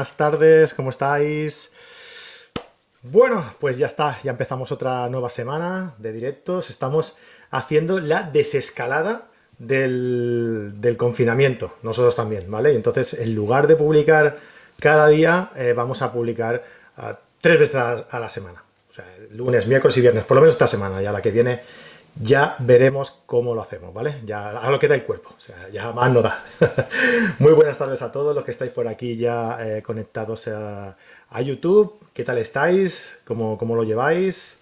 [0.00, 1.72] buenas tardes, ¿cómo estáis?
[3.02, 6.70] Bueno, pues ya está, ya empezamos otra nueva semana de directos.
[6.70, 7.18] Estamos
[7.50, 9.28] haciendo la desescalada
[9.58, 12.74] del, confinamiento, nosotros también, ¿vale?
[12.74, 14.38] Entonces, en lugar de publicar
[14.78, 16.64] cada día, eh, vamos a publicar
[16.96, 18.64] ah, tres veces a, la semana.
[18.88, 21.60] O sea, lunes, miércoles y viernes, por lo menos esta semana, ya la que viene
[22.16, 24.16] ya veremos cómo lo hacemos, ¿vale?
[24.24, 26.44] Ya a lo que da el cuerpo, o sea, ya más no da.
[27.38, 30.96] Muy buenas tardes a todos los que estáis por aquí ya eh, conectados a,
[31.42, 32.00] YouTube.
[32.12, 33.18] ¿Qué tal estáis?
[33.24, 34.60] ¿Cómo, cómo lo lleváis?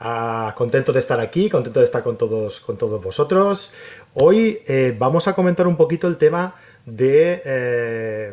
[0.00, 3.72] Ah, contento de estar aquí, contento de estar con todos, con todos vosotros.
[4.14, 8.32] Hoy eh, vamos a comentar un poquito el tema de, eh,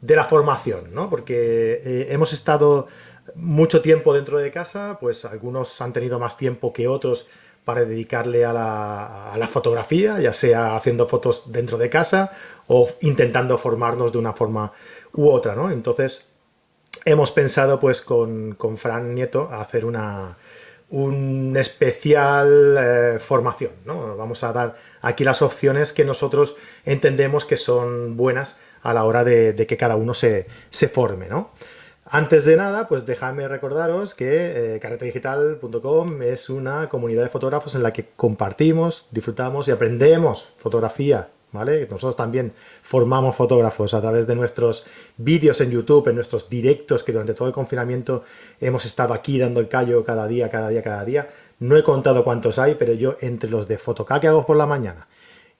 [0.00, 1.08] de la formación, ¿no?
[1.08, 2.88] Porque hemos estado
[3.34, 7.28] mucho tiempo dentro de casa, pues algunos han tenido más tiempo que otros
[7.64, 12.32] para dedicarle a la, fotografía, ya sea haciendo fotos dentro de casa
[12.66, 14.72] o intentando formarnos de una forma
[15.12, 15.70] u otra, ¿no?
[15.70, 16.24] Entonces,
[17.04, 20.36] hemos pensado pues con, Fran Nieto hacer una,
[20.90, 24.16] un especial eh, formación, ¿no?
[24.16, 29.22] Vamos a dar aquí las opciones que nosotros entendemos que son buenas a la hora
[29.22, 31.52] de, que cada uno se, se forme, ¿no?
[32.14, 37.82] Antes de nada, pues dejadme recordaros que eh, carretedigital.com es una comunidad de fotógrafos en
[37.82, 41.88] la que compartimos, disfrutamos y aprendemos fotografía, ¿vale?
[41.90, 42.52] Nosotros también
[42.82, 44.84] formamos fotógrafos a través de nuestros
[45.16, 48.24] vídeos en YouTube, en nuestros directos que durante todo el confinamiento
[48.60, 51.30] hemos estado aquí dando el callo cada día, cada día, cada día.
[51.60, 54.66] No he contado cuántos hay, pero yo entre los de Photocá que hago por la
[54.66, 55.06] mañana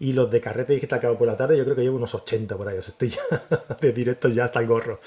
[0.02, 2.12] y los de carrete digital que hago por la tarde, yo creo que llevo unos
[2.12, 2.76] 80 por ahí.
[2.76, 3.20] estoy ya
[3.80, 4.98] de directo ya hasta el gorro.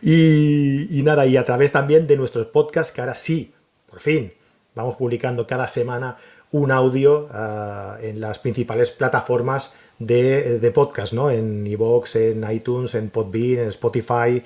[0.00, 3.52] Y, nada, y a través también de nuestros podcasts, que ahora sí,
[3.90, 4.32] por fin,
[4.74, 6.16] vamos publicando cada semana
[6.52, 11.30] un audio ah, en las principales plataformas de, podcast, ¿no?
[11.30, 14.42] En iVoox, en iTunes, en Podbean, en Spotify,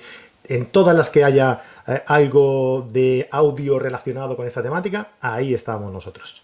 [0.49, 5.93] en todas las que haya eh, algo de audio relacionado con esta temática, ahí estamos
[5.93, 6.43] nosotros.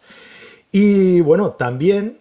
[0.71, 2.19] Y bueno, también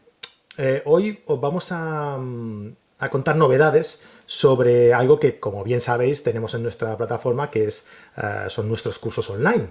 [0.58, 6.52] eh, hoy os vamos mm, a, contar novedades sobre algo que, como bien sabéis, tenemos
[6.54, 7.86] en nuestra plataforma, que es,
[8.16, 9.70] eh, son nuestros cursos online.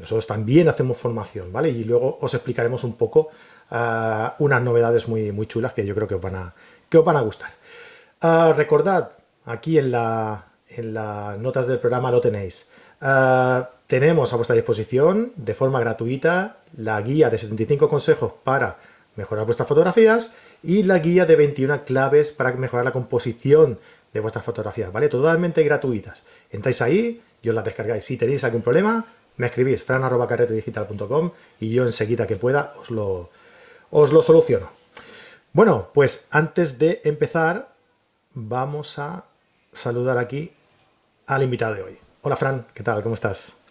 [0.00, 1.68] nosotros también hacemos formación, ¿vale?
[1.68, 3.28] Y luego os explicaremos un poco
[3.70, 6.54] eh, unas novedades muy, muy chulas que yo creo que os van a,
[6.88, 7.50] que os van a gustar.
[8.56, 9.12] recordad,
[9.44, 12.68] aquí en, la, en las notas del programa lo tenéis.
[13.86, 18.78] tenemos a vuestra disposición de forma gratuita la guía de 75 consejos para
[19.16, 20.32] mejorar vuestras fotografías
[20.62, 23.78] y la guía de 21 claves para mejorar la composición
[24.12, 25.08] de vuestras fotografías, ¿vale?
[25.08, 26.22] Totalmente gratuitas.
[26.50, 28.04] Entráis ahí y os las descargáis.
[28.04, 29.06] Si tenéis algún problema,
[29.36, 33.30] me escribís fran.carretedigital.com y yo enseguida que pueda os lo,
[33.90, 34.70] os lo soluciono.
[35.52, 37.72] Bueno, pues antes de empezar,
[38.34, 39.24] vamos a
[39.72, 40.52] saludar aquí
[41.26, 41.98] al invitado de hoy.
[42.22, 43.02] Hola Fran, ¿qué tal?
[43.02, 43.65] ¿Cómo estás?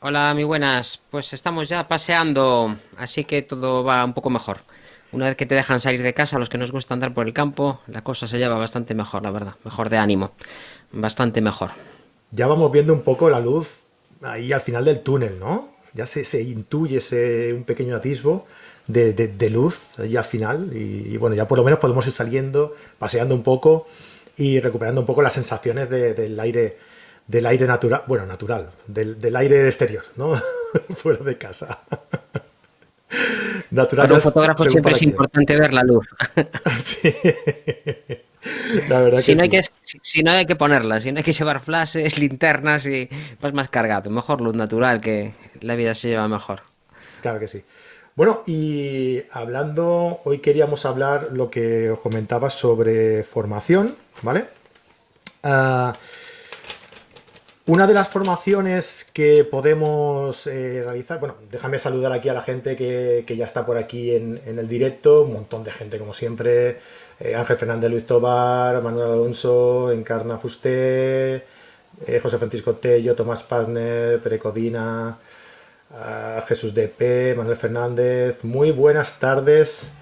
[0.00, 1.02] Hola, muy buenas.
[1.10, 4.58] Pues estamos ya paseando, así que todo va un poco mejor.
[5.10, 7.32] Una vez que te dejan salir de casa, los que nos gusta andar por el
[7.32, 9.54] campo, la cosa se lleva bastante mejor, la verdad.
[9.64, 10.30] Mejor de ánimo.
[10.92, 11.70] Bastante mejor.
[12.30, 13.80] Ya vamos viendo un poco la luz
[14.22, 15.70] ahí al final del túnel, ¿no?
[15.94, 18.46] Ya se, se intuye ese, un pequeño atisbo
[18.86, 20.70] de, luz ahí al final.
[20.76, 23.88] Y, bueno, ya por lo menos podemos ir saliendo, paseando un poco
[24.36, 26.78] y recuperando un poco las sensaciones del aire
[27.28, 30.34] del aire natural, bueno, natural, del, aire exterior, ¿no?
[30.96, 31.80] Fuera de casa.
[33.70, 34.06] natural.
[34.06, 36.08] Para un fotógrafo siempre es importante ver la luz.
[36.84, 37.14] sí.
[38.88, 41.24] La verdad si, que no hay que, si no hay que ponerla, si no hay
[41.24, 43.08] que llevar flashes, linternas y
[43.40, 44.10] vas más cargado.
[44.10, 46.62] Mejor luz natural, que la vida se lleva mejor.
[47.20, 47.62] Claro que sí.
[48.16, 54.46] Bueno, y hablando, hoy queríamos hablar lo que os comentaba sobre formación, ¿vale?
[55.44, 55.92] Uh,
[57.68, 62.74] una de las formaciones que podemos eh, realizar, bueno, déjame saludar aquí a la gente
[62.76, 66.78] que, ya está por aquí en, el directo, un montón de gente como siempre,
[67.20, 71.44] eh, Ángel Fernández Luis Tobar, Manuel Alonso, Encarna Fusté,
[72.06, 75.18] eh, José Francisco Tello, Tomás Pazner, Perecodina,
[76.46, 79.92] Jesús DP, Manuel Fernández, muy buenas tardes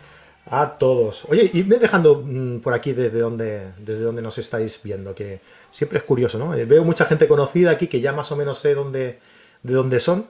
[0.48, 1.24] a todos.
[1.28, 5.40] Oye, y me dejando mm, por aquí desde donde, desde donde nos estáis viendo, que
[5.70, 6.54] siempre es curioso, ¿no?
[6.54, 9.18] Eh, veo mucha gente conocida aquí que ya más o menos sé dónde,
[9.62, 10.26] de dónde son,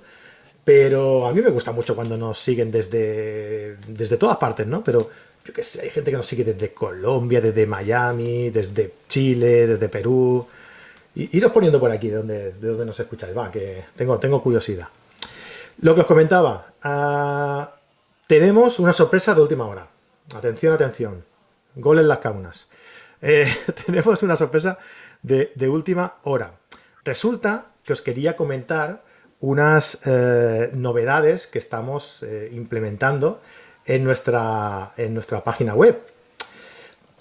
[0.65, 4.83] pero a mí me gusta mucho cuando nos siguen desde, desde todas partes, ¿no?
[4.83, 5.09] Pero
[5.45, 9.89] yo qué sé, hay gente que nos sigue desde Colombia, desde Miami, desde Chile, desde
[9.89, 10.47] Perú.
[11.15, 14.43] Y, iros poniendo por aquí de donde, de donde nos escucháis, va, que tengo, tengo
[14.43, 14.89] curiosidad.
[15.83, 17.77] Lo que os comentaba, ah,
[18.27, 19.87] tenemos una sorpresa de última hora.
[20.35, 21.25] Atención, atención.
[21.77, 22.69] Gol en las caunas.
[23.23, 23.47] eh,
[23.87, 24.79] tenemos una sorpresa
[25.27, 26.53] de, última hora.
[27.05, 29.03] Resulta que os quería comentar
[29.41, 33.41] unas eh, novedades que estamos eh, implementando
[33.85, 36.01] en nuestra, en nuestra página web.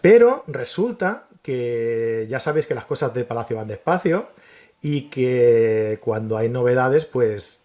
[0.02, 4.30] Pero resulta que ya sabéis que las cosas de Palacio van despacio
[4.82, 7.60] y que cuando hay novedades, pues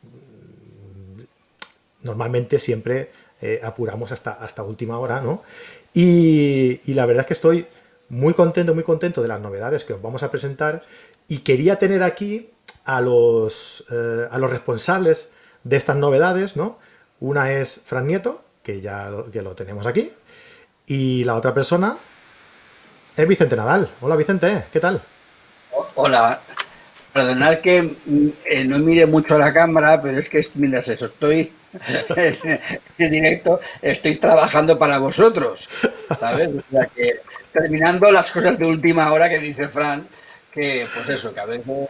[2.02, 3.10] normalmente siempre
[3.62, 5.42] apuramos hasta, hasta última hora, ¿no?
[5.92, 7.66] Y, la verdad es que estoy
[8.10, 10.82] muy contento, muy contento de las novedades que os vamos a presentar
[11.28, 12.50] y quería tener aquí
[12.84, 15.30] a los, eh, a los responsables
[15.64, 16.78] de estas novedades, ¿no?
[17.20, 20.12] Una es Fran Nieto, que ya lo, que lo tenemos aquí,
[20.86, 21.96] y la otra persona
[23.16, 23.88] es Vicente Nadal.
[24.00, 25.00] Hola Vicente, ¿qué tal?
[25.94, 26.40] Hola,
[27.12, 31.52] perdonad que mm, eh, no mire mucho la cámara, pero es que, mira, eso, estoy
[32.98, 35.68] en directo, estoy trabajando para vosotros,
[36.18, 36.48] ¿sabes?
[36.48, 37.20] O sea que
[37.52, 40.06] terminando las cosas de última hora que dice Fran,
[40.52, 41.88] que pues eso, que a veces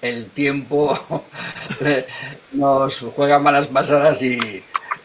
[0.00, 1.26] el tiempo
[2.52, 4.62] nos juega malas pasadas y,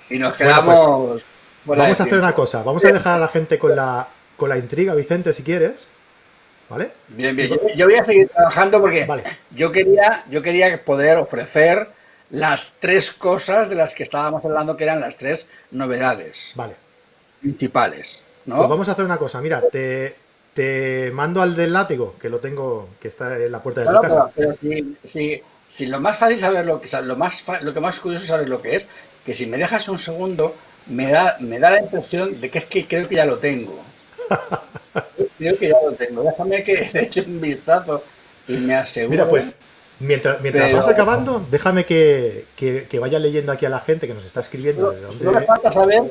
[0.09, 1.25] nos pues, quedamos...
[1.65, 4.57] vamos a hacer una cosa, vamos a dejar a la gente con la, con la
[4.57, 5.89] intriga, Vicente, si quieres.
[6.69, 6.91] ¿Vale?
[7.07, 7.49] Bien, bien.
[7.77, 9.07] Yo, voy a seguir trabajando porque
[9.51, 11.87] yo, quería, yo quería poder ofrecer
[12.29, 16.75] las tres cosas de las que estábamos hablando, que eran las tres novedades vale.
[17.41, 18.23] principales.
[18.45, 18.57] ¿no?
[18.57, 20.15] Pues vamos a hacer una cosa, mira, te,
[20.53, 24.01] te mando al del látigo, que lo tengo, que está en la puerta de tu
[24.01, 24.31] casa.
[24.35, 28.25] Pero, si, si, lo más fácil saber lo que lo más lo que más curioso
[28.25, 28.87] saber lo que es,
[29.25, 30.55] que si me dejas un segundo,
[30.87, 33.79] me da, me da la impresión de que es que creo que ya lo tengo.
[35.37, 36.23] creo que ya lo tengo.
[36.23, 38.03] Déjame que le eche un vistazo
[38.47, 39.11] y me aseguro.
[39.11, 39.59] Mira, pues
[39.99, 42.45] Mientras, mientras vas acabando, déjame que,
[42.99, 44.93] vaya leyendo aquí a la gente que nos está escribiendo.
[45.21, 46.03] No, me falta saber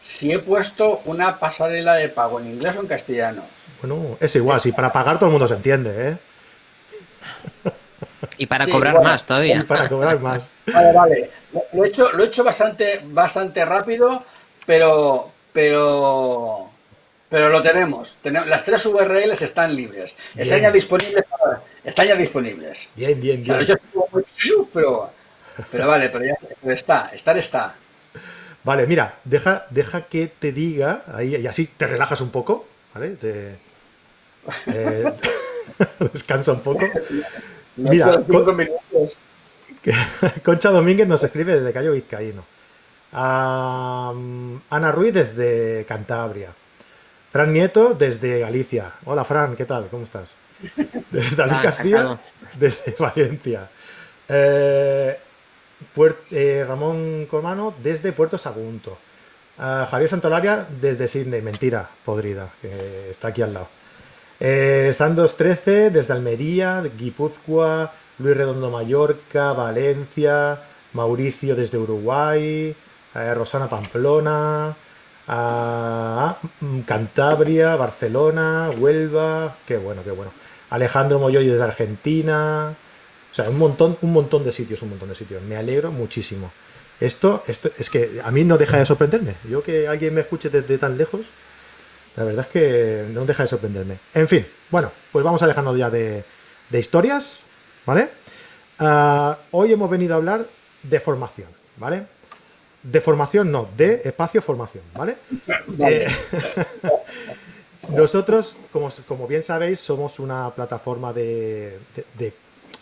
[0.00, 3.42] si he puesto una pasarela de pago en inglés o en castellano.
[3.80, 6.16] Bueno, es igual, si para pagar todo el mundo se entiende, ¿eh?
[8.36, 9.56] Y para cobrar más todavía.
[9.56, 10.40] Y para cobrar más.
[10.66, 11.30] Vale, vale.
[11.72, 14.24] Lo he hecho, lo he hecho bastante, bastante rápido,
[14.66, 16.69] pero, pero
[17.30, 18.18] pero lo tenemos.
[18.24, 20.14] Las tres URLs están libres.
[20.36, 21.24] Están ya disponibles.
[21.84, 22.88] están ya disponibles.
[22.96, 23.66] Bien, bien, bien.
[24.72, 25.10] pero,
[25.70, 27.10] pero, vale, pero ya está.
[27.14, 27.76] Estar está.
[28.64, 33.16] Vale, mira, deja, deja que te diga, ahí, y así te relajas un poco, ¿vale?
[33.22, 35.14] Eh,
[36.12, 36.86] descansa un poco.
[37.76, 38.22] Mira,
[40.44, 42.44] Concha Domínguez nos escribe desde Cayo Vizcaíno.
[43.12, 46.50] Ana Ruiz desde Cantabria.
[47.30, 48.90] Fran Nieto desde Galicia.
[49.04, 49.86] Hola Fran, ¿qué tal?
[49.88, 50.34] ¿Cómo estás?
[51.12, 52.18] David García
[52.58, 53.68] desde Valencia.
[54.28, 55.16] Eh,
[56.32, 58.98] eh, Ramón Comano desde Puerto Sagunto.
[59.56, 63.68] Javier Santolaria desde Sydney, mentira, podrida, que está aquí al lado.
[64.40, 70.58] Eh, Sandos 13 desde Almería, Guipúzcoa, Luis Redondo Mallorca, Valencia,
[70.94, 72.74] Mauricio desde Uruguay,
[73.12, 74.74] Rosana Pamplona,
[75.32, 76.38] a
[76.86, 80.32] Cantabria, Barcelona, Huelva, qué bueno, qué bueno.
[80.70, 82.74] Alejandro Moyoy desde Argentina,
[83.30, 85.40] o sea, un montón, un montón de sitios, un montón de sitios.
[85.42, 86.50] Me alegro muchísimo.
[86.98, 89.36] Esto, esto es que a mí no deja de sorprenderme.
[89.48, 91.26] Yo que alguien me escuche desde tan lejos,
[92.16, 93.98] la verdad es que no deja de sorprenderme.
[94.12, 96.24] En fin, bueno, pues vamos a dejarnos ya de,
[96.72, 97.42] historias,
[97.86, 98.10] ¿vale?
[98.80, 100.44] Ah, hoy hemos venido a hablar
[100.82, 102.04] de formación, ¿vale?
[102.82, 105.16] De formación no, de espacio formación, ¿vale?
[105.80, 106.08] Eh,
[107.88, 111.78] nosotros, como, bien sabéis, somos una plataforma de,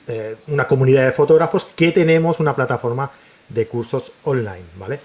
[0.06, 3.10] eh, una comunidad de fotógrafos que tenemos una plataforma
[3.48, 5.00] de cursos online, ¿vale?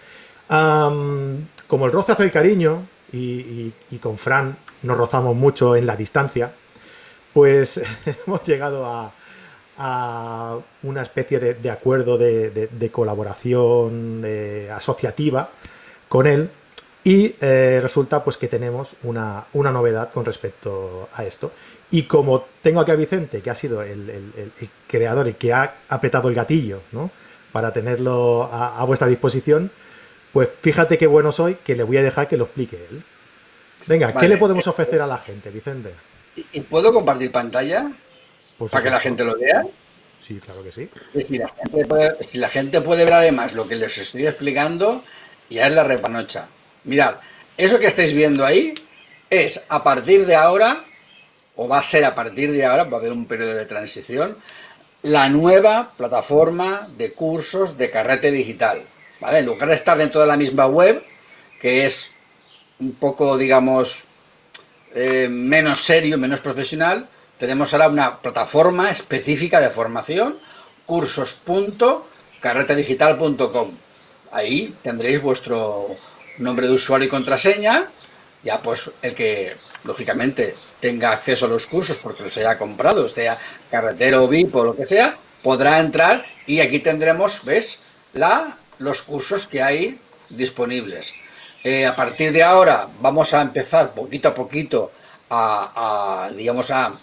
[1.67, 6.51] como el roce hace el cariño y, con Fran nos rozamos mucho en la distancia,
[7.33, 7.81] pues
[8.27, 9.12] hemos llegado a,
[9.77, 14.25] a una especie de, acuerdo de, colaboración
[14.72, 15.50] asociativa
[16.10, 16.50] con él
[17.03, 21.51] y eh, resulta pues que tenemos una, novedad con respecto a esto.
[21.92, 24.51] Y como tengo aquí a Vicente, que ha sido el,
[24.88, 27.12] creador, el que ha apretado el gatillo ¿no?
[27.51, 29.70] para tenerlo a, vuestra disposición,
[30.32, 33.03] pues fíjate qué bueno soy que le voy a dejar que lo explique él.
[33.86, 35.94] Venga, ¿qué le podemos ofrecer a la gente, Vicente?
[36.53, 37.92] ¿Y puedo compartir pantalla?
[38.57, 39.65] ¿Para que la gente lo vea?
[40.25, 40.89] Sí, claro que sí.
[41.27, 45.03] Si la, gente puede, ver además lo que les estoy explicando,
[45.50, 46.48] ya es la repanocha.
[46.86, 47.15] Mirad,
[47.57, 48.74] eso que estáis viendo ahí
[49.29, 50.86] es a partir de ahora,
[51.55, 54.38] o va a ser a partir de ahora, va a haber un periodo de transición,
[55.01, 58.83] la nueva plataforma de cursos de carrete digital.
[59.19, 59.39] ¿vale?
[59.39, 61.03] En lugar de estar dentro de la misma web,
[61.60, 62.12] que es
[62.79, 64.05] un poco, digamos,
[64.95, 70.38] eh, menos serio, menos profesional, tenemos ahora una plataforma específica de formación,
[70.86, 73.72] cursos.carretedigital.com.
[74.32, 75.90] Ahí tendréis vuestro
[76.38, 77.90] nombre de usuario y contraseña,
[78.44, 83.38] ya pues el que lógicamente tenga acceso a los cursos porque los haya comprado, sea
[83.70, 87.82] carretero, VIP o lo que sea, podrá entrar y aquí tendremos, ¿ves?
[88.13, 90.00] La, los cursos que hay
[90.30, 91.13] disponibles.
[91.63, 94.92] Eh, a partir de ahora vamos a empezar poquito a poquito
[95.30, 96.94] a, digamos, a,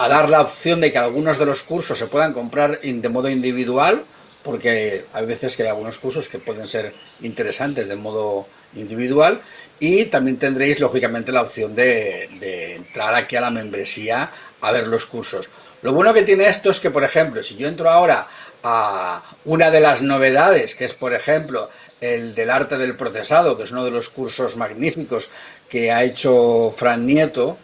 [0.00, 3.28] a, dar la opción de que algunos de los cursos se puedan comprar de modo
[3.28, 4.04] individual,
[4.42, 9.40] porque hay veces que hay algunos cursos que pueden ser interesantes de modo individual
[9.78, 14.30] y también tendréis lógicamente la opción de, entrar aquí a la membresía
[14.60, 15.48] a ver los cursos.
[15.82, 18.26] Lo bueno que tiene esto es que, por ejemplo, si yo entro ahora
[18.62, 21.70] a una de las novedades, que es, por ejemplo,
[22.02, 25.30] el del arte del procesado, que es uno de los cursos magníficos
[25.68, 27.56] que ha hecho Fran Nieto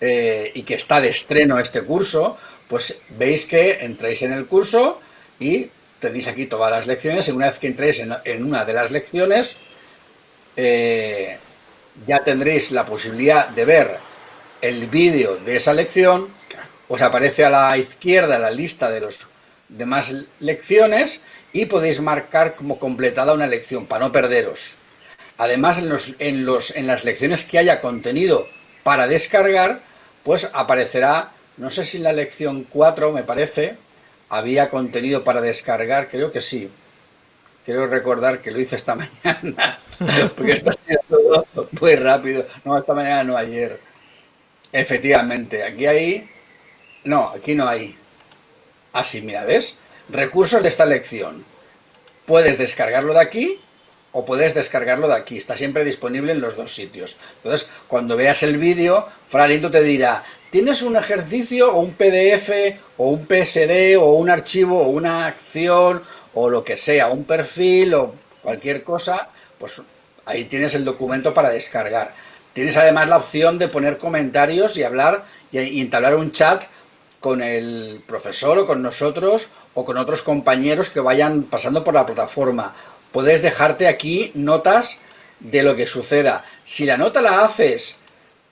[0.00, 2.38] eh, y que está de estreno este curso,
[2.68, 5.00] pues veis que entráis en el curso
[5.38, 8.90] y tenéis aquí todas las lecciones y una vez que entréis en, una de las
[8.90, 9.56] lecciones
[10.56, 11.38] eh,
[12.06, 13.98] ya tendréis la posibilidad de ver
[14.62, 16.28] el vídeo de esa lección,
[16.88, 19.26] os aparece a la izquierda la lista de los
[19.68, 21.20] demás lecciones
[21.52, 24.76] y podéis marcar como completada una lección para no perderos.
[25.38, 28.46] Además, en, los, en, los, en las lecciones que haya contenido
[28.82, 29.80] para descargar,
[30.24, 33.76] pues aparecerá, no sé si en la lección 4 me parece,
[34.28, 36.70] había contenido para descargar, creo que sí.
[37.64, 39.78] Quiero recordar que lo hice esta mañana,
[40.36, 40.72] porque está
[41.08, 41.46] todo
[41.80, 42.46] muy rápido.
[42.64, 43.80] No, esta mañana no, ayer.
[44.72, 46.30] Efectivamente, aquí hay...
[47.04, 47.96] No, aquí no hay.
[48.92, 49.76] Así, mira, ¿ves?
[50.08, 51.44] Recursos de esta lección.
[52.26, 53.60] Puedes descargarlo de aquí
[54.12, 55.36] o puedes descargarlo de aquí.
[55.36, 57.16] Está siempre disponible en los dos sitios.
[57.36, 62.50] Entonces, cuando veas el vídeo, Franito te dirá, ¿tienes un ejercicio o un PDF
[62.96, 66.02] o un PSD o un archivo o una acción
[66.34, 69.28] o lo que sea, un perfil o cualquier cosa?
[69.58, 69.80] Pues
[70.24, 72.14] ahí tienes el documento para descargar.
[72.52, 76.64] Tienes además la opción de poner comentarios y hablar y entablar un chat
[77.20, 82.06] con el profesor o con nosotros o con otros compañeros que vayan pasando por la
[82.06, 82.74] plataforma.
[83.12, 85.00] Puedes dejarte aquí notas
[85.40, 86.44] de lo que suceda.
[86.64, 87.98] Si la nota la haces,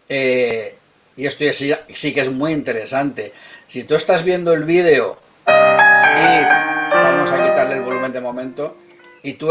[0.08, 0.74] eh,
[1.16, 3.32] y esto sí, sí que es muy interesante,
[3.66, 6.44] si tú estás viendo el vídeo y
[6.90, 8.76] vamos a quitarle el volumen de momento,
[9.22, 9.50] y tú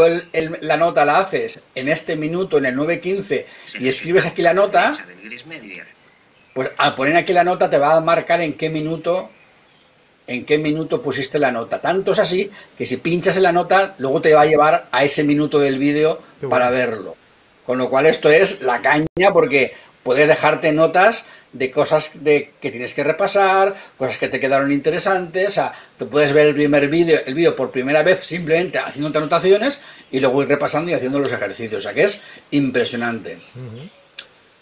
[0.60, 3.44] la nota la haces en este minuto, en el 9.15,
[3.80, 4.92] y escribes aquí la nota,
[6.54, 9.30] pues al poner aquí la nota te va a marcar en qué minuto
[10.28, 11.80] en qué minuto pusiste la nota.
[11.80, 15.04] Tanto es así que si pinchas en la nota, luego te va a llevar a
[15.04, 17.16] ese minuto del vídeo para verlo.
[17.66, 22.70] Con lo cual esto es la caña porque puedes dejarte notas de cosas de, que
[22.70, 26.88] tienes que repasar, cosas que te quedaron interesantes, o sea, te puedes ver el primer
[26.88, 29.78] vídeo, el vídeo por primera vez simplemente haciendo anotaciones
[30.10, 32.20] y luego ir repasando y haciendo los ejercicios, o sea que es
[32.50, 33.38] impresionante.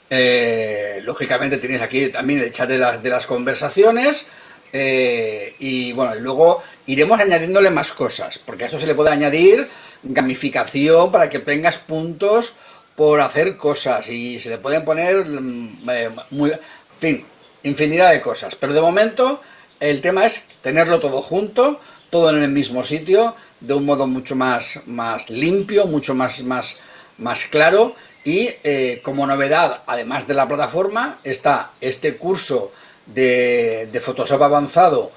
[0.08, 4.26] Eh, lógicamente tienes aquí también el chat de las, de las conversaciones.
[4.72, 9.68] Eh, y bueno, luego iremos añadiéndole más cosas, porque a esto se le puede añadir
[10.02, 12.54] gamificación para que tengas puntos
[12.94, 16.52] por hacer cosas y se le pueden poner mm, eh, muy,
[16.98, 17.24] fin,
[17.62, 18.54] infinidad de cosas.
[18.54, 19.40] Pero de momento
[19.80, 21.80] el tema es tenerlo todo junto,
[22.10, 26.78] todo en el mismo sitio, de un modo mucho más, más limpio, mucho más, más,
[27.18, 27.94] más claro
[28.26, 32.72] y eh, como novedad, además de la plataforma, está este curso
[33.06, 35.10] de, Photoshop avanzado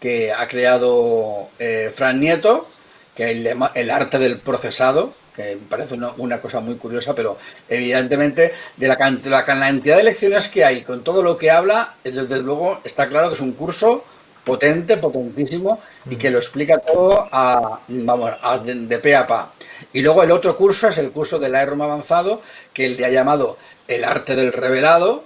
[0.00, 2.68] que ha creado eh, Fran Nieto,
[3.14, 7.38] que es el, arte del procesado, que parece una, cosa muy curiosa, pero
[7.68, 12.42] evidentemente de la, la, cantidad de lecciones que hay, con todo lo que habla, desde
[12.42, 14.04] luego está claro que es un curso
[14.44, 18.30] potente, potentísimo, y que lo explica todo a, vamos,
[18.64, 19.52] de, de pe a pa.
[19.92, 22.40] Y luego el otro curso es el curso del Lightroom avanzado,
[22.72, 23.56] que él le ha llamado
[23.88, 25.24] el arte del revelado,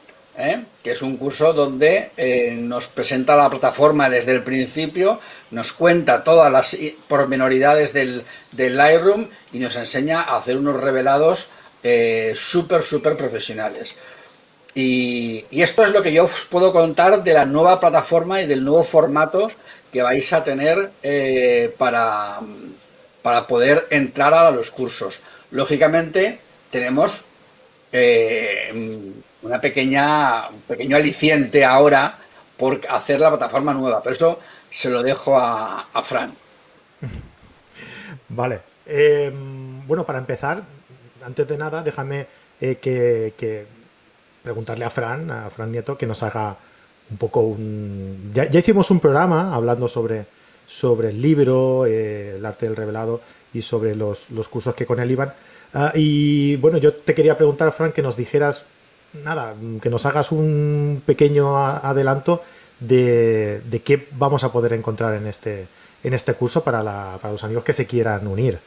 [0.49, 0.65] ¿eh?
[0.83, 5.21] que es un curso donde eh, nos presenta la plataforma desde el principio,
[5.51, 6.77] nos cuenta todas las
[7.09, 11.49] pormenoridades del, Lightroom y nos enseña a hacer unos revelados
[11.83, 13.95] eh, súper, súper profesionales.
[14.75, 18.65] Y, esto es lo que yo os puedo contar de la nueva plataforma y del
[18.65, 19.51] nuevo formato
[19.93, 20.91] que vais a tener
[21.77, 22.41] para
[23.23, 25.21] para poder entrar a los cursos.
[25.51, 27.25] Lógicamente, tenemos
[29.43, 32.19] una pequeña, un pequeño aliciente ahora
[32.57, 34.39] por hacer la plataforma nueva, pero eso
[34.71, 36.33] se lo dejo a, Fran.
[38.29, 38.61] Vale.
[38.87, 40.63] Em, bueno, para empezar,
[41.25, 42.27] antes de nada, déjame
[42.61, 43.67] eh, que,
[44.43, 46.57] preguntarle a Fran, a Fran Nieto, que nos haga
[47.11, 48.33] un poco un...
[48.35, 50.27] Ya, hicimos un programa hablando sobre,
[50.67, 53.21] sobre el libro, eh, el arte del revelado
[53.53, 55.33] y sobre los, cursos que con él iban.
[55.73, 58.65] Ah, y bueno, yo te quería preguntar, Fran, que nos dijeras,
[59.13, 62.43] nada, que nos hagas un pequeño adelanto
[62.81, 65.67] de, qué vamos a poder encontrar en este,
[66.03, 68.59] en este curso para, la, para los amigos que se quieran unir.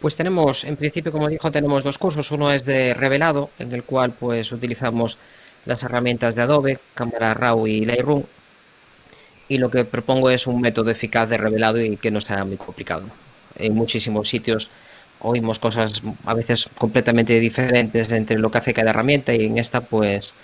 [0.00, 2.32] Pues tenemos, en principio, como dijo, tenemos dos cursos.
[2.32, 5.16] Uno es de revelado, en el cual pues utilizamos
[5.64, 8.24] las herramientas de Adobe, Cámara RAW y Lightroom.
[9.48, 12.56] Y lo que propongo es un método eficaz de revelado y que no sea muy
[12.56, 13.04] complicado.
[13.56, 14.70] En muchísimos sitios
[15.22, 19.80] oímos cosas a veces completamente diferentes entre lo que hace cada herramienta y en esta
[19.80, 20.34] pues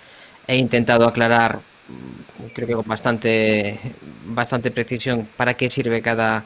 [0.46, 3.78] he intentado aclarar mm, creo que con bastante
[4.26, 6.44] bastante precisión para qué sirve cada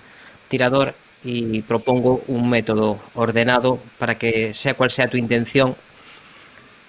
[0.48, 5.76] tirador y propongo un método ordenado para que sea cual sea tu intención,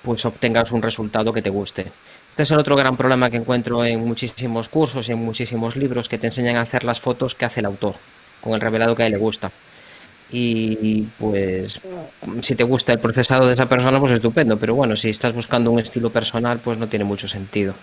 [0.01, 1.91] pues obtengas un resultado que te guste.
[2.31, 6.09] Este es el otro gran problema que encuentro en muchísimos cursos y en muchísimos libros
[6.09, 7.95] que te enseñan a hacer las fotos que hace el autor,
[8.41, 9.51] con el revelado que a él le gusta.
[10.35, 11.79] Y pues
[12.41, 15.69] si te gusta el procesado de esa persona, pues estupendo, pero bueno, si estás buscando
[15.69, 17.75] un estilo personal, pues no tiene mucho sentido.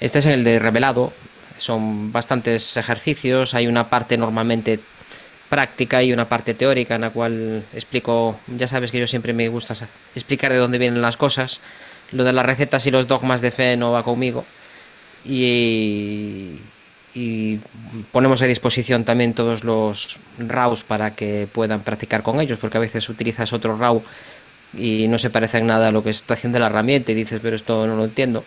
[0.00, 1.12] Este es el de revelado,
[1.58, 4.80] son bastantes ejercicios, hay una parte normalmente
[5.50, 9.48] práctica y una parte teórica en la cual explico, ya sabes que yo siempre me
[9.48, 9.74] gusta
[10.14, 11.60] explicar de dónde vienen las cosas,
[12.10, 14.46] lo de las recetas y los dogmas de fe no va conmigo.
[15.24, 16.56] Y,
[18.12, 22.80] ponemos a disposición también todos los RAWs para que puedan practicar con ellos, porque a
[22.80, 24.02] veces utilizas otro RAW
[24.76, 27.40] y no se parece en nada a lo que está haciendo la herramienta y dices,
[27.42, 28.44] pero esto no lo entiendo.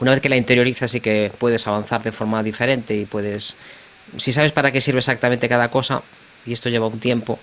[0.00, 3.56] Una vez que la interiorizas y que puedes avanzar de forma diferente y puedes
[4.16, 6.02] si sabes para qué sirve exactamente cada cosa,
[6.46, 7.38] y esto lleva un tiempo,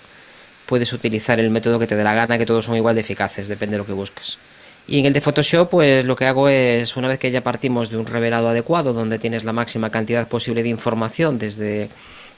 [0.66, 3.46] puedes utilizar el método que te dé la gana, que todos son igual de eficaces,
[3.46, 4.38] depende de lo que busques.
[4.88, 7.90] Y en el de Photoshop, pues lo que hago es, una vez que ya partimos
[7.90, 11.88] de un revelado adecuado, donde tienes la máxima cantidad posible de información, desde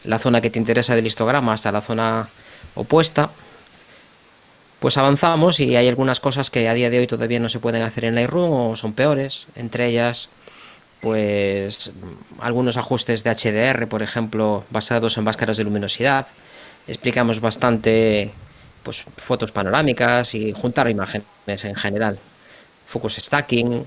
[0.05, 2.31] la zona que te interesa del histograma hasta la zona
[2.75, 3.31] opuesta,
[4.79, 7.83] pues avanzamos y hay algunas cosas que a día de hoy todavía no se pueden
[7.83, 10.31] hacer en Lightroom o son peores, entre ellas
[11.01, 11.93] pues
[12.41, 16.27] algunos ajustes de HDR, por ejemplo, basados en máscaras de luminosidad.
[16.87, 18.33] Explicamos bastante
[18.83, 22.19] pues fotos panorámicas y juntar imágenes en general.
[22.89, 23.87] Focus stacking.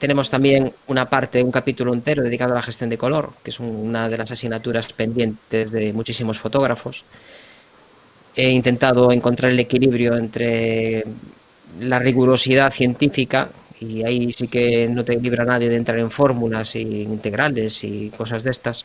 [0.00, 3.60] Tenemos también una parte, un capítulo entero dedicado a la gestión de color, que es
[3.60, 7.04] una de las asignaturas pendientes de muchísimos fotógrafos.
[8.34, 11.04] He intentado encontrar el equilibrio entre
[11.78, 16.76] la rigurosidad científica y ahí sí que no te libra nadie de entrar en fórmulas
[16.76, 18.84] y integrales y cosas de estas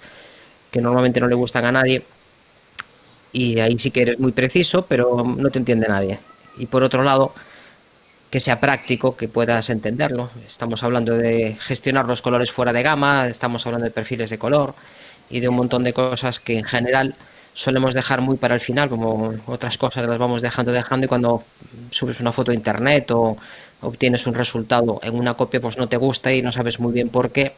[0.72, 2.04] que normalmente no le gustan a nadie
[3.34, 6.20] y ahí sí que eres muy preciso pero no te entiende nadie
[6.58, 7.34] y por otro lado
[8.36, 10.30] que sea práctico, que puedas entenderlo.
[10.46, 14.76] Estamos hablando de gestionar los colores fuera de gama, estamos hablando de perfiles de color
[15.30, 17.16] y de un montón de cosas que en general
[17.54, 21.46] solemos dejar muy para el final, como otras cosas las vamos dejando, dejando y cuando
[21.92, 23.38] subes una foto a internet o
[23.80, 27.08] obtienes un resultado en una copia, pues no te gusta y no sabes muy bien
[27.08, 27.54] por qué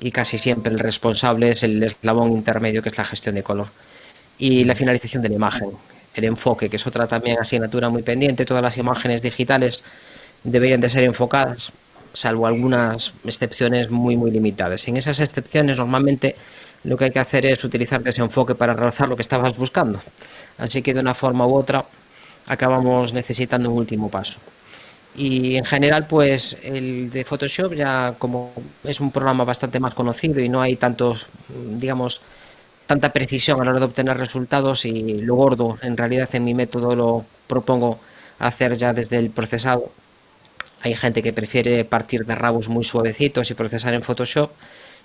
[0.00, 3.68] y casi siempre el responsable es el eslabón intermedio que es la gestión de color
[4.38, 5.70] y la finalización de la imagen,
[6.16, 9.84] el enfoque, que es otra también asignatura muy pendiente, todas las imágenes digitales
[10.46, 11.72] deberían de ser enfocadas,
[12.12, 14.86] salvo algunas excepciones muy muy limitadas.
[14.88, 16.36] En esas excepciones normalmente
[16.84, 20.00] lo que hay que hacer es utilizar ese enfoque para realzar lo que estabas buscando.
[20.58, 21.84] Así que de una forma u otra
[22.46, 24.38] acabamos necesitando un último paso.
[25.16, 28.52] Y en general, pues el de Photoshop ya como
[28.84, 32.20] es un programa bastante más conocido y no hay tantos, digamos,
[32.86, 36.54] tanta precisión a la hora de obtener resultados y lo gordo en realidad en mi
[36.54, 37.98] método lo propongo
[38.38, 39.90] hacer ya desde el procesado.
[40.82, 44.50] Hay gente que prefiere partir de rabos muy suavecitos y procesar en Photoshop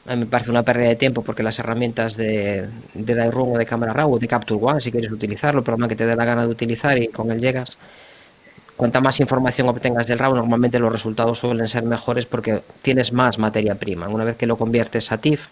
[0.07, 3.65] a mí me parece una pérdida de tiempo porque las herramientas de, de o de
[3.65, 6.25] Cámara RAW o de Capture One, si quieres utilizarlo, el programa que te dé la
[6.25, 7.77] gana de utilizar y con él llegas,
[8.75, 13.37] cuanta más información obtengas del RAW, normalmente los resultados suelen ser mejores porque tienes más
[13.37, 14.07] materia prima.
[14.07, 15.47] Una vez que lo conviertes a TIFF,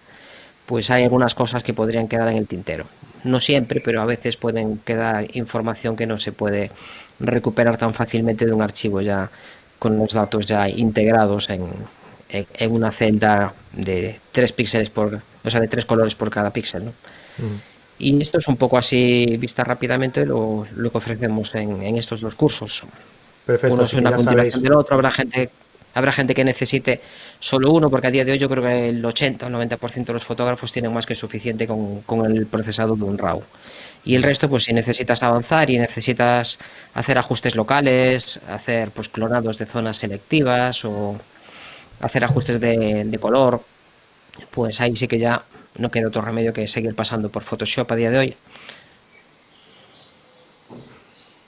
[0.66, 2.86] pues hay algunas cosas que podrían quedar en el tintero.
[3.24, 6.72] No siempre, pero a veces pueden quedar información que no se puede
[7.20, 9.30] recuperar tan fácilmente de un archivo ya
[9.80, 11.68] con los datos ya integrados en,
[12.30, 16.86] en una celda de tres píxeles por, o sea, de tres colores por cada píxel,
[16.86, 16.94] ¿no?
[17.98, 22.22] Y esto es un poco así, vista rápidamente, lo, lo que ofrecemos en, en, estos
[22.22, 22.84] dos cursos.
[23.46, 23.74] Perfecto.
[23.74, 25.50] Uno es una continuación del otro, habrá gente
[25.94, 27.02] Habrá gente que necesite
[27.40, 30.14] solo uno, porque a día de hoy yo creo que el 80 o 90% de
[30.14, 33.42] los fotógrafos tienen más que suficiente con, con el procesado de un RAW.
[34.04, 36.60] Y el resto, pues si necesitas avanzar y necesitas
[36.94, 41.18] hacer ajustes locales, hacer pues clonados de zonas selectivas o
[42.00, 43.62] hacer ajustes de, color,
[44.52, 45.44] pues ahí sí que ya
[45.76, 48.38] no queda otro remedio que seguir pasando por Photoshop a día de hoy.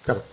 [0.04, 0.24] Claro.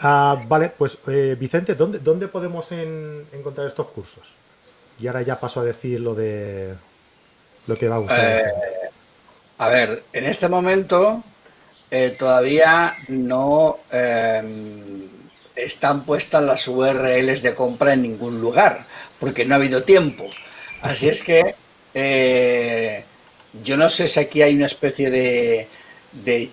[0.00, 4.34] Ah, vale, pues eh, Vicente, ¿dónde, ¿dónde podemos encontrar estos cursos?
[4.98, 6.74] Y ahora ya paso a decir lo de
[7.66, 8.20] lo que va a gustar.
[8.20, 8.44] Eh,
[9.60, 11.22] a ver, en este momento
[11.90, 15.06] eh, todavía no em,
[15.54, 18.86] están puestas las URLs de compra en ningún lugar,
[19.18, 20.24] porque no ha habido tiempo.
[20.80, 21.54] Así es que
[21.92, 23.04] eh,
[23.62, 25.68] yo no sé si aquí hay una especie de,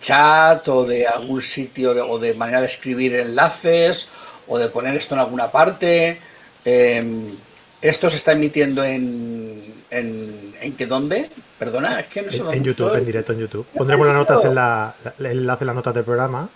[0.01, 4.09] chat o de algún sitio o de manera de escribir enlaces
[4.49, 6.19] o de poner esto en alguna parte.
[6.65, 7.37] Em,
[7.81, 11.29] esto se está emitiendo en, en, en qué dónde?
[11.57, 13.65] Perdona, es que no se En, en YouTube, en directo en YouTube.
[13.75, 16.49] Pondremos las notas en la, el enlace en las notas del programa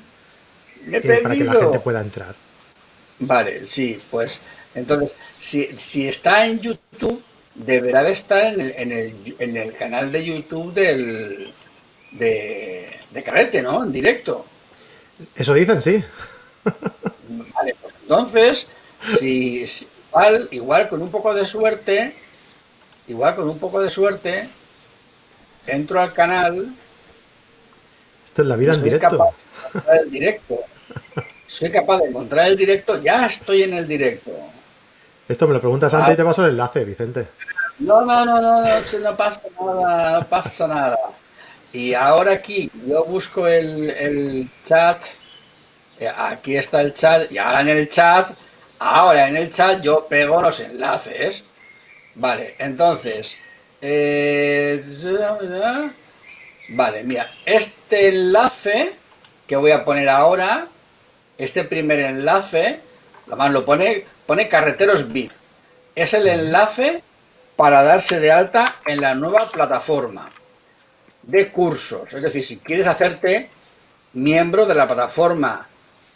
[0.87, 2.35] eh, para que la gente pueda entrar.
[3.19, 4.41] Vale, sí, pues
[4.73, 7.21] entonces, si, si está en YouTube,
[7.53, 11.53] deberá de estar en el, en el, en el canal de YouTube del,
[12.11, 13.83] de, de Carrete, ¿no?
[13.83, 14.45] En directo.
[15.35, 16.03] Eso dicen, sí.
[16.63, 18.67] Vale, pues entonces,
[19.17, 19.65] si,
[20.09, 22.15] igual, igual con un poco de suerte,
[23.11, 24.49] igual con un poco de suerte,
[25.67, 26.73] entro al canal.
[28.25, 29.29] Esto es la vida en directo.
[29.91, 30.59] el directo.
[31.45, 34.31] Soy capaz de encontrar el directo, ya estoy en el directo.
[35.27, 37.27] Esto me lo preguntas antes y te paso el enlace, Vicente.
[37.79, 40.99] No, no, no, no, no, pasa nada, no pasa nada.
[41.73, 45.01] Y ahora aquí yo busco el, el chat,
[45.99, 48.31] eh, aquí está el chat, y ahora en el chat,
[48.79, 51.45] ahora en el chat yo pego los enlaces.
[52.15, 53.37] Vale, entonces,
[53.81, 54.83] eh,
[56.69, 58.93] vale, mira, este enlace
[59.47, 60.67] que voy a poner ahora,
[61.37, 62.79] este primer enlace,
[63.27, 65.31] además lo pone, pone carreteros VIP.
[65.95, 67.01] Es el enlace
[67.55, 70.31] para darse de alta en la nueva plataforma
[71.23, 72.13] de cursos.
[72.13, 73.49] Es decir, si quieres hacerte
[74.13, 75.67] miembro de la plataforma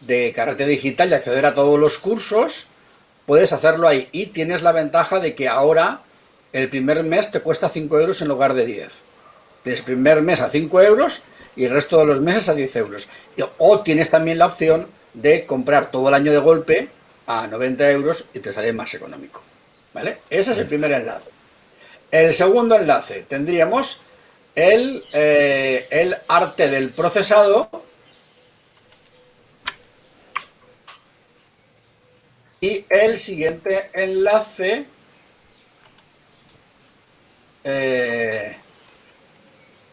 [0.02, 2.68] de carretera digital y acceder a todos los cursos,
[3.26, 4.10] puedes hacerlo ahí.
[4.12, 6.02] Y tienes la ventaja de que ahora
[6.54, 8.94] el primer mes te cuesta 5 euros en lugar de 10.
[9.64, 11.22] Tienes el primer mes a 5 euros
[11.56, 13.08] y el resto de los meses a 10 euros.
[13.58, 16.90] O tienes también la opción de comprar todo el año de golpe
[17.28, 19.42] a 90 euros y te sale más económico.
[19.94, 20.20] ¿Vale?
[20.30, 21.30] Ese es el primer enlace.
[22.12, 24.02] El segundo enlace tendríamos
[24.56, 27.70] el, eh, el arte del procesado
[32.66, 34.86] y el siguiente enlace
[37.64, 38.56] eh,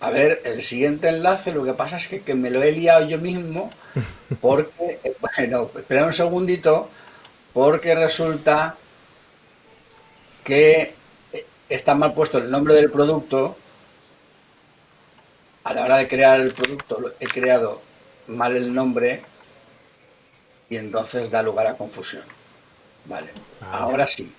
[0.01, 3.19] a ver, el siguiente enlace, lo que pasa es que, me lo he liado yo
[3.19, 3.71] mismo,
[4.41, 6.89] porque, bueno, espera un segundito,
[7.53, 8.77] porque resulta
[10.45, 10.95] que
[11.69, 13.57] está mal puesto el nombre del producto.
[15.65, 17.81] A la hora de crear el producto he creado
[18.27, 19.23] mal el nombre
[20.69, 22.42] y entonces da lugar a confusión.
[23.07, 23.79] Vale, ah.
[23.81, 24.33] ahora sí.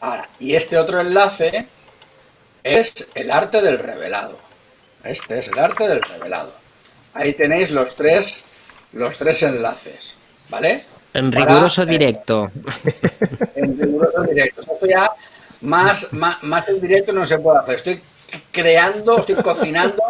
[0.00, 1.66] Ahora, y este otro enlace
[2.62, 4.38] es el arte del revelado.
[5.04, 6.52] Este es el arte del revelado.
[7.14, 8.44] Ahí tenéis los tres,
[8.92, 10.16] los tres enlaces,
[10.48, 10.84] ¿vale?
[11.14, 12.50] En riguroso directo.
[13.54, 14.60] En riguroso directo.
[14.60, 15.10] esto ya
[15.62, 17.74] más, más, más en directo no se puede hacer.
[17.74, 18.02] Estoy
[18.50, 20.02] creando, estoy cocinando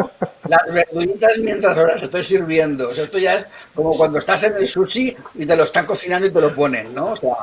[0.48, 2.90] las verduritas mientras ahora las estoy sirviendo.
[2.90, 6.31] esto ya es como cuando estás en el sushi y te lo están cocinando y
[6.31, 7.12] te lo ponen, ¿no?
[7.12, 7.35] O sea,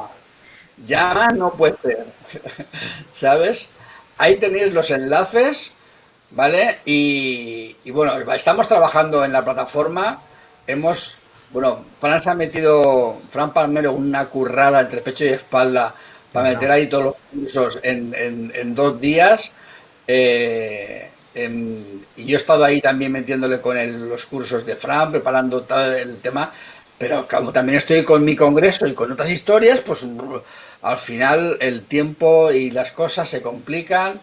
[0.86, 2.06] ya no puede ser.
[3.14, 3.70] ¿Sabes?
[4.18, 5.74] Ahí tenéis los enlaces,
[6.32, 6.80] ¿vale?
[6.86, 10.22] Y, bueno, estamos trabajando en la plataforma.
[10.68, 11.18] Hemos,
[11.52, 15.94] bueno, Fran se ha metido, Fran Palmero, una currada entre pecho y espalda
[16.32, 19.54] para meter ahí todos los cursos en, dos días.
[20.08, 21.10] Eh,
[22.16, 26.18] y yo he estado ahí también metiéndole con los cursos de Fran, preparando todo el
[26.18, 26.52] tema.
[26.98, 30.06] Pero como también estoy con mi congreso y con otras historias, pues
[30.82, 34.20] al final el tiempo y las cosas se complican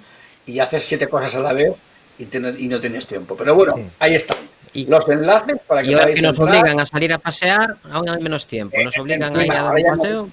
[0.47, 1.75] y haces siete cosas a la vez
[2.19, 2.25] y,
[2.65, 3.37] y no tienes tiempo.
[3.37, 4.52] Pero bueno, ahí están.
[4.75, 8.09] Y, los enlaces para que y ahora que nos obligan a salir a pasear, aún
[8.09, 8.77] hay menos tiempo.
[8.83, 10.29] Nos obligan a ir a dar un paseo.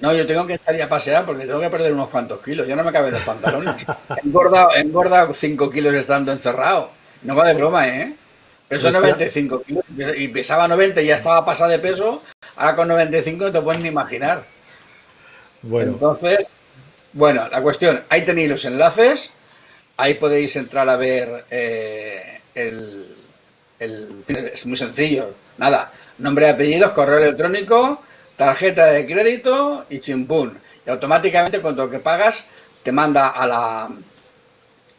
[0.00, 2.66] No, yo tengo que salir a pasear porque tengo que perder unos cuantos kilos.
[2.66, 3.74] Yo no me caben los pantalones.
[4.22, 6.90] he engordado, he engordado 5 kilos estando encerrado.
[7.22, 8.14] No va de broma, ¿eh?
[8.68, 9.84] Peso 95 kilos
[10.16, 12.22] y pesaba 90 y ya estaba pasado de peso.
[12.56, 14.44] Ahora con 95 no te puedes ni imaginar.
[15.62, 15.92] Bueno.
[15.92, 16.50] Entonces,
[17.12, 19.30] bueno, la cuestión, ahí tenéis los enlaces,
[19.96, 23.16] ahí podéis entrar a ver eh, el,
[23.78, 28.02] Es muy sencillo, nada, nombre, apellidos, correo electrónico,
[28.36, 30.58] tarjeta de crédito y chimpún.
[30.86, 32.46] Y automáticamente cuando que pagas
[32.82, 33.88] te manda a la,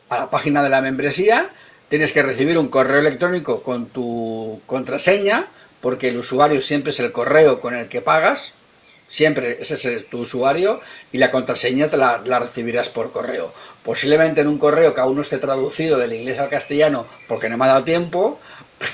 [0.09, 1.49] a la página de la membresía,
[1.89, 5.47] tienes que recibir un correo electrónico con tu contraseña,
[5.81, 8.53] porque el usuario siempre es el correo con el que pagas,
[9.07, 13.53] siempre ese es tu usuario, y la contraseña te la, recibirás por correo.
[13.83, 17.57] Posiblemente en un correo que aún no esté traducido del inglés al castellano, porque no
[17.57, 18.39] me ha dado tiempo,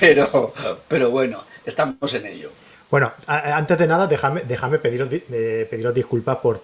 [0.00, 0.52] pero,
[0.88, 2.50] pero bueno, estamos en ello.
[2.90, 6.62] Bueno, antes de nada, déjame, déjame pediros, pediros disculpas por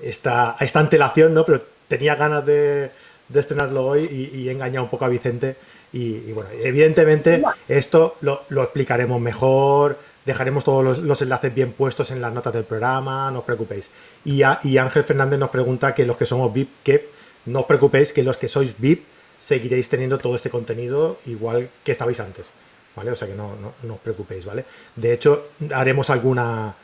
[0.00, 1.44] esta, esta antelación, ¿no?
[1.44, 2.90] Pero tenía ganas de,
[3.30, 5.56] de estrenarlo hoy y, he engañado un poco a Vicente.
[5.92, 12.32] Y, bueno, evidentemente esto lo, explicaremos mejor, dejaremos todos los, enlaces bien puestos en las
[12.32, 13.90] notas del programa, no os preocupéis.
[14.24, 17.08] Y, y Ángel Fernández nos pregunta que los que somos VIP, que
[17.46, 19.04] no os preocupéis, que los que sois VIP
[19.40, 22.46] seguiréis teniendo todo este contenido igual que estabais antes.
[22.94, 23.10] ¿Vale?
[23.12, 24.64] O sea que no, no, os preocupéis, ¿vale?
[24.94, 26.74] De hecho, haremos alguna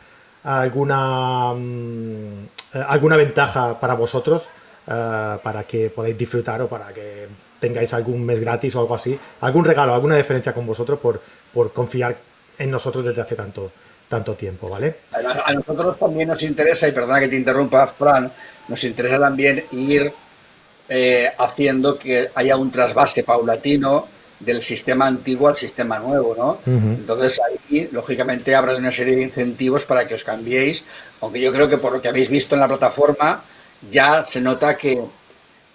[0.45, 2.47] alguna mm,
[2.87, 4.49] alguna ventaja para vosotros
[4.87, 7.27] eh, para que podáis disfrutar o para que
[7.59, 11.21] tengáis algún mes gratis o algo así, algún regalo, alguna diferencia con vosotros por,
[11.53, 12.17] por confiar
[12.59, 13.73] en nosotros desde hace tanto,
[14.09, 14.97] tanto tiempo, ¿vale?
[15.13, 18.31] A nosotros también nos interesa, y perdona que te interrumpa, Fran,
[18.69, 20.13] nos interesa también ir
[20.89, 24.07] eh, haciendo que haya un trasvase paulatino
[24.39, 26.59] del sistema antiguo al sistema nuevo, ¿no?
[26.67, 30.85] Entonces ahí, lógicamente, habrá una serie de incentivos para que os cambiéis,
[31.21, 33.43] aunque yo creo que por lo que habéis visto en la plataforma,
[33.91, 35.01] ya se nota que,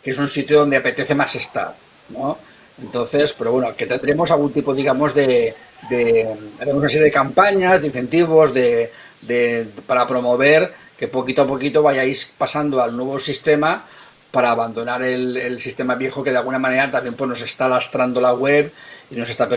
[0.04, 1.76] es un sitio donde apetece más estar,
[2.10, 2.38] ¿no?
[2.82, 5.56] Entonces, pero bueno, que tendremos algún tipo, digamos, de,
[5.89, 11.47] de haremos una serie de campañas, de incentivos, de, de, para promover que poquito a
[11.47, 13.86] poquito vayáis pasando al nuevo sistema
[14.31, 18.33] para abandonar el, sistema viejo que de alguna manera también pues, nos está lastrando la
[18.33, 18.71] web
[19.09, 19.47] y nos está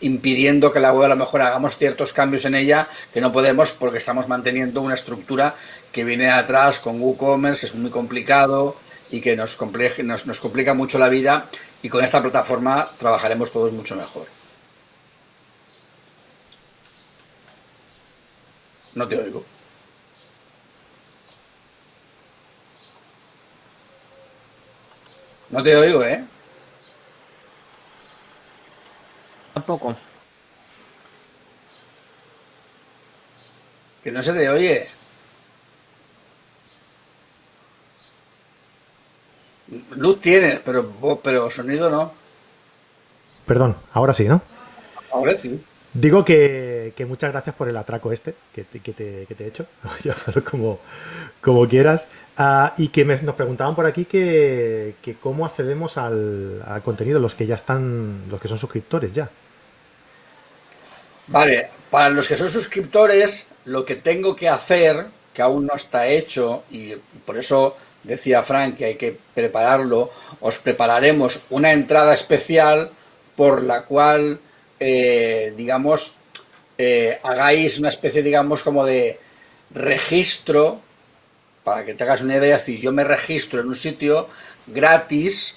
[0.00, 3.72] impidiendo que la web a lo mejor hagamos ciertos cambios en ella que no podemos
[3.72, 5.54] porque estamos manteniendo una estructura
[5.92, 8.76] que viene atrás con WooCommerce, que es muy complicado
[9.10, 9.58] y que nos,
[10.02, 11.46] nos, nos complica mucho la vida
[11.82, 14.26] y con esta plataforma trabajaremos todos mucho mejor.
[18.94, 19.53] No te oigo.
[25.54, 26.20] No te oigo, ¿eh?
[29.54, 29.94] Tampoco.
[34.02, 34.88] Que no se te oye.
[39.94, 40.90] Luz tienes, pero,
[41.22, 42.12] pero sonido no.
[43.46, 44.42] Perdón, ahora sí, ¿no?
[45.12, 45.62] Ahora sí.
[45.92, 49.68] Digo que, muchas gracias por el atraco este que, te, que te, he hecho,
[50.50, 50.80] como,
[51.40, 52.08] como quieras.
[52.36, 57.54] Ah, y que nos preguntaban por aquí que, cómo accedemos al, contenido, los que ya
[57.54, 59.30] están, los que son suscriptores ya.
[61.28, 66.08] Vale, para los que son suscriptores, lo que tengo que hacer, que aún no está
[66.08, 66.94] hecho, y
[67.24, 72.90] por eso decía Frank que hay que prepararlo, os prepararemos una entrada especial
[73.36, 74.40] por la cual,
[74.80, 76.16] eh, digamos,
[76.76, 79.20] eh, hagáis una especie, digamos, como de
[79.72, 80.80] registro,
[81.64, 84.28] para que te hagas una idea, si yo me registro en un sitio
[84.66, 85.56] gratis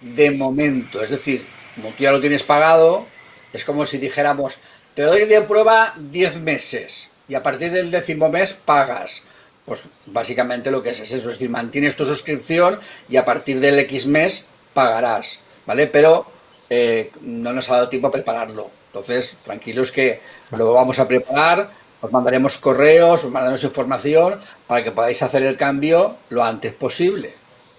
[0.00, 3.06] de momento, es decir, como tú ya lo tienes pagado,
[3.52, 4.58] es como si dijéramos,
[4.94, 9.22] te doy de prueba 10 meses y a partir del décimo mes pagas
[9.64, 13.78] pues básicamente lo que es, eso, es decir, mantienes tu suscripción y a partir del
[13.80, 15.86] X mes pagarás, ¿vale?
[15.86, 16.26] Pero
[16.68, 18.70] eh, no nos ha dado tiempo a prepararlo.
[18.88, 21.70] Entonces, tranquilos que lo vamos a preparar,
[22.02, 27.32] os mandaremos correos, os mandaremos información para que podáis hacer el cambio lo antes posible.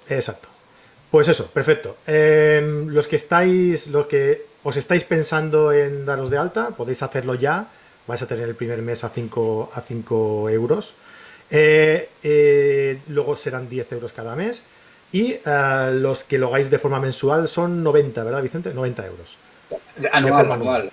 [0.07, 0.47] Exacto.
[1.11, 1.97] Pues eso, perfecto.
[2.07, 7.35] Em, los que estáis, los que os estáis pensando en daros de alta, podéis hacerlo
[7.35, 7.67] ya.
[8.07, 10.95] Vais a tener el primer mes a 5 a 5 euros.
[11.51, 14.63] Eh, eh, luego serán 10 euros cada mes.
[15.11, 18.73] Y eh, los que lo hagáis de forma mensual son 90, ¿verdad, Vicente?
[18.73, 19.37] 90 euros.
[20.11, 20.91] Anual, anual.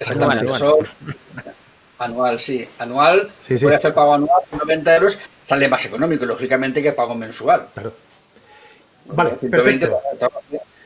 [0.00, 0.52] Exactamente.
[0.52, 0.88] Anual,
[2.38, 2.68] sí.
[2.78, 7.68] Anual, sí, puede hacer pago anual, 90 euros, sale más económico, lógicamente, que pago mensual.
[7.74, 7.92] Claro.
[9.06, 10.00] Vale, perfecto.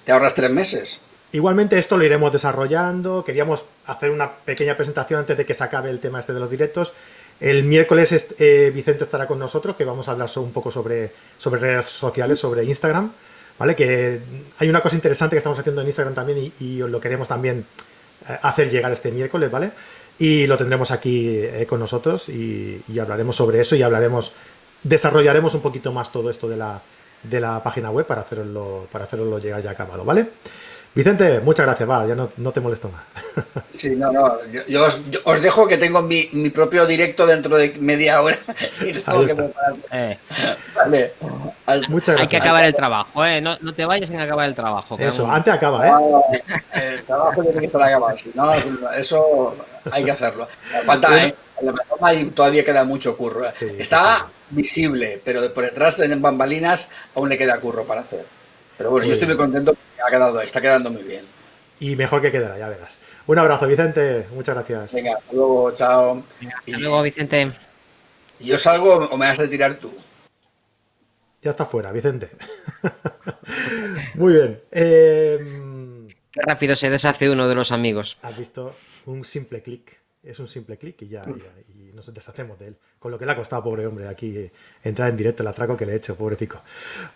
[0.04, 1.00] Te ahorras tres meses.
[1.32, 3.24] Igualmente esto lo iremos desarrollando.
[3.24, 6.50] Queríamos hacer una pequeña presentación antes de que se acabe el tema este de los
[6.50, 6.92] directos.
[7.40, 11.60] El miércoles eh, Vicente estará con nosotros, que vamos a hablar un poco sobre, sobre
[11.60, 13.12] redes sociales, sobre Instagram,
[13.58, 13.74] ¿vale?
[13.74, 14.20] Que
[14.58, 17.64] hay una cosa interesante que estamos haciendo en Instagram también y, os lo queremos también
[18.28, 19.70] eh, hacer llegar este miércoles, ¿vale?
[20.20, 24.32] Y lo tendremos aquí eh, con nosotros y, hablaremos sobre eso y hablaremos,
[24.82, 26.82] desarrollaremos un poquito más todo esto de la,
[27.22, 30.28] de la página web para hacerlo, para hacerlo llegar ya acabado, ¿vale?
[30.92, 33.02] Vicente, muchas gracias, va, ya no, no te molesto más.
[33.70, 34.86] Sí, no, no, yo,
[35.24, 38.38] os, dejo que tengo mi, mi, propio directo dentro de media hora
[38.80, 39.50] y tengo que
[39.92, 40.18] eh.
[40.74, 41.12] Vale.
[41.66, 43.40] Hay que acabar el trabajo, ¿eh?
[43.40, 44.98] No, no, te vayas sin acabar el trabajo.
[44.98, 46.42] Eso, antes acaba, ¿eh?
[46.74, 48.52] el trabajo tiene que estar acabado, si no,
[48.92, 49.56] eso
[49.92, 50.48] hay que hacerlo.
[50.84, 51.34] Falta, ¿eh?
[51.60, 53.46] En la plataforma todavía queda mucho curro.
[53.78, 58.39] Está visible, pero por detrás de bambalinas aún le queda curro para hacer.
[58.80, 61.22] Pero bueno, yo estoy muy contento porque ha quedado, está quedando muy bien.
[61.80, 62.96] Y mejor que quedará, ya verás.
[63.26, 64.26] Un abrazo, Vicente.
[64.32, 64.94] Muchas gracias.
[64.94, 66.22] Venga, hasta luego, chao.
[66.40, 67.52] hasta luego, Vicente.
[68.38, 69.92] ¿Yo salgo o me vas a tirar tú?
[71.42, 72.30] Ya está fuera, Vicente.
[74.14, 74.62] Muy bien.
[74.70, 78.16] Em, Qué rápido se deshace uno de los amigos.
[78.22, 81.24] Has visto un simple clic es un simple clic y ya,
[81.74, 82.76] y nos deshacemos de él.
[82.98, 84.50] Con lo que le ha costado, pobre hombre, aquí
[84.82, 86.60] entrar en directo, el atraco que le he hecho, pobrecito.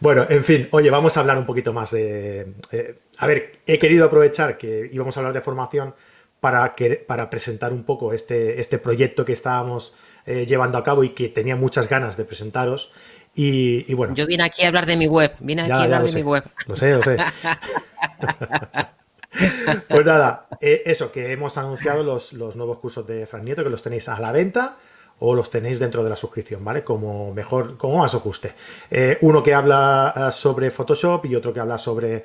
[0.01, 2.55] Bueno, en fin, oye, vamos a hablar un poquito más de...
[2.73, 5.95] Eh, a ver, he querido aprovechar que íbamos a hablar de formación
[6.41, 9.95] para, que, para presentar un poco este, este proyecto que estábamos
[10.27, 12.93] eh, llevando a cabo y que tenía muchas ganas de presentaros.
[13.37, 14.15] Y, bueno.
[14.15, 16.45] Yo vine aquí a hablar de mi web, vine aquí a hablar de mi web.
[16.67, 17.17] Lo sé, lo sé.
[19.89, 23.83] pues nada, eh, eso, que hemos anunciado los, nuevos cursos de Fran Nieto, que los
[23.83, 24.77] tenéis a la venta
[25.21, 26.83] o los tenéis dentro de la suscripción, ¿vale?
[26.83, 28.53] Como mejor, como más os guste.
[28.91, 32.25] Eh, uno que habla eh, sobre Photoshop y otro que habla sobre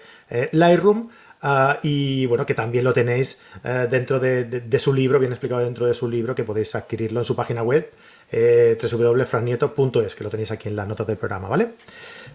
[0.52, 1.10] Lightroom.
[1.84, 3.40] y bueno, que también lo tenéis
[3.90, 7.36] dentro de, su libro, bien explicado dentro de su libro, que podéis adquirirlo en su
[7.36, 7.92] página web,
[8.32, 11.74] eh, www.frannieto.es, que lo tenéis aquí en las notas del programa, ¿vale?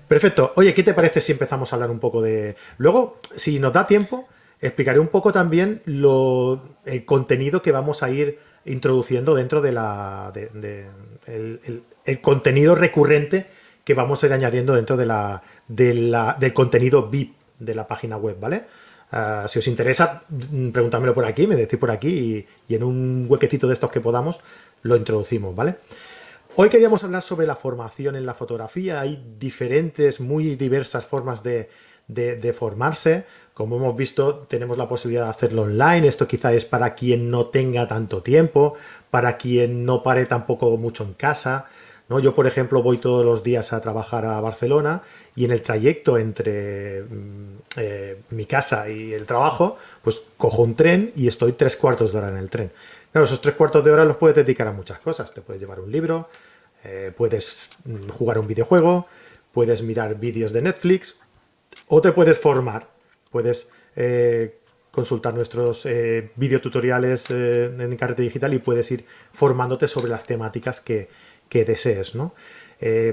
[0.08, 0.52] Perfecto.
[0.56, 2.56] Oye, ¿qué te parece si empezamos a hablar un poco de...
[2.78, 4.28] Luego, si nos da tiempo,
[4.66, 10.32] explicaré un poco también el contenido que vamos a ir introduciendo dentro de la.
[11.26, 13.46] el, contenido recurrente
[13.84, 18.38] que vamos a ir añadiendo dentro de la, del contenido VIP de la página web,
[18.40, 18.64] ¿vale?
[19.12, 23.26] Ah, si os interesa, mm, pregúntamelo por aquí, me decís por aquí y, en un
[23.28, 24.40] huequecito de estos que podamos
[24.82, 25.76] lo introducimos, ¿vale?
[26.56, 29.00] Hoy queríamos hablar sobre la formación en la fotografía.
[29.00, 31.68] Hay diferentes, muy diversas formas de,
[32.06, 33.24] de formarse.
[33.54, 36.08] Como hemos visto, tenemos la posibilidad de hacerlo online.
[36.08, 38.74] Esto quizá es para quien no tenga tanto tiempo,
[39.10, 41.66] para quien no pare tampoco mucho en casa.
[42.08, 42.18] ¿no?
[42.18, 45.02] Yo, por ejemplo, voy todos los días a trabajar a Barcelona
[45.36, 50.74] y en el trayecto entre mm, eh, mi casa y el trabajo, pues cojo un
[50.74, 52.72] tren y estoy tres cuartos de hora en el tren.
[53.12, 55.32] Claro, esos tres cuartos de hora los puedes dedicar a muchas cosas.
[55.32, 56.28] Te puedes llevar un libro,
[56.82, 59.06] eh, puedes mm, jugar un videojuego,
[59.52, 61.20] puedes mirar vídeos de Netflix
[61.86, 62.93] o te puedes formar
[63.34, 64.60] puedes eh,
[64.92, 70.80] consultar nuestros eh, videotutoriales eh, en Carrete Digital y puedes ir formándote sobre las temáticas
[70.80, 71.08] que,
[71.50, 72.14] desees.
[72.14, 72.32] ¿no?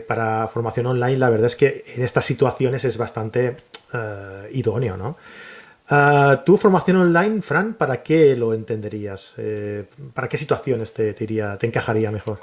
[0.07, 3.57] para formación online, la verdad es que en estas situaciones es bastante
[4.51, 4.97] idóneo.
[4.97, 5.17] ¿no?
[6.43, 9.35] ¿Tu formación online, Fran, para qué lo entenderías?
[10.15, 12.39] ¿Para qué situaciones te, te encajaría mejor?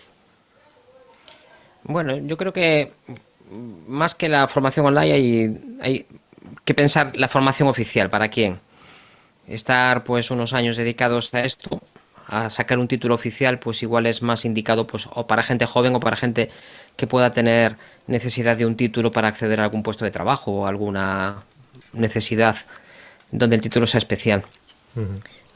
[1.83, 2.93] Bueno, yo creo que
[3.89, 6.07] más que la formación online hay
[6.69, 8.61] que pensar la formación oficial, ¿para quién?
[9.47, 11.81] Estar pues unos años dedicados a esto,
[12.27, 15.95] a sacar un título oficial, pues igual es más indicado pues o para gente joven
[15.95, 16.51] o para gente
[16.95, 20.67] que pueda tener necesidad de un título para acceder a algún puesto de trabajo o
[20.67, 21.43] alguna
[21.95, 22.57] necesidad
[23.31, 24.45] donde el título sea especial.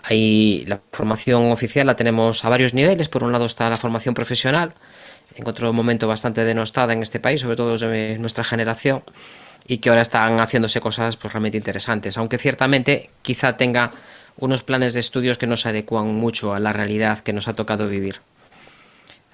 [0.04, 3.10] Ahí la formación oficial la tenemos a varios niveles.
[3.10, 4.72] Por un lado está la formación profesional,
[5.34, 9.02] en otro momento bastante denostada en este país, sobre todo desde nuestra generación
[9.66, 13.92] y que ahora están haciéndose cosas pues, realmente interesantes, aunque ciertamente quizá tenga
[14.36, 17.54] unos planes de estudios que no se adecuan mucho a la realidad que nos ha
[17.54, 18.20] tocado vivir.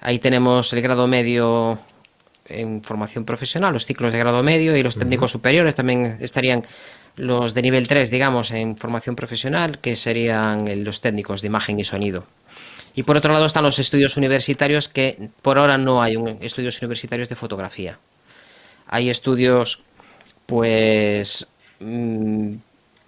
[0.01, 1.79] Ahí tenemos el grado medio
[2.45, 6.63] en formación profesional, los ciclos de grado medio y los técnicos superiores también estarían
[7.15, 11.83] los de nivel 3, digamos, en formación profesional, que serían los técnicos de imagen y
[11.83, 12.25] sonido.
[12.95, 17.29] Y por otro lado están los estudios universitarios, que por ahora no hay estudios universitarios
[17.29, 17.99] de fotografía.
[18.87, 19.83] Hay estudios
[20.49, 21.47] pues
[21.79, 22.55] mm,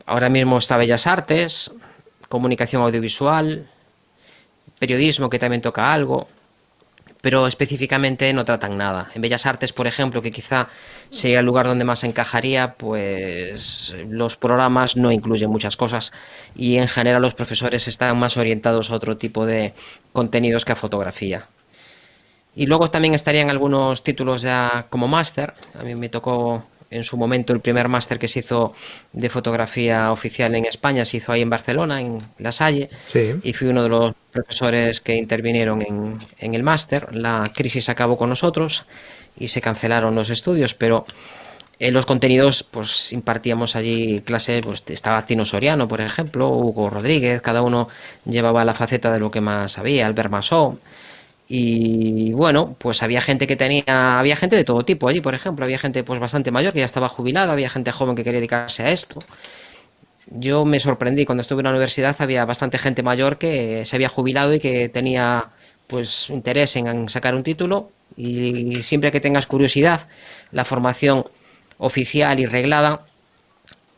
[0.06, 1.72] ahora mismo está Bellas Artes,
[2.30, 3.68] comunicación audiovisual,
[4.78, 6.28] periodismo que también toca algo,
[7.22, 9.10] pero específicamente no tratan nada.
[9.16, 10.70] En Bellas Artes, por ejemplo, que quizá
[11.10, 16.12] sería el lugar donde más encajaría, pues los programas no incluyen muchas cosas
[16.56, 19.74] y en general los profesores están más orientados a otro tipo de
[20.14, 21.48] contenidos que a fotografía.
[22.56, 25.56] Y luego también estarían algunos títulos ya como máster.
[25.80, 28.74] A mí me tocó en su momento el primer máster que se hizo
[29.14, 32.90] de fotografía oficial en España se hizo ahí en Barcelona, en La Salle,
[33.44, 37.16] y fui uno de los profesores que intervinieron en, en el máster.
[37.16, 38.86] La crisis acabó con nosotros
[39.38, 41.06] y se cancelaron los estudios, pero
[41.80, 47.42] en los contenidos, pues impartíamos allí clases, pues estaba Tino Soriano, por ejemplo, Hugo Rodríguez,
[47.42, 47.88] cada uno
[48.26, 50.78] llevaba la faceta de lo que más sabía, Albert Masó.
[51.54, 55.66] Y bueno, pues había gente que tenía, había gente de todo tipo allí, por ejemplo,
[55.66, 58.84] había gente pues bastante mayor que ya estaba jubilada, había gente joven que quería dedicarse
[58.84, 59.20] a esto.
[60.28, 64.08] Yo me sorprendí cuando estuve en la universidad, había bastante gente mayor que se había
[64.08, 65.50] jubilado y que tenía
[65.88, 70.08] pues interés en sacar un título y siempre que tengas curiosidad,
[70.54, 71.26] la formación
[71.80, 73.02] oficial y reglada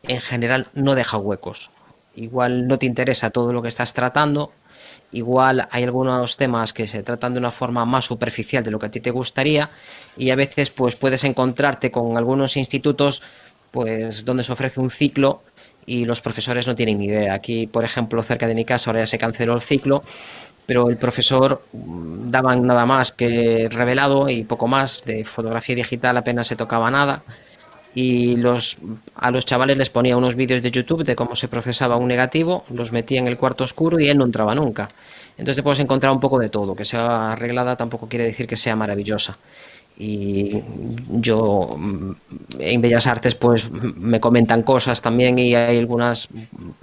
[0.07, 1.69] en general no deja huecos.
[2.15, 4.51] Igual no te interesa todo lo que estás tratando,
[5.13, 8.87] igual hay algunos temas que se tratan de una forma más superficial de lo que
[8.87, 9.69] a ti te gustaría
[10.17, 13.21] y a veces pues puedes encontrarte con algunos institutos
[13.71, 15.41] pues donde se ofrece un ciclo
[15.85, 17.33] y los profesores no tienen ni idea.
[17.33, 20.03] Aquí, por ejemplo, cerca de mi casa ahora ya se canceló el ciclo,
[20.65, 26.17] pero el profesor mm, daban nada más que revelado y poco más de fotografía digital
[26.17, 27.23] apenas se tocaba nada
[27.95, 28.77] y los,
[29.15, 32.65] a los chavales les ponía unos vídeos de YouTube de cómo se procesaba un negativo,
[32.73, 34.89] los metía en el cuarto oscuro y él no entraba nunca.
[35.37, 38.57] Entonces te puedes encontrar un poco de todo, que sea arreglada tampoco quiere decir que
[38.57, 39.37] sea maravillosa.
[39.97, 40.59] Y
[41.09, 42.11] yo mm,
[42.59, 46.29] en Bellas Artes pues me comentan cosas también y hay algunas,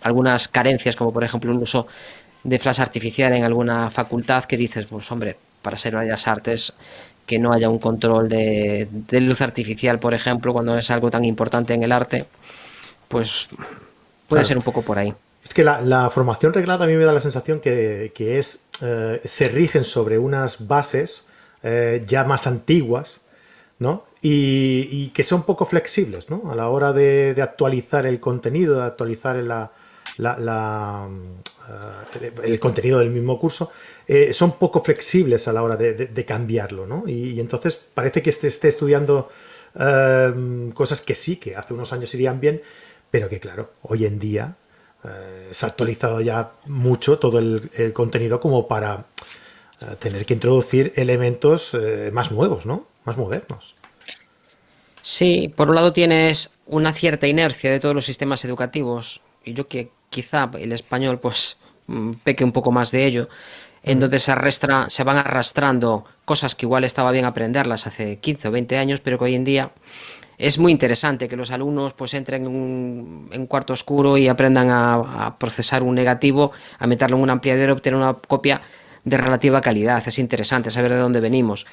[0.02, 1.88] algunas carencias, como por ejemplo el uso
[2.44, 6.72] de flash artificial en alguna facultad que dices, pues hombre, para ser Bellas Artes
[7.26, 8.88] que no haya un control de,
[9.20, 12.26] luz artificial, por ejemplo, cuando es algo tan importante en el arte,
[13.08, 13.48] pues
[14.28, 15.14] puede ser un poco por ahí.
[15.44, 19.48] Es que la, formación reglada a mí me da la sensación que, es eh, se
[19.48, 21.24] rigen sobre unas bases
[21.62, 23.20] eh, ya más antiguas,
[23.78, 24.04] ¿no?
[24.22, 26.50] Y, que son poco flexibles, ¿no?
[26.50, 31.08] A la hora de, actualizar el contenido, de actualizar la,
[32.20, 33.70] eh, el contenido del mismo curso,
[34.12, 37.04] eh, son poco flexibles a la hora de, cambiarlo, ¿no?
[37.06, 39.28] Y, entonces parece que esté, esté estudiando
[39.78, 42.60] eh, cosas que sí, que hace unos años irían bien,
[43.08, 44.56] pero que claro, hoy en día
[45.52, 49.06] se ha actualizado ya mucho todo el, contenido como para
[50.00, 51.74] tener que introducir elementos
[52.12, 52.86] más nuevos, ¿no?
[53.04, 53.76] Más modernos.
[55.02, 59.68] Sí, por un lado tienes una cierta inercia de todos los sistemas educativos, y yo
[59.68, 63.28] que quizá el español pues mm, peque un poco más de ello,
[63.82, 68.48] en donde se, arrastra, se van arrastrando cosas que igual estaba bien aprenderlas hace 15
[68.48, 69.72] o 20 años, pero que hoy en día
[70.40, 75.36] es muy interesante que los alumnos pues entren en un, cuarto oscuro y aprendan a,
[75.38, 78.62] procesar un negativo, a meterlo en un ampliador y obtener una copia
[79.04, 80.02] de relativa calidad.
[80.06, 81.66] Es interesante saber de dónde venimos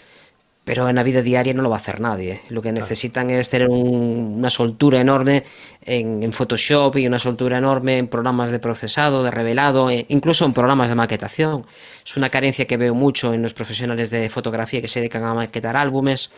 [0.68, 2.42] pero en la vida diaria no lo va a hacer nadie.
[2.50, 5.46] Lo que necesitan es tener una soltura enorme
[5.86, 10.52] en, Photoshop y una soltura enorme en programas de procesado, de revelado, e incluso en
[10.52, 11.66] programas de maquetación.
[12.06, 15.34] Es una carencia que veo mucho en los profesionales de fotografía que se dedican a
[15.34, 16.32] maquetar álbumes,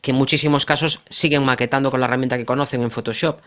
[0.00, 3.40] que en muchísimos casos siguen maquetando con la herramienta que conocen en Photoshop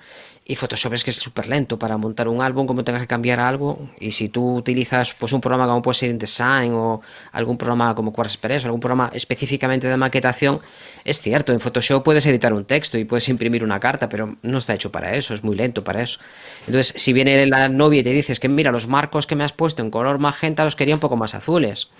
[0.51, 3.39] y Photoshop es que es súper lento para montar un álbum, como tengas que cambiar
[3.39, 3.89] algo.
[4.01, 8.11] Y si tú utilizas pues, un programa como puede ser InDesign o algún programa como
[8.11, 10.59] QuartexPress o algún programa específicamente de maquetación,
[11.05, 14.57] es cierto, en Photoshop puedes editar un texto y puedes imprimir una carta, pero no
[14.57, 16.19] está hecho para eso, es muy lento para eso.
[16.67, 19.53] Entonces, si viene la novia y te dices que mira, los marcos que me has
[19.53, 21.91] puesto en color magenta los quería un poco más azules.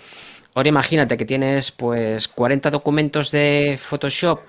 [0.56, 4.42] Ahora imagínate que tienes pues 40 documentos de Photoshop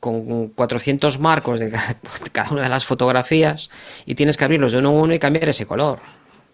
[0.00, 1.70] con 400 marcos de
[2.32, 3.70] cada una de las fotografías
[4.04, 6.00] y tienes que abrirlos de uno en uno y cambiar ese color.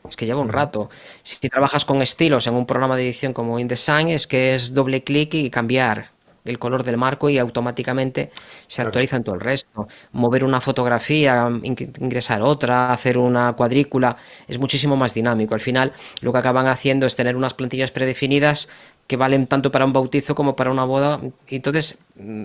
[0.09, 0.91] Es que lleva un rato.
[1.23, 5.05] Si trabajas con estilos en un programa de edición como InDesign, es que es doble
[5.05, 6.11] clic y cambiar
[6.45, 8.31] el color del marco y automáticamente
[8.67, 9.89] se actualiza en todo el resto.
[10.13, 14.17] Mover una fotografía, ingresar otra, hacer una cuadrícula,
[14.49, 15.55] es muchísimo más dinámico.
[15.55, 18.69] Al final lo que acaban haciendo es tener unas plantillas predefinidas
[19.07, 21.21] que valen tanto para un bautizo como para una boda.
[21.49, 21.99] Entonces,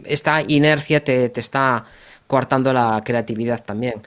[0.05, 1.85] esta inercia te, está
[2.27, 4.01] coartando la creatividad también.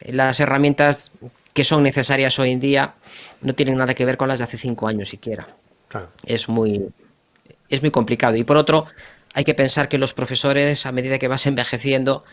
[0.00, 1.10] Las herramientas
[1.52, 2.94] que son necesarias hoy en día
[3.40, 5.46] no tienen nada que ver con las de hace cinco años siquiera.
[6.24, 6.88] Es muy
[7.68, 8.36] es muy complicado.
[8.36, 8.86] Y por otro,
[9.34, 12.24] hay que pensar que los profesores, a medida que vas envejeciendo,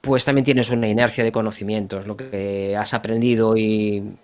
[0.00, 4.16] pues también tienes una inercia de conocimientos, lo que has aprendido y,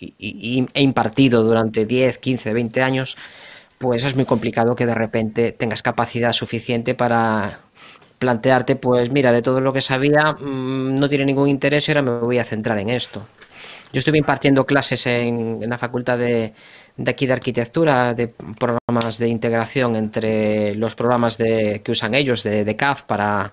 [0.00, 3.16] e impartido durante 10, 15, 20 años,
[3.82, 7.58] pues es muy complicado que de repente tengas capacidad suficiente para
[8.20, 12.02] plantearte, pues mira, de todo lo que sabía mm, no tiene ningún interés y ahora
[12.02, 13.26] me voy a centrar en esto.
[13.92, 16.54] Yo estuve impartiendo clases en, la facultad de,
[17.04, 22.76] aquí de arquitectura, de programas de integración entre los programas que usan ellos de, de
[22.76, 23.52] CAF para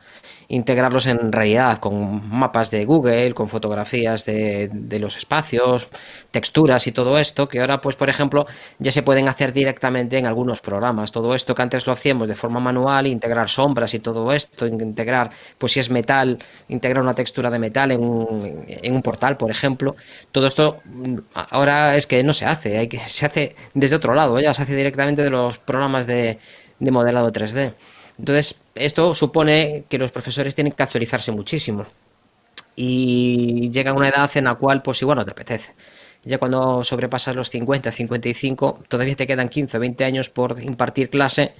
[0.50, 4.70] integrarlos en realidad con mapas de Google, con fotografías de,
[5.00, 5.88] los espacios,
[6.32, 8.47] texturas y todo esto, que ahora, pues, por ejemplo,
[8.80, 11.12] ya se pueden hacer directamente en algunos programas.
[11.12, 15.30] Todo esto que antes lo hacíamos de forma manual, integrar sombras y todo esto, integrar,
[15.60, 19.52] pues si es metal, integrar una textura de metal en un, en un portal, por
[19.52, 19.95] ejemplo.
[20.32, 21.18] Todo esto mm,
[21.52, 24.64] ahora es que no se hace, hay que, se hace desde otro lado, ya se
[24.64, 26.39] hace directamente de los programas de,
[26.80, 27.74] de modelado 3D.
[28.20, 31.86] Entonces, esto supone que los profesores tienen que actualizarse muchísimo.
[32.76, 35.74] Y llega una edad en la cual, pues igual no te apetece.
[36.26, 41.10] Ya cuando sobrepasas los 50, 55, todavía te quedan 15 o 20 años por impartir
[41.10, 41.54] clase.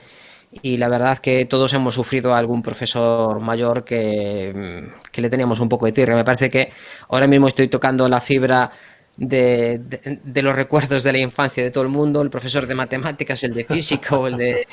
[0.62, 5.60] Y la verdad que todos hemos sufrido a algún profesor mayor que, que le teníamos
[5.62, 6.16] un poco de tirre.
[6.16, 6.72] Me parece que
[7.08, 8.72] ahora mismo estoy tocando la fibra
[9.20, 13.54] de, los recuerdos de la infancia de todo el mundo, el profesor de matemáticas, el
[13.54, 14.68] de físico, el de,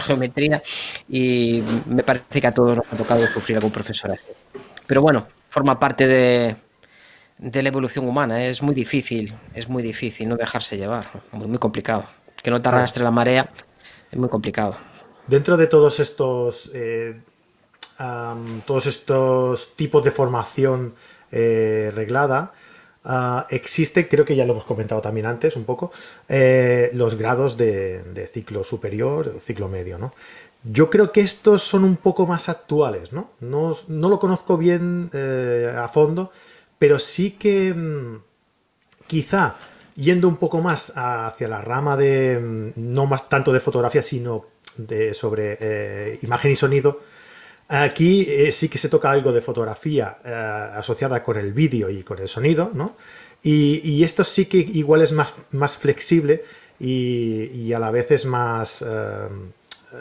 [0.00, 0.62] geometría,
[1.08, 4.26] y me parece que a todos nos ha tocado sufrir algún profesor así.
[4.86, 6.56] Pero bueno, forma parte de,
[7.38, 12.04] la evolución humana, es muy difícil, es muy difícil no dejarse llevar, muy, muy complicado.
[12.42, 13.50] Que no te arrastre la marea
[14.10, 14.76] es muy complicado.
[15.26, 17.20] Dentro de todos estos, eh,
[18.66, 20.94] todos estos tipos de formación
[21.30, 22.52] eh, reglada,
[23.04, 25.90] Ah, existe, creo que ya lo hemos comentado también antes un poco,
[26.28, 30.14] eh, los grados de, ciclo superior, ciclo medio, ¿no?
[30.62, 33.30] Yo creo que estos son un poco más actuales, ¿no?
[33.40, 36.30] No, lo conozco bien eh, a fondo,
[36.78, 38.22] pero sí que mm,
[39.08, 39.56] quizá
[39.96, 44.46] yendo un poco más hacia la rama de, mm, no más tanto de fotografía, sino
[44.76, 47.00] de, sobre eh, imagen y sonido,
[47.72, 50.30] Aquí eh, sí que se toca algo de fotografía eh,
[50.76, 52.96] asociada con el vídeo y con el sonido, ¿no?
[53.42, 56.44] Y, esto sí que igual es más, más flexible
[56.78, 59.28] y, a la vez es más, eh,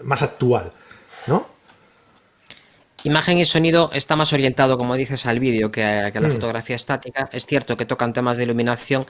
[0.03, 0.69] más actual,
[1.27, 1.47] ¿no?
[3.03, 6.31] Imagen y sonido está más orientado, como dices, al vídeo que a, la mm.
[6.33, 7.29] fotografía estática.
[7.31, 9.05] Es cierto que tocan temas de iluminación,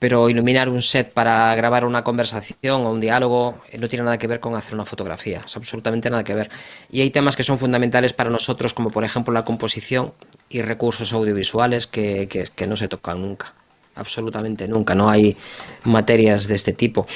[0.00, 4.16] pero iluminar un set para grabar una conversación o un diálogo eh, no tiene nada
[4.16, 6.50] que ver con hacer una fotografía, es absolutamente nada que ver.
[6.90, 10.14] Y hay temas que son fundamentales para nosotros, como por ejemplo la composición
[10.48, 12.26] y recursos audiovisuales que,
[12.56, 13.52] que, no se tocan nunca,
[13.94, 15.36] absolutamente nunca, no hay
[15.84, 17.06] materias de este tipo.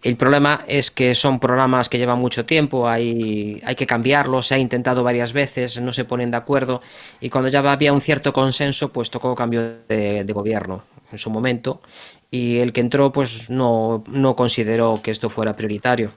[0.00, 4.54] El problema es que son programas que llevan mucho tiempo, hay, hay, que cambiarlos, se
[4.54, 6.80] ha intentado varias veces, no se ponen de acuerdo
[7.20, 11.28] y cuando ya había un cierto consenso, pues tocó cambio de, de gobierno en su
[11.28, 11.82] momento
[12.30, 16.12] y el que entró pues no, no consideró que esto fuera prioritario.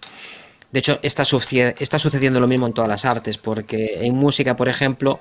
[0.72, 1.24] De hecho, está,
[1.80, 5.20] está sucediendo lo mismo en todas las artes, porque en música, por ejemplo,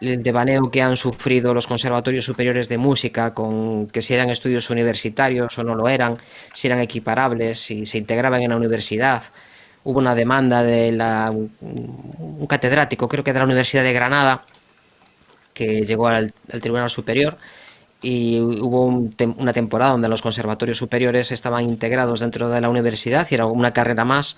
[0.00, 4.68] el devaneo que han sufrido los conservatorios superiores de música, con que si eran estudios
[4.70, 6.18] universitarios o no lo eran,
[6.52, 9.22] si eran equiparables, si se integraban en la universidad.
[9.84, 14.44] Hubo una demanda de la, un catedrático, creo que de la Universidad de Granada,
[15.54, 17.38] que llegó al Tribunal Superior
[18.02, 23.34] y hubo una temporada donde los conservatorios superiores estaban integrados dentro de la universidad y
[23.34, 24.36] era una carrera más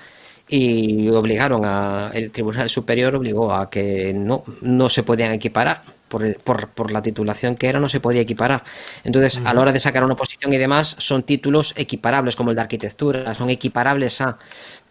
[0.49, 5.83] y obligaron a el tribunal superior obligó a que no no se podían equiparar.
[6.09, 8.65] Por, por, por la titulación que era no se podía equiparar.
[9.05, 12.57] Entonces a la hora de sacar una oposición y demás son títulos equiparables como el
[12.57, 14.39] de arquitectura son equiparables a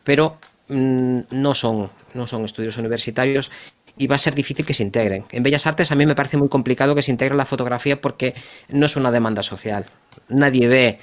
[0.03, 0.37] pero
[0.67, 3.49] mm, no son no son estudios universitarios
[3.97, 5.25] y va a ser difícil que se integren.
[5.31, 8.35] En Bellas Artes a mí me parece muy complicado que se integre la fotografía porque
[8.69, 9.85] no es una demanda social.
[10.29, 10.99] Nadie ve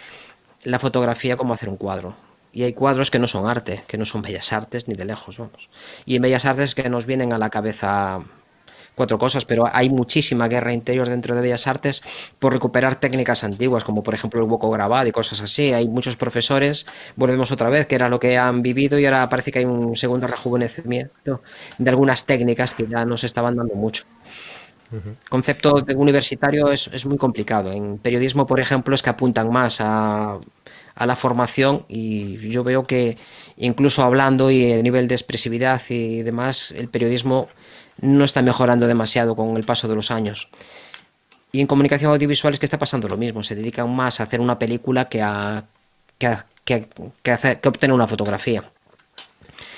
[0.65, 2.17] la fotografía como hacer un cuadro.
[2.53, 5.39] Y hay cuadros que no son arte, que no son bellas artes ni de lejos,
[5.39, 5.69] vamos.
[6.07, 8.21] Y en bellas artes que nos vienen a la cabeza
[8.95, 12.03] cuatro cosas, pero hay muchísima guerra interior dentro de Bellas Artes
[12.39, 15.73] por recuperar técnicas antiguas, como por ejemplo el hueco grabado y cosas así.
[15.73, 16.87] Hay muchos profesores,
[17.17, 19.97] volvemos otra vez, que era lo que han vivido y ahora parece que hay un
[19.97, 21.43] segundo rejuvenecimiento
[21.79, 24.05] de algunas técnicas que ya nos estaban dando mucho.
[25.29, 27.73] concepto de universitario es, es, muy complicado.
[27.73, 30.39] En periodismo, por ejemplo, es que apuntan más a,
[30.95, 33.17] a, la formación y yo veo que
[33.57, 37.49] incluso hablando y a nivel de expresividad y demás, el periodismo
[38.05, 40.49] no está mejorando demasiado con el paso de los años.
[41.53, 44.41] Y en comunicación audiovisual es que está pasando lo mismo, se dedican más a hacer
[44.41, 45.65] una película que a,
[46.19, 46.89] que, que,
[47.23, 48.63] que, obtener una fotografía.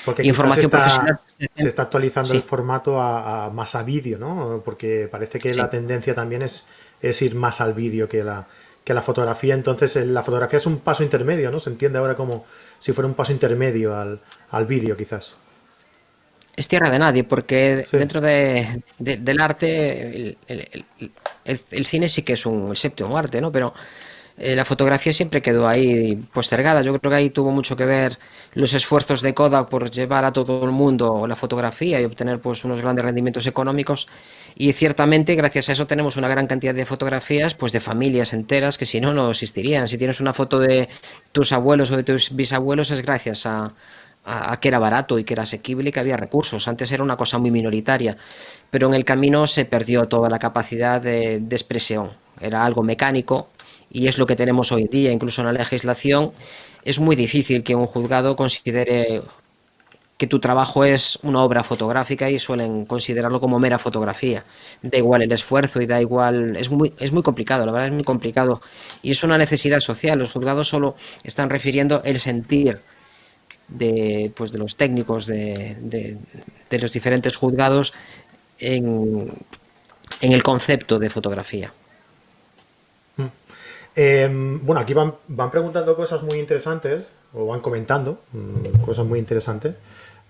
[0.05, 1.19] Porque información profesional.
[1.55, 4.63] Se está actualizando el formato a, más a vídeo, ¿no?
[4.65, 6.67] Porque parece que la tendencia también es,
[7.03, 8.47] es ir más al vídeo que la,
[8.85, 9.55] que la fotografía.
[9.55, 11.59] Entonces, la fotografía es un paso intermedio, ¿no?
[11.59, 12.45] Se entiende ahora como
[12.79, 14.21] si fuera un paso intermedio al,
[14.51, 15.35] al vídeo, quizás
[16.57, 22.71] es tierra de nadie, porque dentro de, del arte, el, cine sí que es un,
[22.71, 23.53] el séptimo arte, ¿no?
[23.53, 23.75] Pero
[24.39, 26.83] eh, la fotografía siempre quedó ahí postergada.
[26.83, 28.19] Yo creo que ahí tuvo mucho que ver
[28.55, 32.65] los esfuerzos de Kodak por llevar a todo el mundo la fotografía y obtener pues
[32.65, 34.07] unos grandes rendimientos económicos.
[34.55, 38.79] Y ciertamente, gracias a eso, tenemos una gran cantidad de fotografías pues de familias enteras
[38.79, 39.89] que si no, no existirían.
[39.89, 40.89] Si tienes una foto de
[41.33, 43.73] tus abuelos o de tus bisabuelos es gracias a,
[44.27, 46.69] a, que era barato y que era asequible y que había recursos.
[46.69, 48.17] Antes era una cosa muy minoritaria,
[48.71, 52.11] pero en el camino se perdió toda la capacidad de, de expresión.
[52.41, 53.49] Era algo mecánico
[53.91, 56.33] y es lo que tenemos hoy en día, incluso en la legislación,
[56.85, 59.23] es muy difícil que un juzgado considere
[60.19, 64.45] que tu trabajo es una obra fotográfica y suelen considerarlo como mera fotografía.
[64.83, 67.95] Da igual el esfuerzo y da igual, es muy, es muy complicado, la verdad es
[67.95, 68.63] muy complicado.
[69.03, 72.81] Y es una necesidad social, los juzgados solo están refiriendo el sentir
[73.69, 77.93] de, pues, de los técnicos de, de, los diferentes juzgados
[78.59, 79.33] en,
[80.21, 81.73] en el concepto de fotografía.
[83.99, 89.19] Em, bueno, aquí van, van, preguntando cosas muy interesantes, o van comentando mm, cosas muy
[89.19, 89.75] interesantes.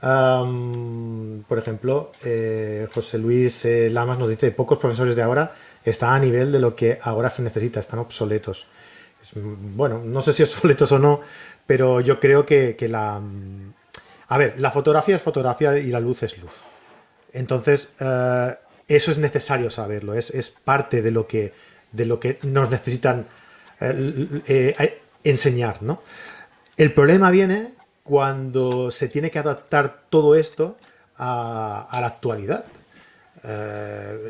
[0.01, 5.53] por ejemplo, eh, José Luis eh, Lamas nos dice, pocos profesores de ahora
[5.85, 8.67] están a nivel de lo que ahora se necesita, están obsoletos.
[9.35, 11.21] bueno, no sé si obsoletos o no,
[11.67, 13.21] pero yo creo que, la...
[13.21, 13.73] Mm,
[14.29, 16.53] a ver, la fotografía es fotografía y la luz es luz.
[17.33, 18.55] Entonces, eh,
[18.89, 21.53] eso es necesario saberlo, es, parte de lo que,
[21.93, 23.27] de lo que nos necesitan
[23.81, 26.03] eh, eh, enseñar, ¿no?
[26.77, 30.77] El problema viene cuando se tiene que adaptar todo esto
[31.19, 32.65] a, la actualidad.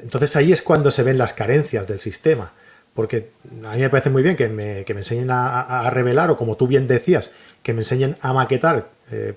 [0.03, 2.53] Entonces ahí es cuando se ven las carencias del sistema.
[2.97, 3.31] Porque
[3.65, 6.89] a mí me parece muy bien que me, enseñen a, revelar, o como tú bien
[6.89, 7.31] decías,
[7.63, 8.89] que me enseñen a maquetar,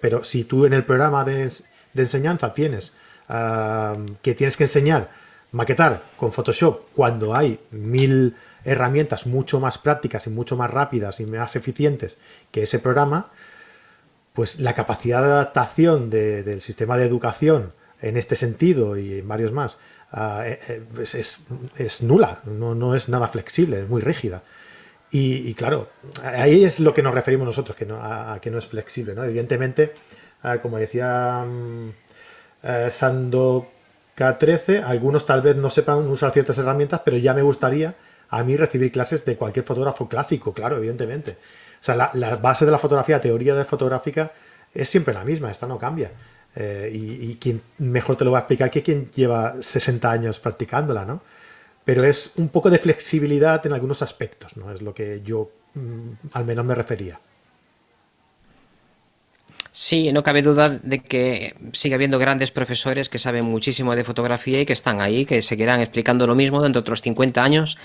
[0.01, 1.51] pero si tú en el programa de,
[1.93, 2.93] enseñanza tienes
[4.21, 5.09] que tienes que enseñar
[5.51, 11.25] maquetar con Photoshop cuando hay mil herramientas mucho más prácticas y mucho más rápidas y
[11.25, 12.17] más eficientes
[12.51, 13.29] que ese programa,
[14.33, 19.51] pues la capacidad de adaptación del sistema de educación en este sentido y en varios
[19.51, 19.77] más
[20.11, 21.21] ah, eh, eh,
[21.77, 24.43] es, nula, no, es nada flexible, es muy rígida.
[25.11, 25.89] Y, claro,
[26.23, 29.15] ahí es lo que nos referimos nosotros, que no, a, que no es flexible.
[29.15, 29.23] ¿no?
[29.23, 29.93] Evidentemente,
[30.43, 31.89] ah, como decía mm,
[32.61, 33.67] eh, Sando
[34.15, 37.95] K13, algunos tal vez no sepan usar ciertas herramientas, pero ya me gustaría
[38.29, 41.37] a mí recibir clases de cualquier fotógrafo clásico, claro, evidentemente.
[41.81, 44.31] O sea, la, base de la fotografía, teoría de fotográfica,
[44.73, 46.11] es siempre la misma, esta no cambia.
[46.61, 51.05] Eh, y, quien mejor te lo va a explicar que quien lleva 60 años practicándola,
[51.05, 51.21] ¿no?
[51.85, 54.69] Pero es un poco de flexibilidad en algunos aspectos, ¿no?
[54.73, 57.17] Es lo que yo mm, al menos me refería.
[59.71, 64.59] Sí, no cabe duda de que sigue habiendo grandes profesores que saben muchísimo de fotografía
[64.59, 67.77] y que están ahí, que seguirán explicando lo mismo dentro de otros 50 años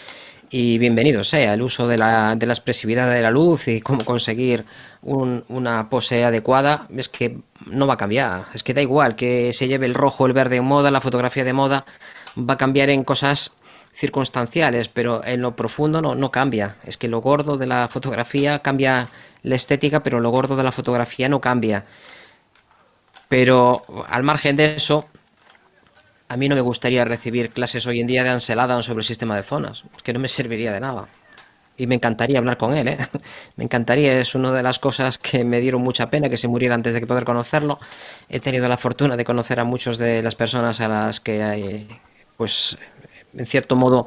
[0.51, 4.05] y bienvenido sea el uso de la, de la expresividad de la luz y cómo
[4.05, 4.65] conseguir
[5.03, 9.69] una pose adecuada, es que no va a cambiar, es que da igual que se
[9.69, 11.85] lleve el rojo el verde en moda, la fotografía de moda
[12.39, 13.53] va a cambiar en cosas
[13.95, 19.09] circunstanciales, pero en lo profundo no cambia, es que lo gordo de la fotografía cambia
[19.43, 21.85] la estética, pero lo gordo de la fotografía no cambia.
[23.29, 25.09] Pero al margen de eso,
[26.29, 29.05] a mí no me gustaría recibir clases hoy en día de Ansel Adams sobre el
[29.05, 31.09] sistema de zonas, que no me serviría de nada.
[31.77, 32.99] Y me encantaría hablar con él, ¿eh?
[33.57, 36.77] Me encantaría, es una de las cosas que me dieron mucha pena que se muriera
[36.77, 37.81] antes de poder conocerlo.
[38.29, 41.87] He tenido la fortuna de conocer a muchas de las personas a las que, eh,
[42.37, 42.79] pues,
[43.37, 44.07] en cierto modo,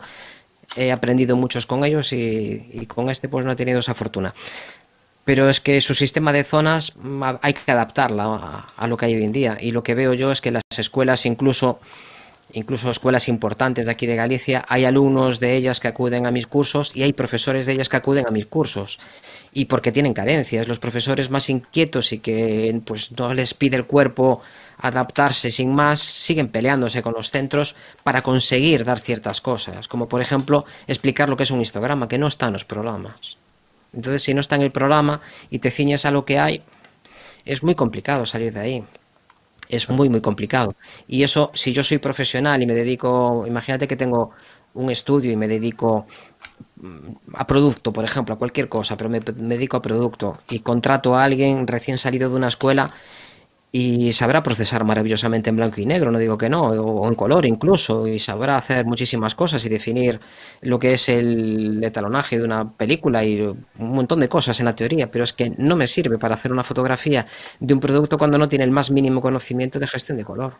[0.77, 4.33] he aprendido muchos con ellos y, con este pues no he tenido esa fortuna
[5.25, 9.15] pero es que su sistema de zonas mm, hay que adaptarla a, lo que hay
[9.15, 9.57] hoy en día.
[9.59, 11.81] Y lo que veo yo es que las escuelas, incluso,
[12.53, 16.47] incluso escuelas importantes de aquí de Galicia, hay alumnos de ellas que acuden a mis
[16.47, 18.99] cursos y hay profesores de ellas que acuden a mis cursos.
[19.53, 23.85] Y porque tienen carencias, los profesores más inquietos y que pues, no les pide el
[23.85, 24.41] cuerpo
[24.77, 30.21] adaptarse sin más, siguen peleándose con los centros para conseguir dar ciertas cosas, como por
[30.21, 33.37] ejemplo explicar lo que es un histograma, que no está en los programas.
[33.93, 36.61] Entonces, si no está en el programa y te ciñes a lo que hay,
[37.45, 38.83] es muy complicado salir de ahí.
[39.69, 40.75] Es muy, muy complicado.
[41.07, 44.31] Y eso, si yo soy profesional y me dedico, imagínate que tengo
[44.73, 46.07] un estudio y me dedico
[46.77, 50.59] mm, a producto, por ejemplo, a cualquier cosa, pero me, me dedico a producto y
[50.59, 52.91] contrato a alguien recién salido de una escuela
[53.79, 57.45] y sabrá procesar maravillosamente en blanco y negro, no digo que no, o, en color
[57.45, 60.19] incluso, y sabrá hacer muchísimas cosas y definir
[60.61, 64.75] lo que es el etalonaje de una película y un montón de cosas en la
[64.75, 67.27] teoría, pero es que no me sirve para hacer una fotografía
[67.59, 70.53] de un producto cuando no tiene el más mínimo conocimiento de gestión de color.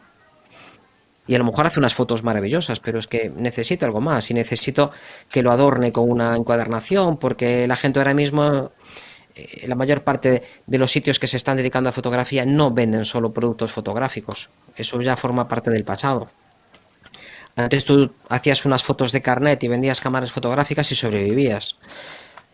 [1.25, 4.35] y a lo mejor hace unas fotos maravillosas, pero es que necesito algo más y
[4.35, 4.91] necesito
[5.31, 8.71] que lo adorne con una encuadernación porque la gente ahora mismo
[9.37, 13.05] eh, la mayor parte de los sitios que se están dedicando a fotografía no venden
[13.05, 14.49] solo productos fotográficos.
[14.75, 16.29] Eso ya forma parte del pasado.
[17.55, 21.77] Antes tú hacías unas fotos de carnet y vendías cámaras fotográficas y sobrevivías.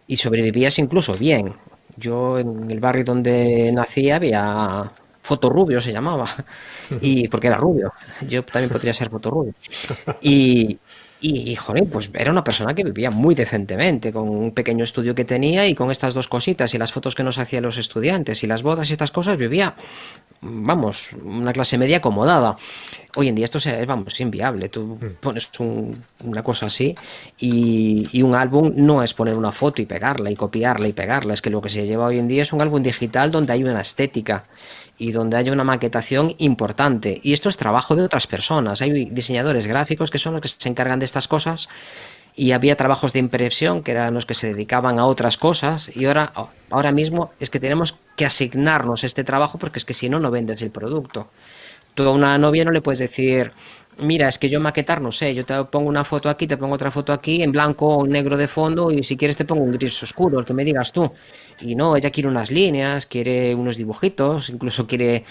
[0.07, 1.55] Y sobrevivías incluso bien.
[1.97, 4.91] Yo en el barrio donde nací había
[5.23, 6.27] Fotorrubio se llamaba,
[7.01, 7.93] y porque era rubio.
[8.27, 9.53] Yo también podría ser Fotorrubio.
[10.21, 10.77] Y,
[11.25, 15.23] y, joder, pues era una persona que vivía muy decentemente, con un pequeño estudio que
[15.23, 18.47] tenía y con estas dos cositas y las fotos que nos hacían los estudiantes y
[18.47, 19.75] las bodas y estas cosas, vivía,
[20.41, 22.57] vamos, una clase media acomodada.
[23.15, 24.69] Hoy en día esto es, vamos, inviable.
[24.69, 25.15] Tú mm.
[25.19, 26.95] pones una cosa así
[27.39, 31.33] y, y, un álbum no es poner una foto y pegarla y copiarla y pegarla.
[31.33, 33.63] Es que lo que se lleva hoy en día es un álbum digital donde hay
[33.63, 34.43] una estética
[34.97, 37.19] y donde haya una maquetación importante.
[37.23, 38.81] Y esto es trabajo de otras personas.
[38.81, 41.69] Hay diseñadores gráficos que son los que se encargan de estas cosas
[42.35, 46.05] y había trabajos de impresión que eran los que se dedicaban a otras cosas y
[46.05, 46.33] ahora,
[46.69, 50.31] ahora mismo es que tenemos que asignarnos este trabajo porque es que si no, no
[50.31, 51.27] vendes el producto.
[51.95, 53.51] Tú a una novia no le puedes decir,
[53.99, 56.75] mira, es que yo maquetar no sé, yo te pongo una foto aquí, te pongo
[56.75, 59.71] otra foto aquí, en blanco o negro de fondo, y si quieres te pongo un
[59.71, 61.11] gris oscuro, el que me digas tú.
[61.61, 65.23] Y no, ella quiere unas líneas, quiere unos dibujitos, incluso quiere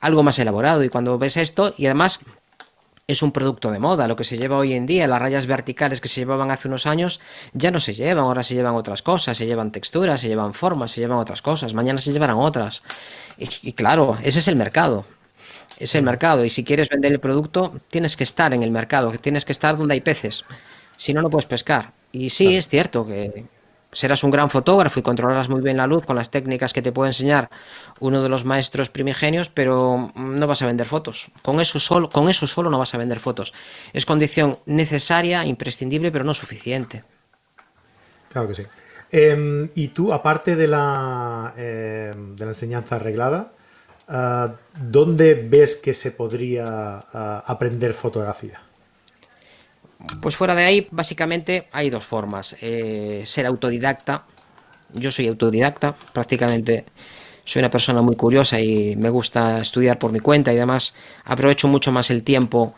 [0.00, 0.82] algo más elaborado.
[0.84, 2.20] Y cuando ves esto, y además
[3.06, 6.00] es un producto de moda, lo que se lleva hoy en día, las rayas verticales
[6.02, 7.20] que se llevaban hace unos años,
[7.54, 10.90] ya no se llevan, ahora se llevan otras cosas, se llevan texturas, se llevan formas,
[10.90, 12.82] se llevan otras cosas, mañana se llevarán otras.
[13.38, 15.06] y claro, ese es el mercado
[15.78, 16.44] es el mercado.
[16.44, 19.76] Y si quieres vender el producto, tienes que estar en el mercado, tienes que estar
[19.76, 20.44] donde hay peces.
[20.96, 21.92] Si no, no puedes pescar.
[22.12, 23.46] Y sí, es cierto que
[23.92, 26.92] serás un gran fotógrafo y controlarás muy bien la luz con las técnicas que te
[26.92, 27.48] puede enseñar
[28.00, 31.28] uno de los maestros primigenios, pero no vas a vender fotos.
[31.42, 33.54] Con eso solo, con eso solo no vas a vender fotos.
[33.92, 37.04] Es condición necesaria, imprescindible, pero no suficiente.
[38.30, 38.62] Claro que sí.
[39.10, 43.52] Em, y tú, aparte de la, em, de la enseñanza arreglada,
[44.08, 48.60] Ah, ¿dónde ves que se podría ah, aprender fotografía?
[50.22, 52.56] Pues fuera de ahí, básicamente hay dos formas.
[52.60, 54.24] Eh, ser autodidacta.
[54.94, 56.86] Yo soy autodidacta, prácticamente
[57.44, 60.94] soy una persona muy curiosa y me gusta estudiar por mi cuenta y además
[61.24, 62.74] aprovecho mucho más el tiempo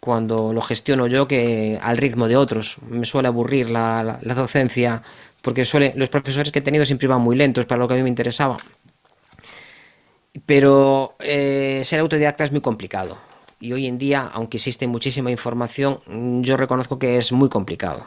[0.00, 2.78] cuando lo gestiono yo que al ritmo de otros.
[2.88, 5.02] Me suele aburrir la, docencia
[5.42, 7.96] porque suele, los profesores que he tenido siempre iban muy lentos para lo que a
[7.96, 8.56] mí me interesaba.
[10.46, 13.18] Pero eh, ser autodidacta es muy complicado.
[13.60, 16.00] Y hoy en día, aunque existe muchísima información,
[16.42, 18.04] yo reconozco que es muy complicado.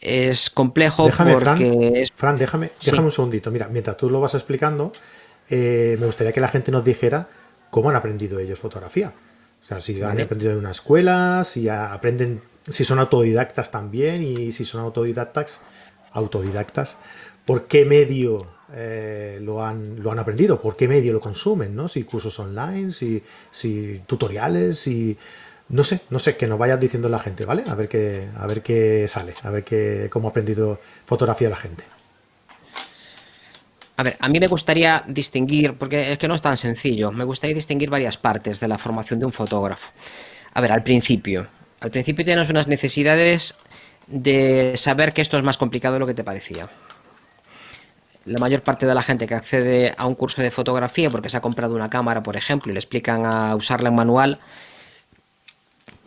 [0.00, 2.06] Es complejo porque...
[2.14, 3.50] Fran, déjame, déjame un segundito.
[3.50, 4.92] Mira, mientras tú lo vas explicando,
[5.50, 7.28] eh, me gustaría que la gente nos dijera
[7.70, 9.12] cómo han aprendido ellos fotografía.
[9.62, 14.52] O sea, si han aprendido en una escuela, si aprenden, si son autodidactas también y
[14.52, 15.60] si son autodidactas,
[16.12, 16.98] autodidactas,
[17.44, 21.88] ¿por qué medio eh, lo, han, lo han aprendido, por qué medio lo consumen, ¿no?
[21.88, 25.16] Si cursos online, si, si tutoriales, si...
[25.66, 27.64] No sé, no sé, que nos vayas diciendo la gente, ¿vale?
[27.66, 31.56] A ver qué, a ver qué sale, a ver qué, cómo ha aprendido fotografía la
[31.56, 31.84] gente.
[33.96, 37.24] A ver, a mí me gustaría distinguir, porque es que no es tan sencillo, me
[37.24, 39.90] gustaría distinguir varias partes de la formación de un fotógrafo.
[40.52, 41.48] A ver, al principio,
[41.80, 43.54] al principio tienes unas necesidades
[44.06, 46.68] de saber que esto es más complicado de lo que te parecía
[48.24, 51.36] la mayor parte de la gente que accede a un curso de fotografía porque se
[51.36, 54.40] ha comprado una cámara, por ejemplo, y le explican a usarla en manual,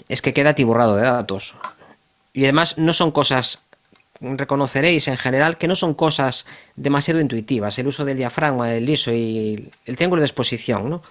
[0.10, 1.54] es que queda tiburrado de datos.
[2.34, 3.64] Y además no son cosas,
[4.20, 6.46] reconoceréis en general, que no son cosas
[6.76, 7.78] demasiado intuitivas.
[7.80, 11.04] El uso del diafragma, el ISO y el triángulo de exposición, ¿no?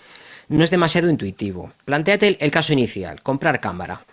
[0.49, 1.73] No es demasiado intuitivo.
[1.85, 4.06] Plantéate el caso inicial, comprar cámara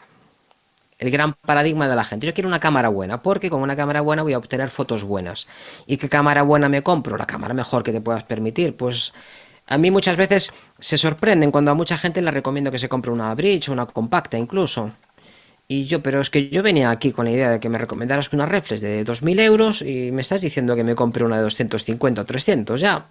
[1.03, 2.25] el gran paradigma de la gente.
[2.25, 5.47] Yo quiero una cámara buena, porque con una cámara buena voy a obtener fotos buenas.
[5.85, 7.17] ¿Y qué cámara buena me compro?
[7.17, 8.77] La cámara mejor que te puedas permitir.
[8.77, 9.11] Pues
[9.67, 13.11] a mí muchas veces se sorprenden cuando a mucha gente le recomiendo que se compre
[13.11, 14.93] una bridge una compacta incluso.
[15.67, 18.31] Y yo, pero es que yo venía aquí con la idea de que me recomendaras
[18.31, 22.21] una reflex de 2.000 euros y me estás diciendo que me compre una de 250
[22.21, 23.07] o 300 ya.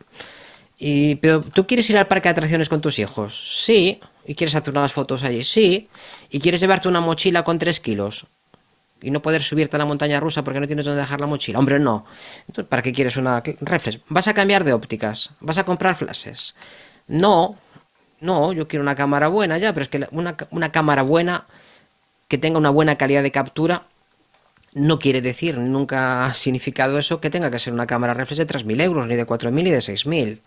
[0.78, 4.00] Y, pero tú quieres ir al parque de atracciones con tus hijos, sí.
[4.26, 5.88] Y quieres hacer unas fotos allí, sí.
[6.30, 8.26] Y quieres llevarte una mochila con 3 kilos
[9.02, 11.58] y no poder subirte a la montaña rusa porque no tienes dónde dejar la mochila.
[11.58, 12.06] Hombre, no.
[12.46, 13.98] Entonces, ¿para qué quieres una reflex?
[14.08, 15.30] ¿Vas a cambiar de ópticas?
[15.40, 16.54] ¿Vas a comprar flashes?
[17.08, 17.56] No,
[18.20, 21.46] no, yo quiero una cámara buena ya, pero es que una, una cámara buena
[22.28, 23.86] que tenga una buena calidad de captura
[24.74, 28.46] no quiere decir, nunca ha significado eso, que tenga que ser una cámara reflex de
[28.46, 30.40] 3.000 euros, ni de 4.000, ni de 6.000.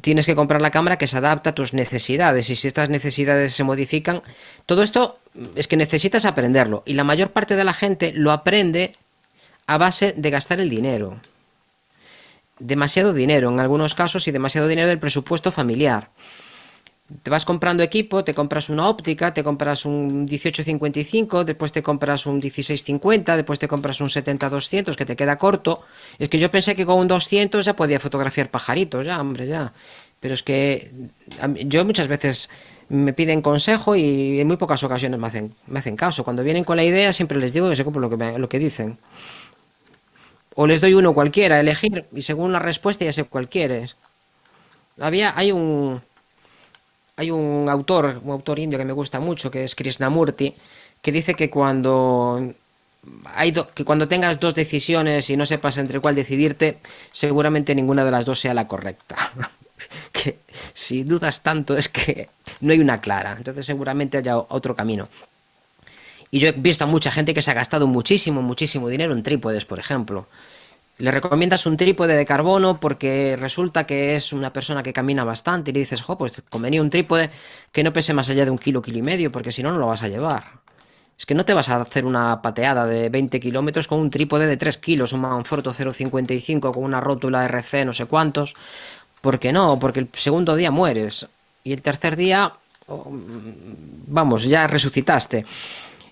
[0.00, 3.52] tienes que comprar la cámara que se adapta a tus necesidades y si estas necesidades
[3.54, 4.22] se modifican,
[4.66, 5.18] todo esto
[5.56, 8.96] es que necesitas aprenderlo y la mayor parte de la gente lo aprende
[9.66, 11.20] a base de gastar el dinero.
[12.58, 16.10] Demasiado dinero en algunos casos y demasiado dinero del presupuesto familiar
[17.22, 22.26] te vas comprando equipo, te compras una óptica, te compras un 1855, después te compras
[22.26, 25.82] un 1650, después te compras un 70-200 que te queda corto.
[26.18, 29.72] Es que yo pensé que con un 200 ya podía fotografiar pajaritos, ya, hombre, ya.
[30.20, 30.92] Pero es que
[31.66, 32.50] yo muchas veces
[32.88, 36.24] me piden consejo y en muy pocas ocasiones me hacen, me hacen caso.
[36.24, 38.98] Cuando vienen con la idea siempre les digo que se compro lo lo que dicen.
[40.54, 43.96] O les doy uno cualquiera elegir y según la respuesta ya sé cuál quieres.
[44.98, 46.02] Había, hay un,
[47.20, 50.54] hay un autor, un autor indio que me gusta mucho, que es Krishnamurti,
[51.02, 52.54] que dice que cuando
[53.34, 56.78] hay que cuando tengas dos decisiones y no sepas entre cuál decidirte,
[57.12, 59.16] seguramente ninguna de las dos sea la correcta.
[60.12, 60.38] que
[60.72, 62.30] si dudas tanto es que
[62.62, 65.06] no hay una clara, entonces seguramente haya otro camino.
[66.30, 69.22] Y yo he visto a mucha gente que se ha gastado muchísimo, muchísimo dinero en
[69.22, 70.26] trípodes, por ejemplo.
[71.00, 75.70] Le recomiendas un trípode de carbono porque resulta que es una persona que camina bastante
[75.70, 77.30] y le dices, jo, pues convenía un trípode
[77.72, 79.78] que no pese más allá de un kilo, kilo y medio, porque si no, no
[79.78, 80.60] lo vas a llevar.
[81.18, 84.46] Es que no te vas a hacer una pateada de 20 kilómetros con un trípode
[84.46, 88.54] de 3 kilos, un Manfrotto 0.55 con una rótula RC no sé cuántos.
[89.20, 89.78] ¿Por qué no?
[89.78, 91.28] Porque el segundo día mueres
[91.64, 92.52] y el tercer día,
[92.86, 95.44] oh, vamos, ya resucitaste.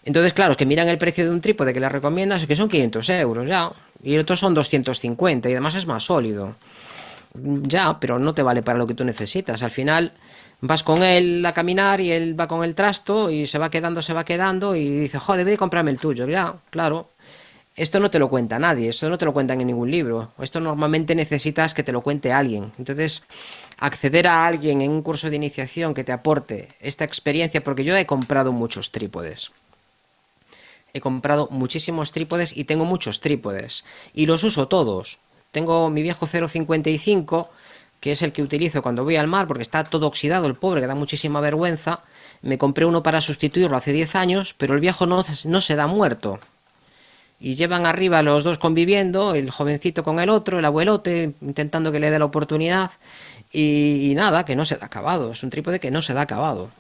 [0.05, 2.69] Entonces, claro, es que miran el precio de un trípode que le recomiendas, que son
[2.69, 3.71] 500 euros, ya.
[4.03, 6.55] Y el otro son 250 y además es más sólido.
[7.35, 9.63] Ya, pero no te vale para lo que tú necesitas.
[9.63, 10.13] Al final
[10.61, 14.03] vas con él a caminar y él va con el trasto y se va quedando,
[14.03, 16.27] se va quedando y dice, joder, debe comprarme el tuyo.
[16.27, 17.11] Ya, claro.
[17.77, 20.33] Esto no te lo cuenta nadie, esto no te lo cuentan en ningún libro.
[20.41, 22.73] Esto normalmente necesitas que te lo cuente alguien.
[22.77, 23.23] Entonces,
[23.79, 27.97] acceder a alguien en un curso de iniciación que te aporte esta experiencia, porque yo
[27.97, 29.53] he comprado muchos trípodes
[30.93, 33.85] he comprado muchísimos trípodes y tengo muchos trípodes.
[34.15, 35.19] Y los uso todos.
[35.51, 37.51] Tengo mi viejo 055,
[38.01, 40.81] que es el que utilizo cuando voy al mar, porque está todo oxidado, el pobre,
[40.81, 42.03] que da muchísima vergüenza.
[42.43, 46.39] Me compré uno para sustituirlo hace 10 años, pero el viejo no, se da muerto.
[47.41, 52.01] Y llevan arriba los dos conviviendo, el jovencito con el otro, el abuelote, intentando que
[52.01, 52.91] le dé la oportunidad.
[53.53, 55.33] Y, y nada, que no se da acabado.
[55.33, 56.71] Es un trípode que no se da acabado.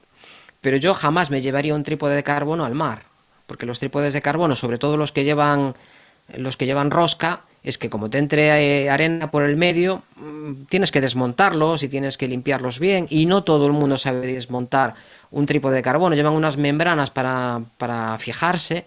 [0.61, 3.07] Pero yo jamás me llevaría un trípode de carbono al mar
[3.49, 5.74] porque los trípodes de carbono, sobre todo los que llevan
[6.36, 10.64] los que llevan rosca, es que como te entre eh, arena por el medio, mm,
[10.68, 14.94] tienes que desmontarlos y tienes que limpiarlos bien y no todo el mundo sabe desmontar
[15.30, 18.84] un trípode de carbono, llevan unas membranas para, para fijarse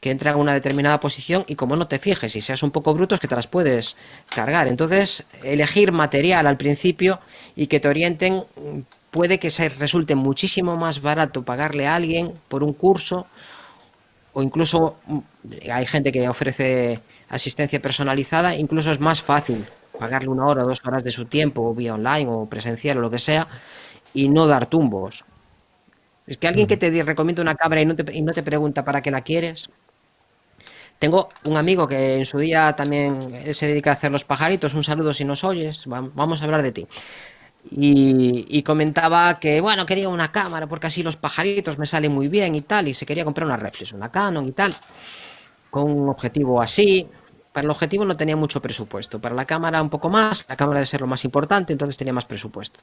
[0.00, 2.92] que entran a una determinada posición y como no te fijes y seas un poco
[2.92, 3.96] bruto es que te las puedes
[4.34, 4.68] cargar.
[4.68, 7.20] Entonces, elegir material al principio
[7.56, 8.44] y que te orienten
[9.12, 13.26] puede que se resulte muchísimo más barato pagarle a alguien por un curso
[14.32, 15.18] o incluso mm,
[15.70, 19.64] hay gente que ofrece asistencia personalizada, incluso es más fácil
[19.98, 23.00] pagarle una hora o dos horas de su tiempo, o vía online o presencial o
[23.00, 23.46] lo que sea,
[24.14, 25.24] y no dar tumbos.
[26.26, 28.84] Es que alguien que te recomienda una cámara y no te, y no te pregunta
[28.84, 29.68] para qué la quieres.
[30.98, 34.74] Tengo un amigo que en su día también se dedica a hacer los pajaritos.
[34.74, 35.82] Un saludo si nos oyes.
[35.86, 36.86] Vamos a hablar de ti.
[37.70, 42.54] Y, comentaba que, bueno, quería una cámara porque así los pajaritos me salen muy bien
[42.54, 44.74] y tal, y se quería comprar una reflex, una Canon y tal,
[45.70, 47.08] con un objetivo así.
[47.52, 50.80] Para el objetivo no tenía mucho presupuesto, para la cámara un poco más, la cámara
[50.80, 52.80] debe ser lo más importante, entonces tenía más presupuesto.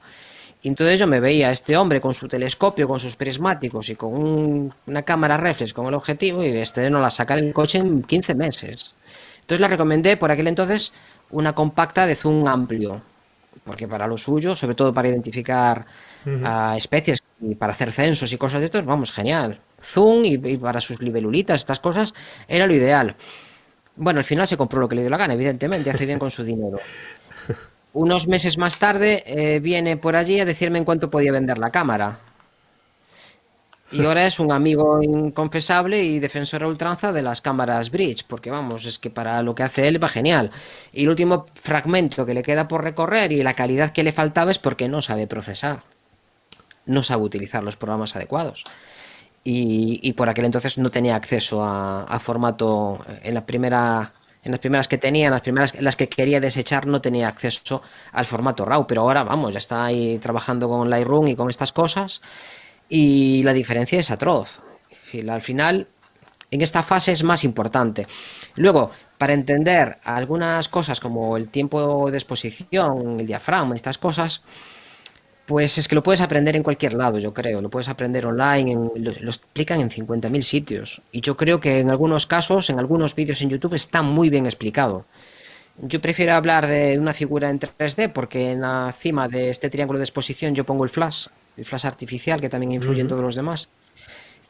[0.64, 4.74] Entonces yo me veía a este hombre con su telescopio, con sus prismáticos y con
[4.86, 8.36] una cámara reflex con el objetivo, y este no la saca del coche en 15
[8.36, 8.94] meses.
[9.42, 10.94] Entonces le recomendé por aquel entonces
[11.32, 13.02] una compacta de zoom amplio,
[13.64, 15.86] porque para lo suyo, sobre todo para identificar
[16.76, 19.60] especies y para hacer censos y cosas de estos, vamos, genial.
[19.82, 22.14] Zoom y, para sus libelulitas, estas cosas,
[22.48, 23.16] era lo ideal.
[23.96, 26.32] Bueno, al final se compró lo que le dio la gana, evidentemente, hace bien con
[26.32, 26.80] su dinero.
[27.94, 31.72] Unos meses más tarde eh, viene por allí a decirme en cuánto podía vender la
[31.72, 32.20] cámara.
[33.92, 38.52] Y ahora es un amigo inconfesable y defensor a ultranza de las cámaras Bridge, porque
[38.52, 40.52] vamos, es que para lo que hace él va genial.
[40.94, 44.52] Y el último fragmento que le queda por recorrer y la calidad que le faltaba
[44.52, 45.84] es porque no sabe procesar,
[46.86, 48.64] no sabe utilizar los programas adecuados.
[49.44, 54.14] Y, por aquel entonces no tenía acceso a, formato en la primera
[54.44, 57.82] en las primeras que tenía, en las primeras las que quería desechar, no tenía acceso
[58.14, 61.74] al formato RAW, pero ahora vamos, ya está ahí trabajando con Lightroom y con estas
[61.74, 62.22] cosas
[62.90, 64.62] y la diferencia es atroz.
[65.30, 65.88] Al final,
[66.52, 68.08] en esta fase es más importante.
[68.56, 74.42] Luego, para entender algunas cosas como el tiempo de exposición, el diafragma, estas cosas,
[75.46, 77.62] pues es que lo puedes aprender en cualquier lado, yo creo.
[77.62, 81.02] Lo puedes aprender online, lo, explican en 50.000 sitios.
[81.12, 84.46] Y yo creo que en algunos casos, en algunos vídeos en YouTube, está muy bien
[84.46, 85.06] explicado.
[85.82, 89.98] Yo prefiero hablar de una figura en 3D porque en la cima de este triángulo
[89.98, 91.28] de exposición yo pongo el flash,
[91.60, 93.70] el flash artificial que también influye en todos los demás.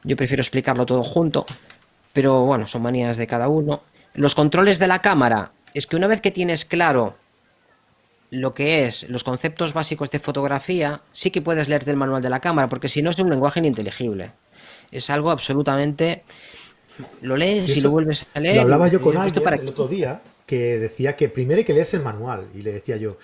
[0.03, 1.45] Yo prefiero explicarlo todo junto,
[2.13, 3.81] pero bueno, son manías de cada uno.
[4.13, 7.17] Los controles de la cámara, es que una vez que tienes claro
[8.31, 12.29] lo que es los conceptos básicos de fotografía, sí que puedes leerte el manual de
[12.29, 14.31] la cámara, porque si no es un lenguaje ininteligible.
[14.91, 16.23] Es algo absolutamente...
[17.21, 18.57] Lo lees y, lo vuelves a leer.
[18.57, 21.73] Lo hablaba yo con alguien para el otro día que decía que primero hay que
[21.73, 22.47] leerse el manual.
[22.53, 23.17] Y le decía yo,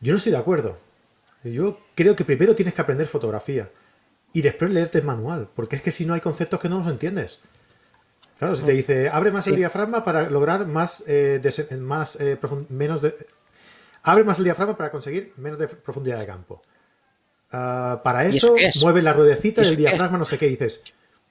[0.00, 0.78] yo no estoy de acuerdo.
[1.44, 3.70] Yo creo que primero tienes que aprender fotografía
[4.32, 6.88] y después leerte el manual, porque es que si no hay conceptos que no los
[6.88, 7.40] entiendes.
[8.38, 11.40] Claro, si te dice, abre más el diafragma para lograr más, eh,
[11.78, 12.36] más eh,
[12.68, 13.14] menos de,
[14.02, 16.62] abre más el diafragma para conseguir menos de profundidad de campo.
[17.52, 20.82] Ah, para eso, mueve la ruedecita del diafragma, no sé qué dices.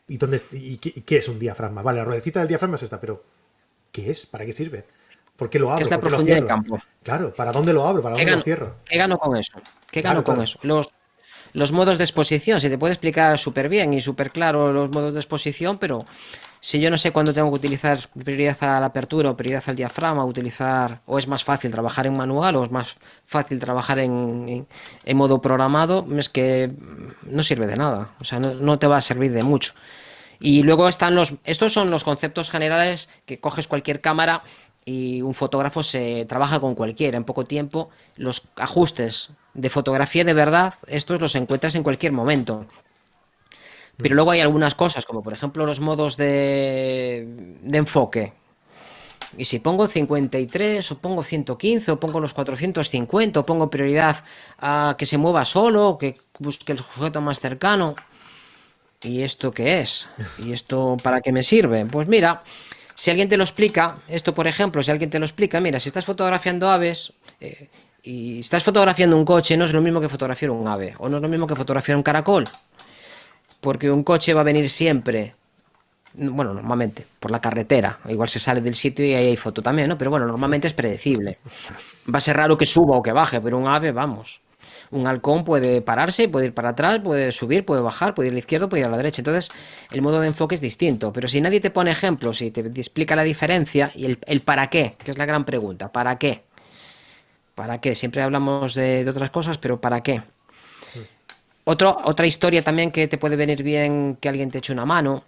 [0.08, 1.82] ¿Y, dónde, y qué, es un diafragma?
[1.82, 3.24] Vale, la ruedecita del diafragma es esta, pero
[3.92, 4.26] ¿qué es?
[4.26, 4.86] ¿Para qué sirve?
[5.44, 5.84] ¿Por qué lo abro?
[5.84, 6.80] es la profundidad de campo.
[7.04, 8.02] Claro, ¿para dónde lo abro?
[8.02, 8.76] ¿Para dónde lo cierro?
[8.86, 9.60] ¿Qué gano con eso?
[9.92, 10.58] ¿Qué gano con eso?
[10.62, 10.94] Los,
[11.52, 15.14] los modos de exposición, se te puede explicar súper bien y súper claro los modos
[15.14, 16.06] de exposición, pero
[16.62, 19.76] si yo no sé cuándo tengo que utilizar prioridad a la apertura o prioridad al
[19.76, 24.66] diafragma, utilizar, o es más fácil trabajar en manual o es más fácil trabajar en,
[25.14, 26.72] modo programado, es que
[27.24, 29.74] no sirve de nada, o sea, no, te va a servir de mucho.
[30.40, 34.44] Y luego están los, estos son los conceptos generales que coges cualquier cámara
[34.86, 37.90] y un fotógrafo se trabaja con cualquiera en poco tiempo.
[38.16, 42.66] Los ajustes de fotografía de verdad, estos los encuentras en cualquier momento.
[43.98, 47.28] Pero luego hay algunas cosas, como por ejemplo los modos de,
[47.72, 48.34] enfoque.
[49.38, 54.24] Y si pongo 53 o pongo 115 o pongo los 450 o pongo prioridad
[54.60, 57.96] a que se mueva solo, que busque el sujeto más cercano.
[59.02, 60.08] ¿Y esto qué es?
[60.38, 61.86] ¿Y esto para qué me sirve?
[61.86, 62.44] Pues mira,
[63.04, 65.90] si alguien te lo explica, esto por ejemplo, si alguien te lo explica, mira, si
[65.90, 67.68] estás fotografiando aves eh,
[68.02, 71.18] y estás fotografiando un coche, no es lo mismo que fotografiar un ave, o no
[71.18, 72.48] es lo mismo que fotografiar un caracol
[73.60, 75.36] porque un coche va a venir siempre,
[76.14, 79.90] bueno, normalmente, por la carretera, igual se sale del sitio y ahí hay foto también,
[79.90, 79.98] ¿no?
[79.98, 81.40] Pero bueno, normalmente es predecible.
[82.08, 84.40] Va a ser raro que suba o que baje, pero un ave, vamos.
[84.94, 88.36] Un halcón puede pararse, puede ir para atrás, puede subir, puede bajar, puede ir a
[88.36, 89.22] la izquierda, puede ir a la derecha.
[89.22, 89.50] Entonces,
[89.92, 91.12] el modo de enfoque es distinto.
[91.12, 94.96] Pero si nadie te pone ejemplos y te explica la diferencia y el, para qué,
[95.04, 96.44] que es la gran pregunta, ¿para qué?
[97.56, 97.96] ¿Para qué?
[97.96, 100.22] Siempre hablamos de otras cosas, pero ¿para qué?
[101.66, 105.24] otra historia también que te puede venir bien que alguien te eche una mano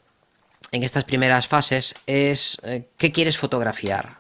[0.72, 4.18] en estas primeras fases es eh, qué quieres fotografiar.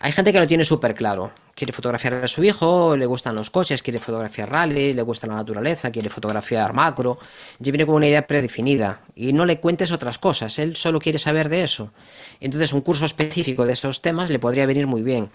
[0.00, 1.32] Hay gente que lo tiene súper claro.
[1.54, 5.34] Quiere fotografiar a su hijo, le gustan los coches, quiere fotografiar rally, le gusta la
[5.34, 7.18] naturaleza, quiere fotografiar macro.
[7.58, 11.18] Ya viene con una idea predefinida y no le cuentes otras cosas, él solo quiere
[11.18, 11.92] saber de eso.
[12.40, 15.30] Entonces un curso específico de esos temas le podría venir muy bien.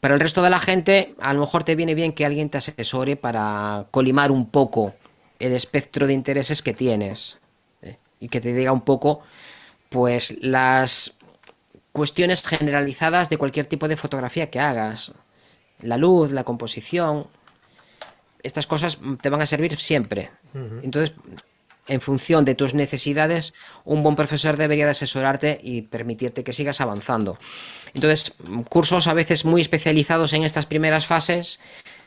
[0.00, 2.58] Para el resto de la gente, a lo mejor te viene bien que alguien te
[2.58, 4.94] asesore para colimar un poco
[5.40, 7.38] el espectro de intereses que tienes
[7.82, 7.96] ¿eh?
[8.20, 9.22] y que te diga un poco
[9.88, 11.18] pues las
[11.92, 15.12] cuestiones generalizadas de cualquier tipo de fotografía que hagas.
[15.80, 17.26] La luz, la composición,
[18.42, 20.30] estas cosas te van a servir siempre.
[20.82, 21.14] Entonces,
[21.88, 23.54] en función de tus necesidades,
[23.84, 27.38] un buen profesor debería de asesorarte y permitirte que sigas avanzando.
[27.94, 28.34] Entonces,
[28.68, 31.58] cursos a veces muy especializados en estas primeras fases,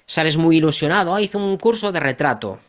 [0.05, 1.15] sales muy ilusionado.
[1.15, 2.59] Ah, hice un curso de retrato.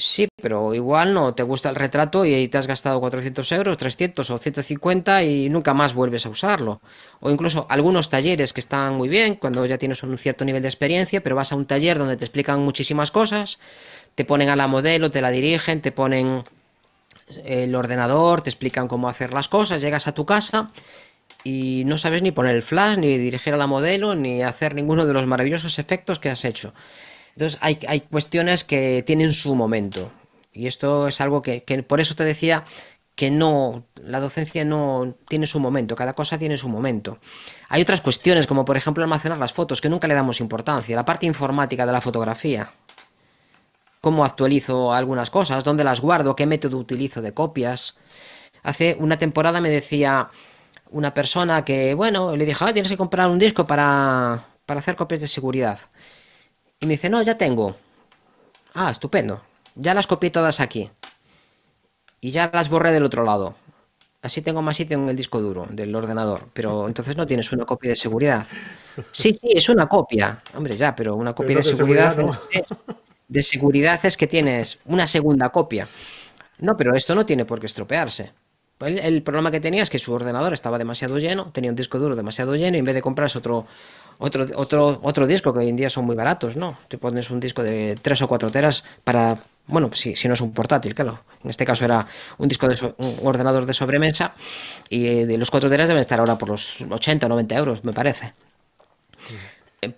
[0.00, 4.30] Sí, pero igual no te gusta el retrato y te has gastado 400 euros, 300
[4.30, 6.80] o 150 y nunca más vuelves a usarlo.
[7.18, 10.68] O incluso algunos talleres que están muy bien cuando ya tienes un cierto nivel de
[10.68, 13.58] experiencia, pero vas a un taller donde te explican muchísimas cosas,
[14.14, 16.44] te ponen a la modelo, te la dirigen, te ponen
[17.44, 20.70] el ordenador, te explican cómo hacer las cosas, llegas a tu casa
[21.42, 25.06] y no sabes ni poner el flash, ni dirigir a la modelo, ni hacer ninguno
[25.06, 26.72] de los maravillosos efectos que has hecho.
[27.38, 30.10] Entonces hay, hay cuestiones que tienen su momento.
[30.52, 32.64] Y esto es algo que, por eso te decía
[33.14, 37.20] que no, la docencia no tiene su momento, cada cosa tiene su momento.
[37.68, 41.04] Hay otras cuestiones, como por ejemplo almacenar las fotos, que nunca le damos importancia, la
[41.04, 42.72] parte informática de la fotografía.
[44.00, 47.94] Cómo actualizo algunas cosas, dónde las guardo, qué método utilizo de copias.
[48.64, 50.28] Hace una temporada me decía
[50.90, 54.96] una persona que, bueno, le dije, ah, tienes que comprar un disco para, para hacer
[54.96, 55.78] copias de seguridad.
[56.80, 57.76] Y me dice, no, ya tengo.
[58.74, 59.42] Ah, estupendo.
[59.74, 60.90] Ya las copié todas aquí.
[62.20, 63.56] Y ya las borré del otro lado.
[64.20, 67.64] Así tengo más sitio en el disco duro del ordenador, pero entonces no tienes una
[67.64, 68.46] copia de seguridad.
[69.12, 70.42] Sí, sí, es una copia.
[70.56, 72.16] Hombre, ya, pero una copia de, seguridad,
[73.28, 75.86] de seguridad es que tienes una segunda copia.
[76.58, 78.32] No, pero esto no tiene por qué estropearse.
[78.80, 82.14] El, problema que tenía es que su ordenador estaba demasiado lleno, tenía un disco duro
[82.14, 83.66] demasiado lleno y en vez de comprarse otro,
[84.18, 86.78] otro, otro, otro disco, que hoy en día son muy baratos, ¿no?
[86.88, 90.40] Te pones un disco de 3 o 4 teras para, bueno, si, si no es
[90.40, 91.22] un portátil, claro.
[91.42, 92.06] En este caso era
[92.38, 94.34] un disco de un ordenador de sobremesa
[94.88, 97.84] y eh, de los 4 teras deben estar ahora por los 80 o 90 euros,
[97.84, 98.34] me parece.
[99.80, 99.92] Eh,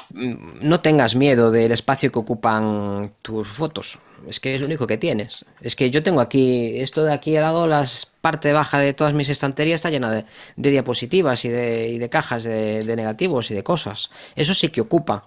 [0.60, 3.98] no tengas miedo del espacio que ocupan tus fotos.
[4.28, 5.46] Es que es lo único que tienes.
[5.62, 7.86] Es que yo tengo aquí, esto de aquí al lado, la
[8.20, 10.24] parte baja de todas mis estanterías está llena de,
[10.56, 14.10] diapositivas y de, cajas de, negativos y de cosas.
[14.36, 15.24] Eso sí que ocupa.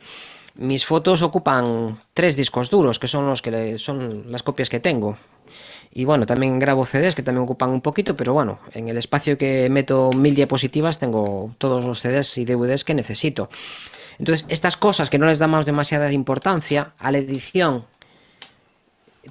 [0.55, 5.17] Mis fotos ocupan tres discos duros, que son los que son las copias que tengo.
[5.91, 9.37] Y bueno, también grabo CDs que también ocupan un poquito, pero bueno, en el espacio
[9.37, 13.49] que meto mil diapositivas tengo todos los CDs y DVDs que necesito.
[14.19, 17.85] Entonces, estas cosas que no les damos demasiada importancia a la edición,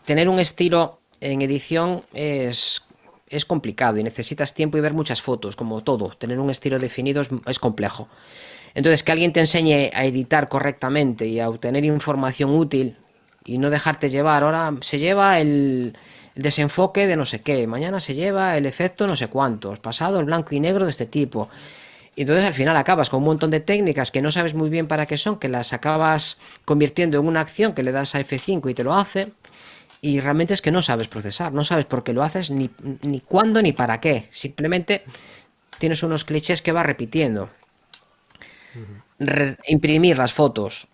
[0.04, 2.82] tener un estilo en edición es,
[3.28, 6.08] es complicado y necesitas tiempo y ver muchas fotos, como todo.
[6.10, 8.08] Tener un estilo definido es, complejo.
[8.74, 12.96] Entonces, que alguien te enseñe a editar correctamente y a obtener información útil
[13.44, 14.42] y no dejarte llevar.
[14.42, 15.96] Ahora se lleva el,
[16.34, 20.20] el, desenfoque de no sé qué, mañana se lleva el efecto no sé cuántos, pasado
[20.20, 21.48] el blanco y negro de este tipo.
[22.14, 24.86] Y entonces al final acabas con un montón de técnicas que no sabes muy bien
[24.86, 28.70] para qué son, que las acabas convirtiendo en una acción que le das a F5
[28.70, 29.32] y te lo hace.
[30.02, 32.70] Y realmente es que no sabes procesar, no sabes por qué lo haces, ni,
[33.02, 34.28] ni cuándo, ni para qué.
[34.30, 35.04] Simplemente
[35.78, 37.50] tienes unos clichés que vas repitiendo.
[39.66, 40.88] imprimir las fotos,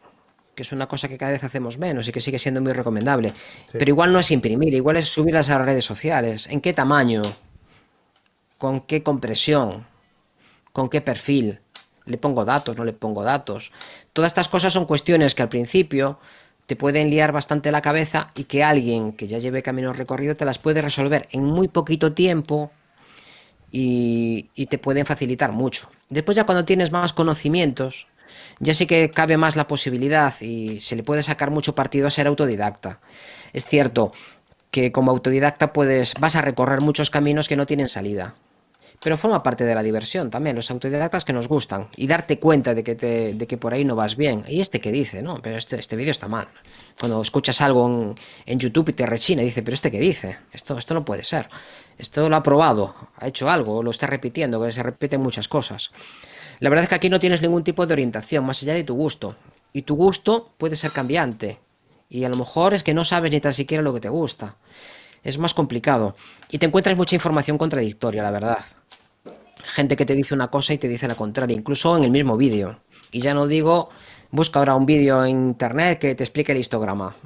[0.55, 3.33] que es una cosa que cada vez hacemos menos y que sigue siendo muy recomendable.
[3.73, 6.47] Pero igual no es imprimir, igual es subirlas a las redes sociales.
[6.47, 7.23] ¿En qué tamaño?
[8.59, 9.87] ¿Con qué compresión?
[10.79, 11.59] Con qué perfil,
[12.05, 13.73] le pongo datos, no le pongo datos.
[14.13, 16.21] Todas estas cosas son cuestiones que al principio
[16.67, 20.45] te pueden liar bastante la cabeza y que alguien que ya lleve camino recorrido te
[20.45, 22.71] las puede resolver en muy poquito tiempo
[23.73, 25.91] y, y, te pueden facilitar mucho.
[26.11, 28.07] Después ya cuando tienes más conocimientos,
[28.61, 32.11] ya sí que cabe más la posibilidad y se le puede sacar mucho partido a
[32.11, 33.01] ser autodidacta.
[33.53, 34.13] Es cierto
[34.71, 38.37] que como autodidacta puedes, vas a recorrer muchos caminos que no tienen salida
[39.01, 42.75] pero forma parte de la diversión también, los autodidactas que nos gustan y darte cuenta
[42.75, 44.45] de que, de que por ahí no vas bien.
[44.49, 46.49] Y este que dice, no, pero este, este vídeo está mal.
[46.99, 50.95] Cuando escuchas algo en, YouTube y te rechina, dice, pero este que dice, esto, esto
[50.95, 51.49] no puede ser.
[51.97, 55.93] Esto lo ha probado, ha hecho algo, lo está repitiendo, que se repiten muchas cosas.
[56.59, 58.97] La verdad es que aquí no tienes ningún tipo de orientación, más allá de tu
[58.97, 59.37] gusto.
[59.73, 61.61] Y tu gusto puede ser cambiante.
[62.09, 64.57] Y a lo mejor es que no sabes ni tan siquiera lo que te gusta.
[65.23, 66.17] Es más complicado.
[66.51, 68.59] Y te encuentras mucha información contradictoria, la verdad
[69.65, 72.37] gente que te dice una cosa y te dice la contraria, incluso en el mismo
[72.37, 72.81] vídeo.
[73.11, 73.91] Y ya no digo,
[74.31, 77.17] busca ahora un vídeo en internet que te explique el histograma.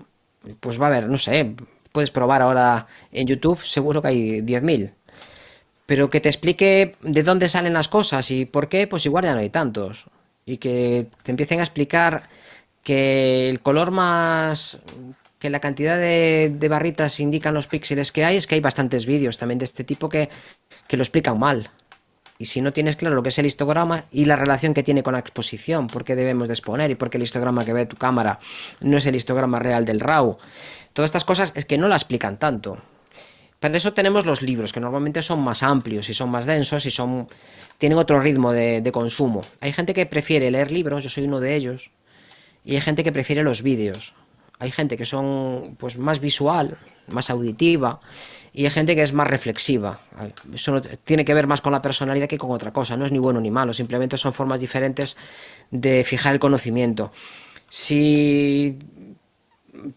[0.60, 1.54] Pues va a haber, no sé,
[1.92, 4.92] puedes probar ahora en YouTube, seguro que hay 10.000.
[5.86, 9.34] Pero que te explique de dónde salen las cosas y por qué, pues igual ya
[9.34, 10.06] no hay tantos.
[10.46, 12.28] Y que te empiecen a explicar
[12.82, 14.80] que el color más
[15.38, 19.38] que la cantidad de, barritas indican los píxeles que hay, es que hay bastantes vídeos
[19.38, 20.28] también de este tipo que,
[20.86, 21.68] que lo explican mal.
[22.42, 25.04] Y si no tienes claro lo que es el histograma y la relación que tiene
[25.04, 27.86] con la exposición, por qué debemos de exponer y por qué el histograma que ve
[27.86, 28.40] tu cámara
[28.80, 30.38] no es el histograma real del RAW,
[30.92, 32.78] todas estas cosas es que no la explican tanto.
[33.60, 36.90] Para eso tenemos los libros, que normalmente son más amplios y son más densos y
[36.90, 37.28] son
[37.78, 39.42] tienen otro ritmo de, de consumo.
[39.60, 41.92] Hay gente que prefiere leer libros, yo soy uno de ellos,
[42.64, 44.14] y hay gente que prefiere los vídeos.
[44.58, 48.00] Hay gente que son pues más visual, más auditiva,
[48.52, 50.00] y hay gente que es más reflexiva.
[50.52, 52.96] Eso tiene que ver más con la personalidad que con otra cosa.
[52.96, 55.16] No es ni bueno ni malo, simplemente son formas diferentes
[55.70, 57.12] de fijar el conocimiento.
[57.68, 58.78] Si,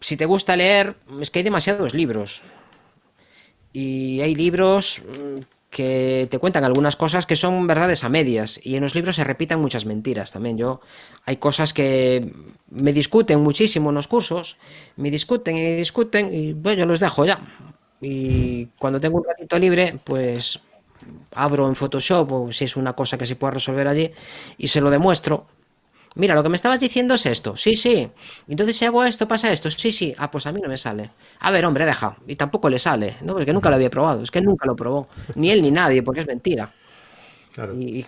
[0.00, 2.42] si te gusta leer, es que hay demasiados libros.
[3.74, 8.76] Y hay libros mm, que te cuentan algunas cosas que son verdades a medias y
[8.76, 10.56] en los libros se repitan muchas mentiras también.
[10.56, 10.80] Yo
[11.26, 12.32] hay cosas que
[12.70, 14.56] me discuten muchísimo en los cursos,
[14.96, 17.38] me discuten y discuten y bueno, yo los dejo ya.
[18.00, 20.60] Y cuando tengo un ratito libre, pues
[21.34, 24.10] abro en Photoshop o si es una cosa que se pueda resolver allí
[24.58, 25.46] y se lo demuestro.
[26.14, 27.56] Mira, lo que me estabas diciendo es esto.
[27.56, 28.08] Sí, sí.
[28.48, 29.70] Entonces si hago esto, pasa esto.
[29.70, 30.14] Sí, sí.
[30.16, 31.10] Ah, pues a mí no me sale.
[31.40, 32.16] A ver, hombre, deja.
[32.26, 33.16] Y tampoco le sale.
[33.20, 34.22] No, porque nunca lo había probado.
[34.22, 35.08] Es que nunca lo probó.
[35.34, 36.72] Ni él ni nadie, porque es mentira.
[37.52, 37.74] Claro.
[37.78, 38.06] Y,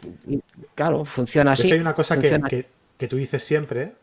[0.74, 1.70] claro, funciona así.
[1.70, 2.66] hay una cosa que,
[2.98, 3.94] que, tú dices siempre,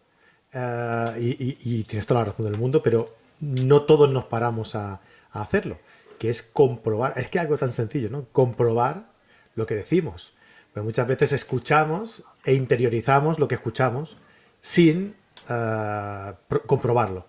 [0.51, 4.99] eh, y, y tienes toda la razón del mundo, pero no todos nos paramos a,
[5.41, 5.77] hacerlo,
[6.19, 8.25] que es comprobar, es que algo tan sencillo, ¿no?
[8.31, 9.07] Comprobar
[9.55, 10.33] lo que decimos.
[10.73, 14.17] Pero muchas veces escuchamos e interiorizamos lo que escuchamos
[14.59, 15.15] sin
[15.49, 16.33] eh,
[16.65, 17.27] comprobarlo.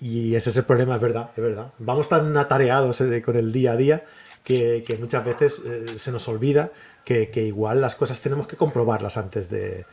[0.00, 1.72] Y ese es el problema, es verdad, es verdad.
[1.78, 4.04] Vamos tan atareados eh, con el día a día
[4.42, 6.72] que, muchas veces eh, se nos olvida
[7.04, 9.84] que, igual las cosas tenemos que comprobarlas antes de,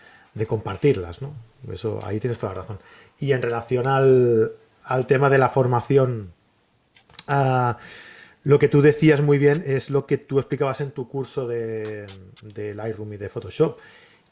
[0.48, 1.34] compartirlas, ¿no?
[1.72, 2.80] Eso, ahí tienes toda la razón.
[3.20, 4.52] Y en relación al,
[5.08, 6.32] tema de la formación,
[7.28, 12.06] lo que tú decías muy bien es lo que tú explicabas en tu curso de,
[12.56, 13.80] Lightroom y de Photoshop,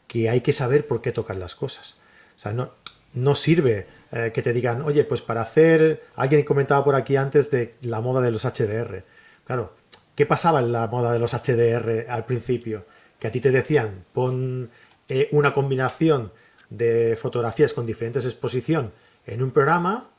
[0.08, 1.96] que hay que saber por qué tocar las cosas.
[2.38, 2.72] O sea, no,
[3.14, 7.50] no sirve eh, que te digan, oye, pues para hacer, alguien comentaba por aquí antes
[7.52, 9.04] de la moda de los HDR.
[9.46, 9.74] Claro,
[10.16, 12.86] ¿qué pasaba en la moda de los HDR al principio?
[13.20, 14.70] Que a ti te decían, pon
[15.10, 16.32] eh, una combinación
[16.70, 18.92] de fotografías con diferentes exposición
[19.26, 20.10] en un programa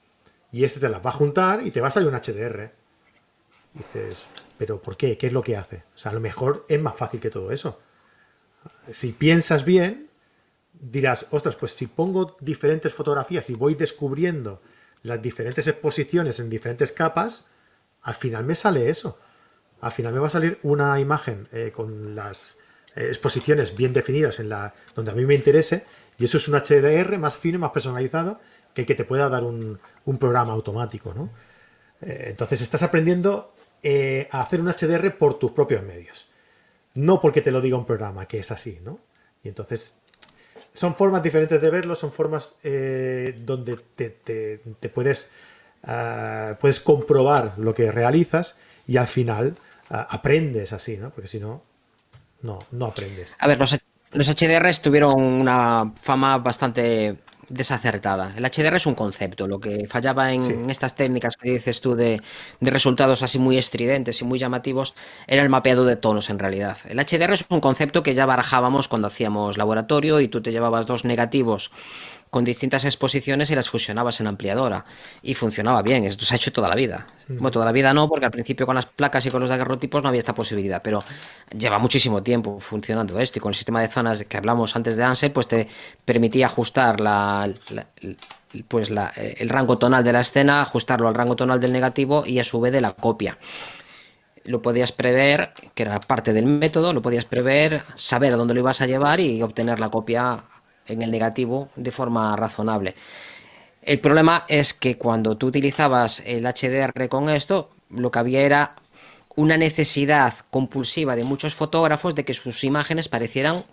[0.53, 2.71] y este te las va a juntar y te va a salir un HDR.
[3.75, 4.27] dices,
[4.59, 5.19] pero ¿por qué?
[5.19, 5.85] ¿Qué es lo que hace?
[5.95, 7.81] O sea, a lo mejor es más fácil que todo eso.
[8.91, 10.09] Si piensas bien,
[10.73, 14.61] dirás, ostras, pues si pongo diferentes fotografías y voy descubriendo
[15.03, 17.47] las diferentes exposiciones en diferentes capas,
[18.03, 19.19] al final me sale eso.
[19.81, 22.59] Al final me va a salir una imagen eh, con las
[22.95, 25.85] eh, exposiciones bien definidas en la donde a mí me interese
[26.19, 28.41] y eso es un HDR más fino, más personalizado
[28.77, 29.81] que el que te pueda dar un,
[30.21, 31.31] programa automático, ¿no?
[32.03, 33.55] Eh, entonces estás aprendiendo
[34.31, 36.29] a hacer un HDR por tus propios medios,
[36.95, 38.99] no porque te lo diga un programa, que es así, ¿no?
[39.43, 39.97] Y entonces
[40.75, 45.31] son formas diferentes de verlo, son formas eh, donde te, puedes,
[45.85, 49.57] ah, puedes comprobar lo que realizas y al final
[49.89, 51.11] ah, aprendes así, ¿no?
[51.11, 51.63] Porque si no,
[52.43, 53.35] no, no aprendes.
[53.39, 53.79] A ver, los,
[54.13, 57.17] los HDRs tuvieron una fama bastante
[57.49, 58.33] desacertada.
[58.37, 59.47] El HDR es un concepto.
[59.47, 62.21] Lo que fallaba en estas técnicas que dices tú de,
[62.61, 64.95] resultados así muy estridentes y muy llamativos
[65.27, 66.79] era el mapeado de tonos en realidad.
[66.89, 70.87] El HDR es un concepto que ya barajábamos cuando hacíamos laboratorio y tú te llevabas
[70.87, 71.71] dos negativos
[72.31, 74.85] con distintas exposiciones y las fusionabas en ampliadora.
[75.23, 77.07] Y funcionaba bien, esto se ha hecho toda la vida.
[77.29, 80.03] Bueno, toda la vida no, porque al principio con las placas y con los daguerrotipos
[80.03, 81.01] no había esta posibilidad, pero
[81.57, 85.05] lleva muchísimo tiempo funcionando esto y con el sistema de zonas que hablamos antes de
[85.05, 85.69] Ansel, pues te
[86.05, 87.51] permitía ajustar la,
[88.69, 92.45] pues el rango tonal de la escena, ajustarlo al rango tonal del negativo y a
[92.45, 93.39] su vez de la copia
[94.47, 98.61] lo podías prever, que era parte del método, lo podías prever, saber a dónde lo
[98.61, 100.45] ibas a llevar y obtener la copia
[100.89, 102.95] en el negativo de forma razonable.
[103.83, 108.75] El problema es que cuando tú utilizabas el HDR con esto, lo que había era
[109.37, 113.65] una necesidad compulsiva de muchos fotógrafos de que sus imágenes parecieran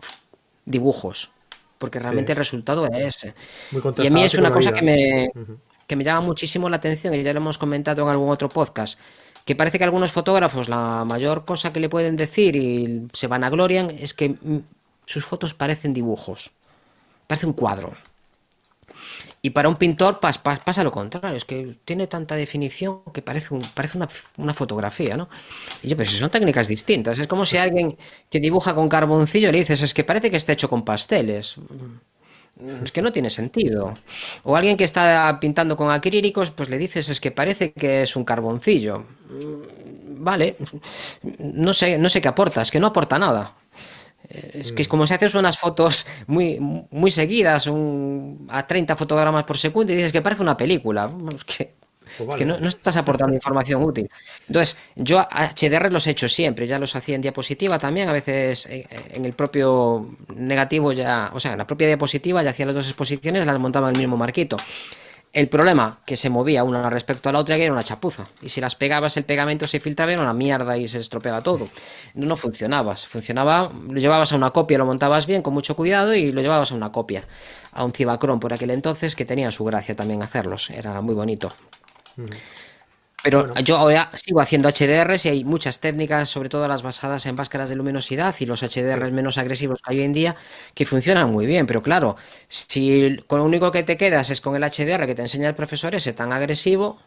[0.65, 1.31] dibujos,
[1.79, 3.33] porque realmente el resultado era ese.
[3.97, 5.31] y a mí es una cosa que me,
[5.87, 8.99] que me llama muchísimo la atención, y ya lo hemos comentado en algún otro podcast,
[9.45, 13.43] que parece que algunos fotógrafos la mayor cosa que le pueden decir y se van
[13.43, 14.59] a glorian es que mm,
[15.05, 16.51] sus fotos parecen dibujos
[17.33, 17.93] parece un cuadro.
[19.41, 23.97] Y para un pintor pasa lo contrario, es que tiene tanta definición que parece, parece
[24.37, 25.27] una, fotografía, ¿no?
[25.81, 27.19] Y yo, pues son técnicas distintas.
[27.19, 27.97] Es como si alguien
[28.29, 31.57] que dibuja con carboncillo le dices, es que parece que está hecho con pasteles.
[32.83, 33.95] Es que no tiene sentido.
[34.43, 38.15] O alguien que está pintando con acrílicos, pues le dices, es que parece que es
[38.15, 39.03] un carboncillo.
[40.19, 40.55] Vale,
[41.39, 43.55] no sé, no sé qué aporta, es que no aporta nada.
[44.29, 47.69] Es que es como si haces unas fotos muy, muy seguidas,
[48.49, 51.11] a 30 fotogramas por segundo y dices que parece una película.
[51.45, 51.73] que,
[52.17, 54.09] pues no, estás aportando información útil.
[54.47, 58.65] Entonces, yo HDR los he hecho siempre, ya los hacía en diapositiva también, a veces
[58.67, 62.75] eh, en el propio negativo ya, o sea, en la propia diapositiva ya hacía las
[62.75, 64.57] dos exposiciones, las montaba en el mismo marquito.
[65.33, 68.27] El problema, que se movía una respecto a la otra, que era una chapuza.
[68.43, 71.69] Y si las pegabas, el pegamento se filtraba, era una mierda y se estropeaba todo.
[72.13, 72.95] No funcionaba.
[72.95, 76.71] Funcionaba, lo llevabas a una copia, lo montabas bien, con mucho cuidado, y lo llevabas
[76.71, 77.23] a una copia.
[77.71, 80.69] A un Cibacron por aquel entonces, que tenía su gracia también hacerlos.
[80.69, 81.51] Era muy bonito.
[83.23, 87.35] Pero yo ahora sigo haciendo HDRs y hay muchas técnicas, sobre todo las basadas en
[87.35, 90.35] máscaras de luminosidad y los HDRs menos agresivos que hay hoy en día,
[90.75, 91.65] que funcionan muy bien.
[91.65, 92.17] Pero claro,
[92.49, 95.55] si con lo único que te quedas es con el HDR que te enseña el
[95.55, 96.99] profesor ese tan agresivo,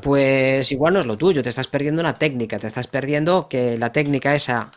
[0.00, 3.76] pues igual no es lo tuyo, te estás perdiendo una técnica, te estás perdiendo que
[3.78, 4.70] la técnica esa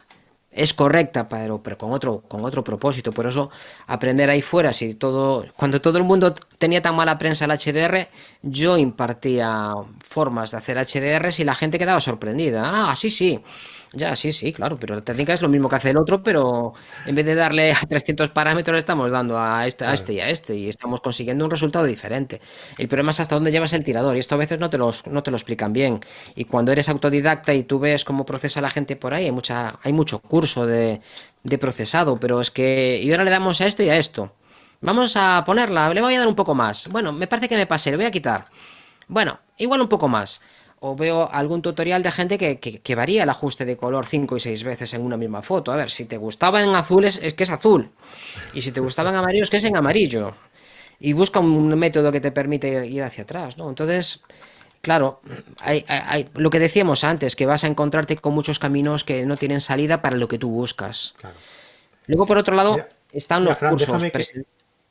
[0.55, 3.11] es correcta, pero, pero con, otro, con otro propósito.
[3.11, 3.51] Por eso,
[3.87, 8.07] aprender ahí fuera, si todo, cuando todo el mundo tenía tan mala prensa el HDR,
[8.41, 12.89] yo impartía formas de hacer HDR y la gente quedaba sorprendida.
[12.89, 13.43] Ah, sí, sí.
[13.93, 16.73] Ya, sí, sí, claro, pero la técnica es lo mismo que hace el otro, pero
[17.05, 20.27] en vez de darle a 300 parámetros, estamos dando a este, a este y a
[20.27, 22.41] este, y estamos consiguiendo un resultado diferente.
[22.77, 25.07] El problema es hasta dónde llevas el tirador, y esto a veces no te, los,
[25.07, 26.01] no te lo explican bien.
[26.35, 29.79] Y cuando eres autodidacta y tú ves cómo procesa la gente por ahí, hay, mucha,
[29.81, 30.99] hay mucho curso de,
[31.43, 34.33] de procesado, pero es que, y ahora le damos a esto y a esto.
[34.81, 36.89] Vamos a ponerla, le voy a dar un poco más.
[36.89, 38.45] Bueno, me parece que me pasé, le voy a quitar.
[39.07, 40.41] Bueno, igual un poco más
[40.87, 44.63] o veo algún tutorial de gente que, varía el ajuste de color 5 y 6
[44.63, 45.71] veces en una misma foto.
[45.71, 47.89] A ver, si te gustaba en azul es, que es azul.
[48.53, 50.35] Y si te gustaba en amarillo es que es en amarillo.
[50.99, 53.67] Y busca un método que te permite ir hacia atrás, ¿no?
[53.67, 54.21] Entonces,
[54.81, 55.21] claro,
[55.61, 59.61] hay, lo que decíamos antes, que vas a encontrarte con muchos caminos que no tienen
[59.61, 61.15] salida para lo que tú buscas.
[62.05, 62.77] Luego, por otro lado,
[63.11, 64.03] están los cursos.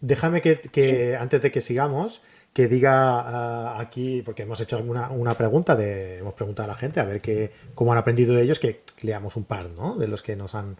[0.01, 2.21] Déjame que, antes de que sigamos,
[2.55, 6.79] que diga ah, aquí, porque hemos hecho alguna una pregunta, de, hemos preguntado a la
[6.79, 9.97] gente a ver qué, cómo han aprendido ellos, que leamos un par ¿no?
[9.97, 10.77] de los que nos han,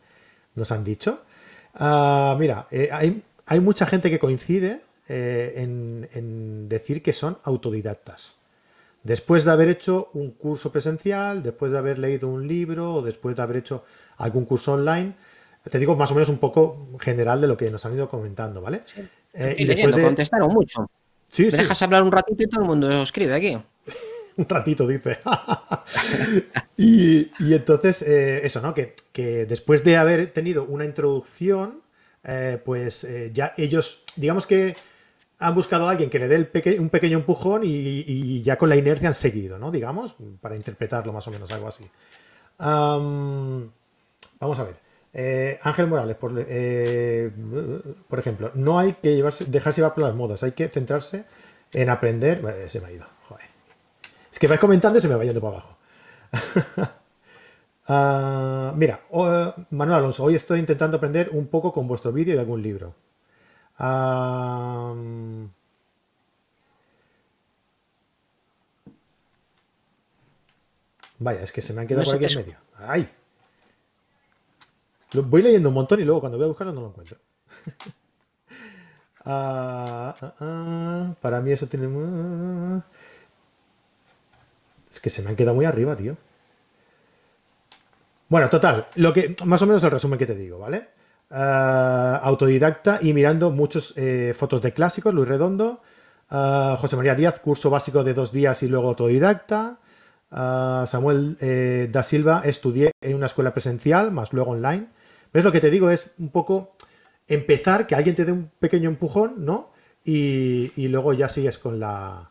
[0.55, 1.23] nos han dicho.
[1.75, 8.37] Ah, mira, eh, hay, hay, mucha gente que coincide eh, en, decir que son autodidactas.
[9.03, 13.35] Después de haber hecho un curso presencial, después de haber leído un libro o después
[13.35, 13.85] de haber hecho
[14.17, 15.15] algún curso online,
[15.69, 18.61] te digo más o menos un poco general de lo que nos han ido comentando,
[18.61, 18.83] ¿vale?
[19.35, 20.03] Eh, y, después de...
[20.05, 20.89] contestaron mucho.
[21.39, 23.59] ¿Me dejas hablar un ratito y todo el mundo escribe aquí?
[24.37, 25.19] un ratito, dice.
[26.77, 28.75] y, entonces, eh, eso, ¿no?
[28.75, 31.83] Que, después de haber tenido una introducción,
[32.25, 34.77] eh, pues eh, ya ellos, digamos que
[35.39, 39.09] han buscado a alguien que le dé un pequeño empujón y, ya con la inercia
[39.09, 39.71] han seguido, ¿no?
[39.71, 41.85] Digamos, para interpretarlo más o menos, algo así.
[42.59, 43.71] vamos
[44.41, 44.84] a ver.
[45.63, 50.53] Ángel Morales, por, por, ejemplo, no hay que llevarse, dejarse llevar por las modas, hay
[50.53, 51.25] que centrarse
[51.73, 52.69] en aprender.
[52.69, 53.47] se me ha ido, joder.
[54.33, 55.77] Es que vais comentando y se me va yendo para abajo.
[57.87, 59.01] Ah, mira,
[59.71, 62.95] Manuel Alonso, hoy estoy intentando aprender un poco con vuestro vídeo y algún libro.
[71.19, 72.57] vaya, es que se me han quedado por aquí en medio.
[72.79, 73.11] ¡Ay!
[75.23, 77.19] Voy leyendo un montón y luego cuando voy a buscarlo no lo encuentro.
[79.27, 81.89] Ah, ah, ah, para mí eso tiene...
[84.93, 86.19] Es que se me han quedado muy arriba, tío.
[88.29, 90.89] Bueno, total, lo que más o menos el resumen que te digo, ¿vale?
[91.31, 95.81] autodidacta y mirando muchas eh, fotos de clásicos, Luis Redondo,
[96.29, 99.79] José María Díaz, curso básico de dos días y luego autodidacta,
[100.31, 104.89] Samuel eh, da Silva, estudié en una escuela presencial, más luego online.
[105.35, 105.91] ¿Ves lo que te digo?
[105.91, 106.77] Es un poco
[107.27, 109.73] empezar, que alguien te dé un pequeño empujón, ¿no?
[110.05, 112.31] Y, luego ya sigues con la,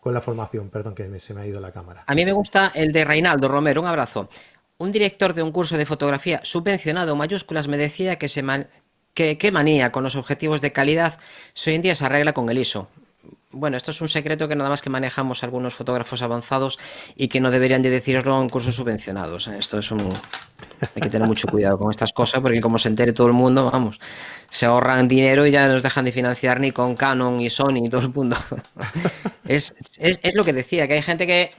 [0.00, 0.70] con la formación.
[0.70, 2.04] Perdón, que se me ha ido la cámara.
[2.06, 4.30] A mí me gusta el de Reinaldo Romero, un abrazo.
[4.78, 10.04] Un director de un curso de fotografía subvencionado mayúsculas me decía que, que, manía con
[10.04, 11.18] los objetivos de calidad
[11.66, 12.88] hoy en día se arregla con el ISO.
[13.50, 16.78] Bueno, esto es un secreto que nada más que manejamos algunos fotógrafos avanzados
[17.16, 19.48] y que no deberían de deciroslo en cursos subvencionados.
[19.48, 20.12] Esto es un...
[20.94, 23.70] Hay que tener mucho cuidado con estas cosas porque como se entere todo el mundo,
[23.70, 23.98] vamos,
[24.50, 27.88] se ahorran dinero y ya nos dejan de financiar ni con Canon y Sony y
[27.88, 28.36] todo el mundo.
[29.48, 29.72] Es,
[30.34, 31.50] lo que decía, que hay gente que,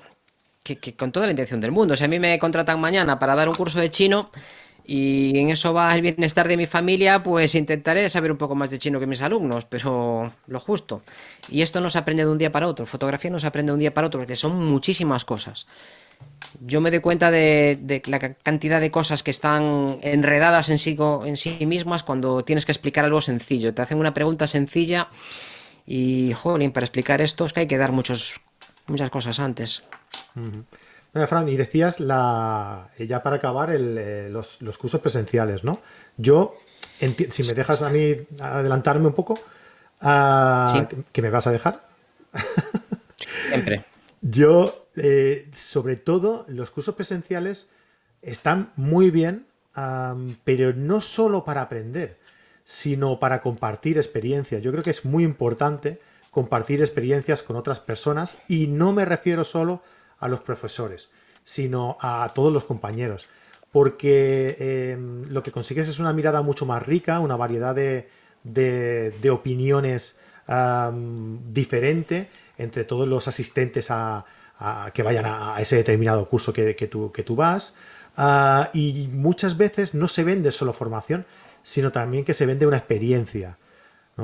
[0.61, 3.49] que, con toda la intención del mundo, si a mí me contratan mañana para dar
[3.49, 4.29] un curso de chino
[4.91, 8.71] y en eso va el bienestar de mi familia, pues intentaré saber un poco más
[8.71, 11.03] de chino que mis alumnos, pero lo justo.
[11.47, 13.73] Y esto no se aprende de un día para otro, fotografía no se aprende de
[13.75, 15.67] un día para otro, porque son muchísimas cosas.
[16.59, 21.37] Yo me doy cuenta de, la cantidad de cosas que están enredadas en sí, en
[21.37, 23.75] sí mismas cuando tienes que explicar algo sencillo.
[23.75, 25.09] Te hacen una pregunta sencilla
[25.85, 28.41] y, jolín, para explicar esto es que hay que dar muchos,
[28.87, 29.83] muchas cosas antes.
[31.11, 35.79] Fran, y decías la, ya para acabar eh, los, cursos presenciales, ¿no?
[36.17, 36.55] Yo,
[36.99, 39.39] si me dejas a mí adelantarme un poco,
[40.01, 41.87] ah, que me vas a dejar.
[43.47, 43.85] Siempre.
[44.21, 47.69] Yo, eh, sobre todo, los cursos presenciales
[48.21, 49.45] están muy bien,
[50.43, 52.17] pero no solo para aprender,
[52.65, 54.61] sino para compartir experiencias.
[54.61, 59.43] Yo creo que es muy importante compartir experiencias con otras personas y no me refiero
[59.43, 61.09] solo a los profesores,
[61.43, 63.27] sino a todos los compañeros.
[63.71, 68.09] Porque em, lo que consigues es una mirada mucho más rica, una variedad de,
[69.31, 70.17] opiniones
[71.53, 74.25] diferente entre todos los asistentes a,
[74.93, 77.75] que vayan a, ese determinado curso que, tú, que tú, vas.
[78.17, 81.25] Ah, y muchas veces no se vende solo formación,
[81.63, 83.57] sino también que se vende una experiencia.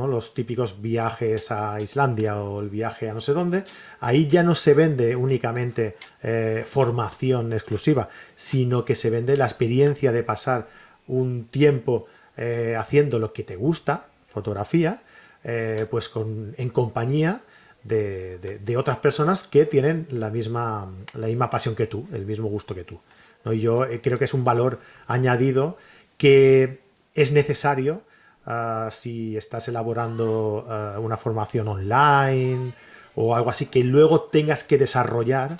[0.07, 3.63] Los típicos viajes a Islandia o el viaje a no sé dónde,
[3.99, 10.11] ahí ya no se vende únicamente eh, formación exclusiva, sino que se vende la experiencia
[10.11, 10.67] de pasar
[11.07, 12.07] un tiempo
[12.37, 15.01] eh, haciendo lo que te gusta, fotografía,
[15.43, 16.11] eh, pues
[16.57, 17.41] en compañía
[17.83, 22.75] de, otras personas que tienen la misma, la misma pasión que tú, el mismo gusto
[22.75, 22.99] que tú.
[23.43, 23.53] ¿no?
[23.53, 25.77] Y yo creo que es un valor añadido
[26.17, 26.79] que
[27.13, 28.01] es necesario
[28.45, 32.73] Ah, si estás elaborando ah, una formación online
[33.15, 35.57] o algo así que luego tengas que desarrollar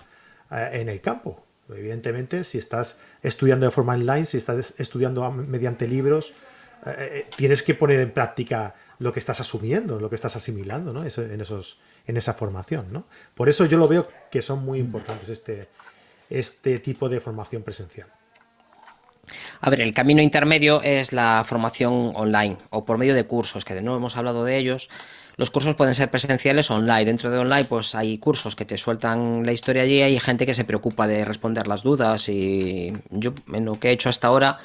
[0.49, 1.43] ah, en el campo.
[1.67, 6.33] Evidentemente, si estás estudiando de forma online, si estás estudiando mediante libros,
[6.85, 10.93] eh, eh, tienes que poner en práctica lo que estás asumiendo, lo que estás asimilando
[10.93, 11.01] ¿no?
[11.01, 12.93] en, esos, en esa formación.
[12.93, 13.05] ¿no?
[13.33, 15.69] Por eso yo lo veo que son muy importantes este,
[16.29, 18.09] este tipo de formación presencial.
[19.61, 23.81] A ver, el camino intermedio es la formación online o por medio de cursos, que
[23.81, 24.89] no hemos hablado de ellos.
[25.37, 27.05] Los cursos pueden ser presenciales o online.
[27.05, 30.53] Dentro de online, pues hay cursos que te sueltan la historia allí, hay gente que
[30.53, 34.57] se preocupa de responder las dudas y yo en lo que he hecho hasta ahora,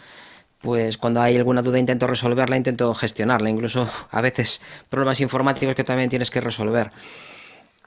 [0.61, 5.85] pues cuando hay alguna duda intento resolverla, intento gestionarla, incluso a veces problemas informáticos que
[5.85, 6.93] también tienes que resolver.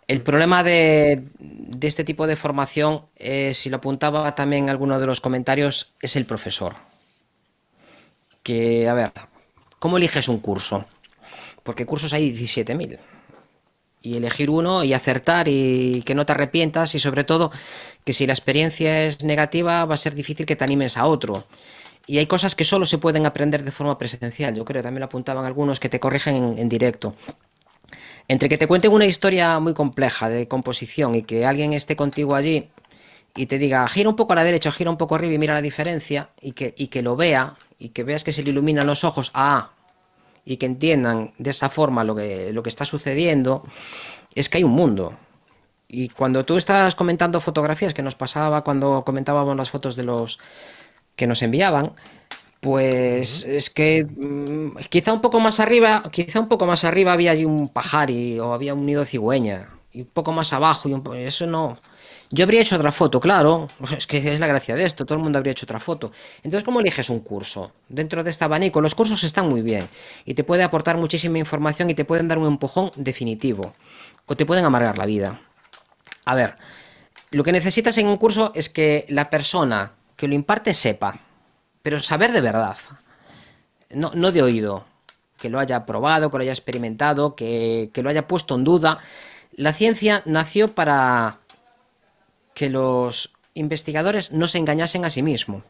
[0.08, 1.24] El problema de,
[1.82, 6.26] este tipo de formación, eh, si lo apuntaba también alguno de los comentarios, es el
[6.26, 6.76] profesor.
[8.42, 9.12] Que, a ver,
[9.80, 10.86] ¿cómo eliges un curso?
[11.64, 13.00] Porque cursos hay 17.000.
[14.02, 17.52] Y elegir uno y acertar y que no te arrepientas y sobre todo
[18.04, 21.48] que si la experiencia es negativa va a ser difícil que te animes a otro.
[22.06, 24.54] Y hay cosas que solo se pueden aprender de forma presencial.
[24.54, 27.16] Yo creo, también lo apuntaban algunos que te corrigen en directo.
[28.28, 32.36] Entre que te cuenten una historia muy compleja de composición y que alguien esté contigo
[32.36, 32.70] allí
[33.36, 35.54] y te diga, gira un poco a la derecha, gira un poco arriba y mira
[35.54, 38.86] la diferencia, y que, y que lo vea, y que veas que se le iluminan
[38.86, 39.72] los ojos, ah,
[40.46, 43.64] y que entiendan de esa forma lo que, lo que está sucediendo,
[44.36, 45.18] es que hay un mundo.
[45.88, 50.40] Y cuando tú estás comentando fotografías, que nos pasaba cuando comentábamos las fotos de los
[51.16, 51.94] que nos enviaban,
[52.64, 57.32] pues es que mm, quizá un poco más arriba, quizá un poco más arriba había
[57.32, 60.94] allí un pajari o había un nido de cigüeña y un poco más abajo y
[60.94, 61.78] un, eso no.
[62.32, 63.68] Yo habría hecho otra foto, claro,
[63.98, 66.14] es que es la gracia de esto, todo el mundo habría hecho otra foto.
[66.38, 67.74] Entonces, ¿cómo eliges un curso?
[67.90, 69.90] Dentro de este abanico, los cursos están muy bien
[70.24, 73.76] y te puede aportar muchísima información y te pueden dar un empujón definitivo
[74.26, 75.42] o te pueden amargar la vida.
[76.24, 76.56] A ver,
[77.32, 81.20] lo que necesitas en un curso es que la persona que lo imparte sepa
[81.84, 82.78] pero saber de verdad,
[83.92, 84.86] no, de oído,
[85.38, 89.00] que lo haya probado, que lo haya experimentado, que, que lo haya puesto en duda.
[89.52, 91.40] La ciencia nació para
[92.56, 95.64] que los investigadores no se engañasen a sí mismos.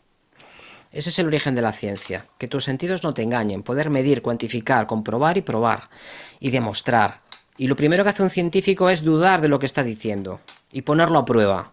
[0.92, 4.22] Ese es el origen de la ciencia, que tus sentidos no te engañen, poder medir,
[4.22, 5.90] cuantificar, comprobar y probar
[6.40, 7.22] y demostrar.
[7.58, 10.40] Y lo primero que hace un científico es dudar de lo que está diciendo
[10.72, 11.72] y ponerlo a prueba.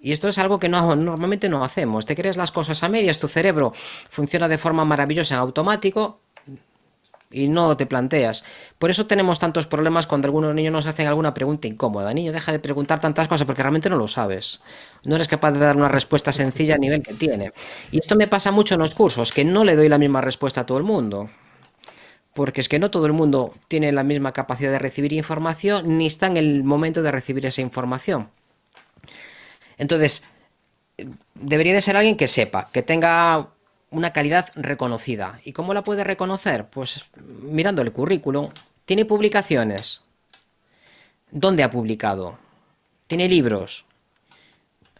[0.00, 2.06] Y esto es algo que no, normalmente no hacemos.
[2.06, 3.72] Te crees las cosas a medias, tu cerebro
[4.08, 6.20] funciona de forma maravillosa en automático
[7.30, 8.44] y no te planteas.
[8.78, 12.12] Por eso tenemos tantos problemas cuando algunos niños nos hacen alguna pregunta incómoda.
[12.12, 14.60] Niño, deja de preguntar tantas cosas porque realmente no lo sabes.
[15.04, 17.52] No eres capaz de dar una respuesta sencilla a nivel que tiene.
[17.92, 20.62] Y esto me pasa mucho en los cursos, que no le doy la misma respuesta
[20.62, 21.30] a todo el mundo.
[22.34, 26.06] Porque es que no todo el mundo tiene la misma capacidad de recibir información ni
[26.06, 28.30] está en el momento de recibir esa información.
[29.80, 30.22] Entonces,
[31.34, 33.48] debería de ser alguien que sepa, que tenga
[33.88, 35.40] una calidad reconocida.
[35.42, 36.66] ¿Y cómo la puede reconocer?
[36.66, 37.06] Pues
[37.42, 38.50] mirando el currículum.
[38.84, 40.02] ¿Tiene publicaciones?
[41.30, 42.38] ¿Dónde ha publicado?
[43.06, 43.86] ¿Tiene libros?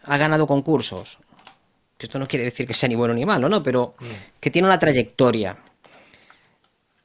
[0.04, 1.18] ¿Ha ganado concursos?
[1.98, 3.62] Que esto no quiere decir que sea ni bueno ni malo, ¿no?
[3.62, 4.06] Pero mm.
[4.40, 5.58] que tiene una trayectoria.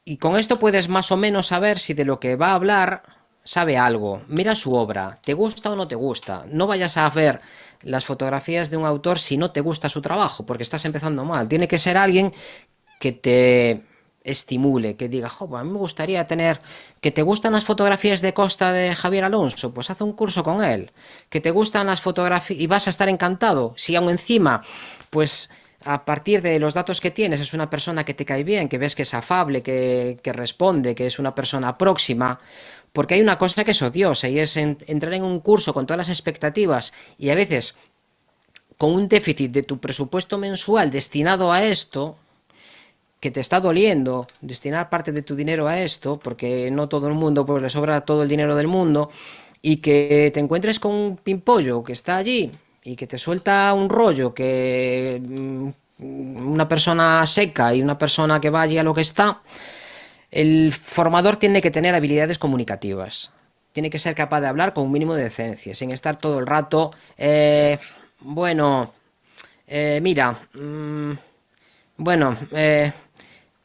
[0.02, 3.02] Y con esto puedes más o menos saber si de lo que va a hablar
[3.46, 4.20] sabe algo.
[4.28, 5.18] Mira su obra.
[5.24, 6.44] ¿Te gusta o no te gusta?
[6.50, 7.40] No vayas a ver
[7.82, 11.48] las fotografías de un autor si no te gusta su trabajo, porque estás empezando mal.
[11.48, 12.34] Tiene que ser alguien
[12.98, 13.82] que te
[14.24, 16.60] estimule, que diga, jo, a mí me gustaría tener,
[17.00, 20.64] que te gustan las fotografías de costa de Javier Alonso, pues haz un curso con
[20.64, 20.90] él,
[21.30, 24.62] que te gustan las fotografías y vas a estar encantado, si aún encima,
[25.10, 25.48] pues
[25.84, 28.78] a partir de los datos que tienes es una persona que te cae bien, que
[28.78, 32.40] ves que es afable, que, que responde, que es una persona próxima,
[32.96, 35.98] porque hay una cosa que es odiosa y es entrar en un curso con todas
[35.98, 37.74] las expectativas y a veces
[38.78, 42.16] con un déficit de tu presupuesto mensual destinado a esto,
[43.20, 47.12] que te está doliendo destinar parte de tu dinero a esto, porque no todo el
[47.12, 49.10] mundo pues le sobra todo el dinero del mundo,
[49.60, 52.50] y que te encuentres con un pimpollo que está allí
[52.82, 55.68] y que te suelta un rollo que mm,
[55.98, 59.42] una persona seca y una persona que va allí a lo que está,
[60.36, 63.32] El formador tiene que tener habilidades comunicativas.
[63.72, 66.46] Tiene que ser capaz de hablar con un mínimo de decencia, sin estar todo el
[66.46, 67.78] rato, eh,
[68.20, 68.92] bueno,
[69.66, 71.12] eh, mira, mm,
[71.96, 72.92] bueno, eh,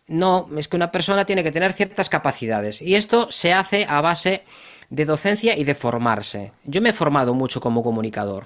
[0.07, 2.81] no, es que una persona tiene que tener ciertas capacidades.
[2.81, 4.45] Y esto se hace a base
[4.89, 6.53] de docencia y de formarse.
[6.64, 8.45] Yo me he formado mucho como comunicador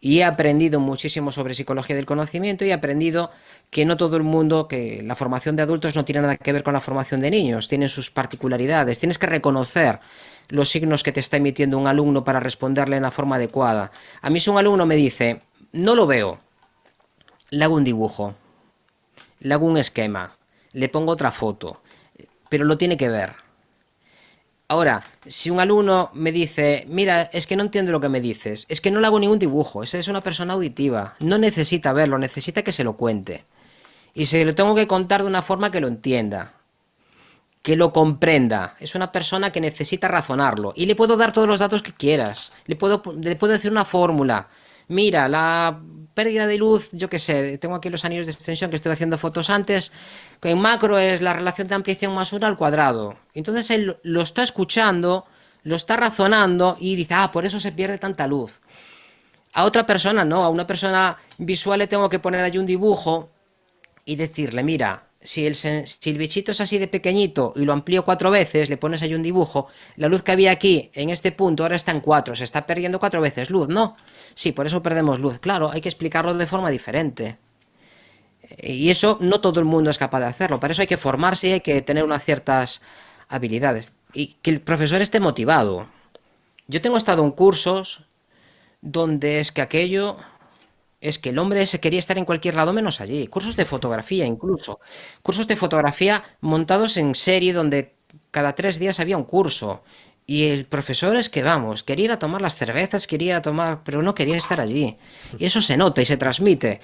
[0.00, 3.30] y he aprendido muchísimo sobre psicología del conocimiento y he aprendido
[3.68, 6.62] que no todo el mundo, que la formación de adultos no tiene nada que ver
[6.62, 10.00] con la formación de niños, tienen sus particularidades, tienes que reconocer
[10.48, 13.92] los signos que te está emitiendo un alumno para responderle en la forma adecuada.
[14.22, 16.40] A mí si un alumno me dice, no lo veo,
[17.50, 18.34] le hago un dibujo,
[19.40, 20.36] le hago un esquema,
[20.72, 21.82] le pongo otra foto,
[22.48, 23.49] pero lo tiene que ver.
[24.70, 28.66] Ahora, si un alumno me dice, mira, es que no entiendo lo que me dices,
[28.68, 32.18] es que no le hago ningún dibujo, esa es una persona auditiva, no necesita verlo,
[32.18, 33.46] necesita que se lo cuente.
[34.14, 36.52] Y se lo tengo que contar de una forma que lo entienda,
[37.62, 38.76] que lo comprenda.
[38.78, 40.72] Es una persona que necesita razonarlo.
[40.76, 43.84] Y le puedo dar todos los datos que quieras, le puedo, le puedo decir una
[43.84, 44.50] fórmula.
[44.86, 45.80] Mira, la
[46.20, 49.16] pérdida de luz, yo qué sé, tengo aquí los anillos de extensión que estoy haciendo
[49.16, 49.90] fotos antes,
[50.42, 53.16] en macro es la relación de ampliación más 1 al cuadrado.
[53.32, 55.24] Entonces él lo está escuchando,
[55.62, 58.60] lo está razonando y dice, ah, por eso se pierde tanta luz.
[59.54, 63.30] A otra persona no, a una persona visual le tengo que poner allí un dibujo
[64.04, 68.30] y decirle, mira, si el, si bichito es así de pequeñito y lo amplío cuatro
[68.30, 71.76] veces, le pones ahí un dibujo, la luz que había aquí en este punto ahora
[71.76, 73.96] está en cuatro, se está perdiendo cuatro veces luz, ¿no?
[74.34, 75.38] Sí, por eso perdemos luz.
[75.38, 77.36] Claro, hay que explicarlo de forma diferente.
[78.58, 80.58] Y eso no todo el mundo es capaz de hacerlo.
[80.58, 82.80] Para eso hay que formarse y hay que tener unas ciertas
[83.28, 83.90] habilidades.
[84.12, 85.86] Y que el profesor esté motivado.
[86.66, 88.04] Yo tengo estado en cursos
[88.80, 90.16] donde es que aquello
[91.00, 93.26] es que el hombre se quería estar en cualquier lado menos allí.
[93.26, 94.80] Cursos de fotografía incluso.
[95.22, 97.94] Cursos de fotografía montados en serie donde
[98.30, 99.82] cada tres días había un curso.
[100.26, 103.42] Y el profesor es que, vamos, quería ir a tomar las cervezas, quería ir a
[103.42, 104.96] tomar, pero no quería estar allí.
[105.38, 106.80] Y eso se nota y se transmite.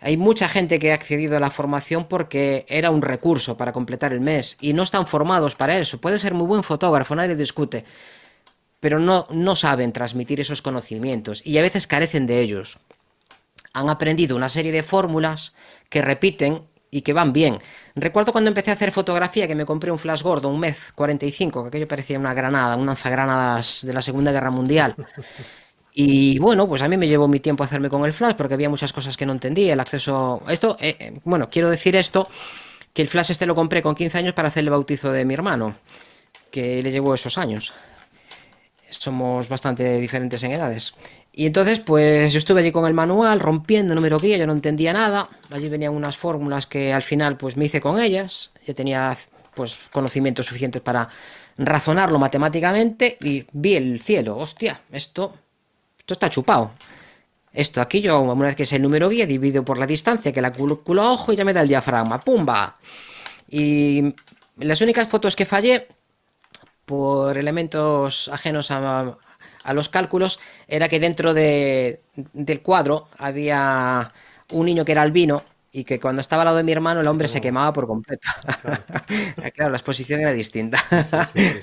[0.00, 4.14] Hay mucha gente que ha accedido a la formación porque era un recurso para completar
[4.14, 6.00] el mes y no están formados para eso.
[6.00, 7.84] Puede ser muy buen fotógrafo, nadie discute,
[8.80, 12.78] pero no, no saben transmitir esos conocimientos y a veces carecen de ellos
[13.74, 15.54] han aprendido una serie de fórmulas
[15.88, 17.58] que repiten y que van bien.
[17.94, 21.62] Recuerdo cuando empecé a hacer fotografía que me compré un flash gordo, un MEZ 45,
[21.62, 24.96] que aquello parecía una granada, un lanzagranadas de la Segunda Guerra Mundial.
[25.92, 28.68] Y bueno, pues a mí me llevó mi tiempo hacerme con el flash porque había
[28.68, 30.42] muchas cosas que no entendía, el acceso...
[30.48, 32.28] Esto, eh, eh, bueno, quiero decir esto,
[32.92, 35.34] que el flash este lo compré con 15 años para hacer el bautizo de mi
[35.34, 35.76] hermano,
[36.50, 37.72] que le llevó esos años
[38.90, 40.94] somos bastante diferentes en edades.
[41.32, 45.28] Y entonces, pues estuve allí con el manual, rompiendo número guía, yo no entendía nada.
[45.50, 48.52] Allí venían unas fórmulas que al final pues me hice con ellas.
[48.66, 49.16] Ya tenía
[49.54, 51.08] pues conocimientos suficientes para
[51.56, 54.36] razonarlo matemáticamente y vi el cielo.
[54.36, 55.34] Hostia, esto,
[55.98, 56.72] esto está chupado.
[57.52, 60.40] Esto aquí yo, una vez que es el número guía, divido por la distancia que
[60.40, 62.20] la calculo a ojo y ya me da el diafragma.
[62.20, 62.78] ¡Pumba!
[63.48, 64.14] Y
[64.56, 65.88] las únicas fotos que fallé
[66.84, 69.16] por elementos ajenos a,
[69.72, 70.38] los cálculos
[70.68, 74.10] era que dentro de, del cuadro había
[74.52, 75.42] un niño que era albino
[75.72, 78.28] y que cuando estaba al lado de mi hermano el hombre se quemaba por completo.
[79.54, 80.82] Claro, la exposición era distinta.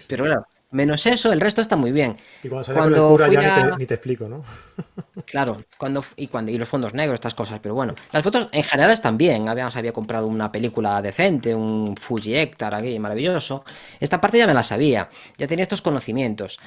[0.07, 2.17] Pero claro, menos eso, el resto está muy bien.
[2.43, 4.43] Y cuando, ya ni, te, explico, ¿no?
[5.25, 8.63] claro, cuando y cuando y los fondos negros, estas cosas, pero bueno, las fotos en
[8.63, 9.49] general están bien.
[9.49, 13.63] Habíamos había comprado una película decente, un Fuji Hector aquí maravilloso.
[13.99, 16.59] Esta parte ya me la sabía, ya tenía estos conocimientos.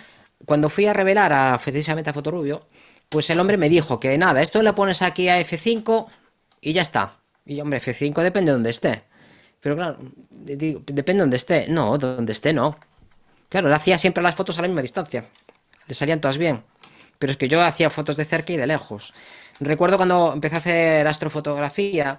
[0.47, 2.67] Cuando fui a revelar a precisamente a Fotorubio,
[3.09, 6.07] pues el hombre me dijo que nada, esto le pones aquí a F5
[6.61, 7.19] y ya está.
[7.45, 9.05] Y hombre, F5 depende de donde esté.
[9.61, 9.99] Pero claro,
[10.31, 11.67] depende de donde esté.
[11.69, 12.79] No, donde esté no.
[13.49, 15.29] Claro, le hacía siempre las fotos a la misma distancia.
[15.87, 16.62] Le salían todas bien.
[17.19, 19.12] Pero es que yo hacía fotos de cerca y de lejos.
[19.59, 22.19] Recuerdo cuando empecé a hacer astrofotografía,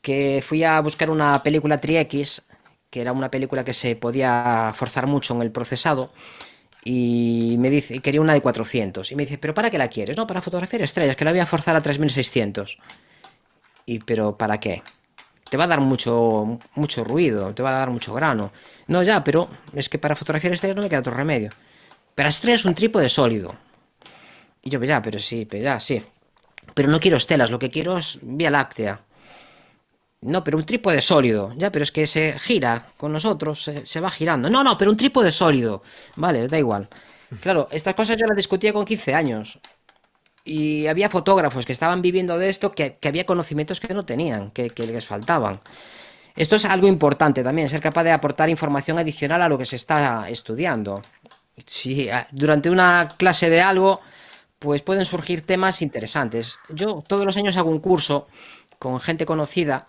[0.00, 2.42] que fui a buscar una película Tri-X,
[2.90, 6.12] que era una película que se podía forzar mucho en el procesado,
[6.84, 9.12] y me dice, quería una de 400.
[9.12, 10.16] Y me dice, ¿pero para qué la quieres?
[10.16, 12.78] No, para fotografiar estrellas, que la voy a forzar a 3600.
[13.86, 14.82] Y, ¿pero para qué?
[15.52, 18.52] te va a dar mucho, mucho ruido, te va a dar mucho grano.
[18.86, 21.50] No, ya, pero es que para fotografiar estrellas no me queda otro remedio.
[22.14, 23.54] Pero estrellas es un trípode sólido.
[24.62, 26.02] Y yo, ya, pero sí, pero ya, sí.
[26.72, 29.02] Pero no quiero estelas, lo que quiero es Vía Láctea.
[30.22, 31.52] No, pero un trípode sólido.
[31.56, 34.48] Ya, pero es que se gira con nosotros, se, va girando.
[34.48, 35.82] No, no, pero un trípode sólido.
[36.16, 36.88] Vale, da igual.
[37.40, 39.58] Claro, estas cosas yo las discutía con 15 años
[40.44, 44.70] y había fotógrafos que estaban viviendo de esto que, había conocimientos que no tenían, que,
[44.76, 45.60] les faltaban.
[46.36, 49.76] Esto es algo importante también, ser capaz de aportar información adicional a lo que se
[49.76, 51.02] está estudiando.
[51.66, 54.00] Si durante una clase de algo,
[54.58, 56.58] pues pueden surgir temas interesantes.
[56.68, 58.28] Yo todos los años hago un curso
[58.78, 59.86] con gente conocida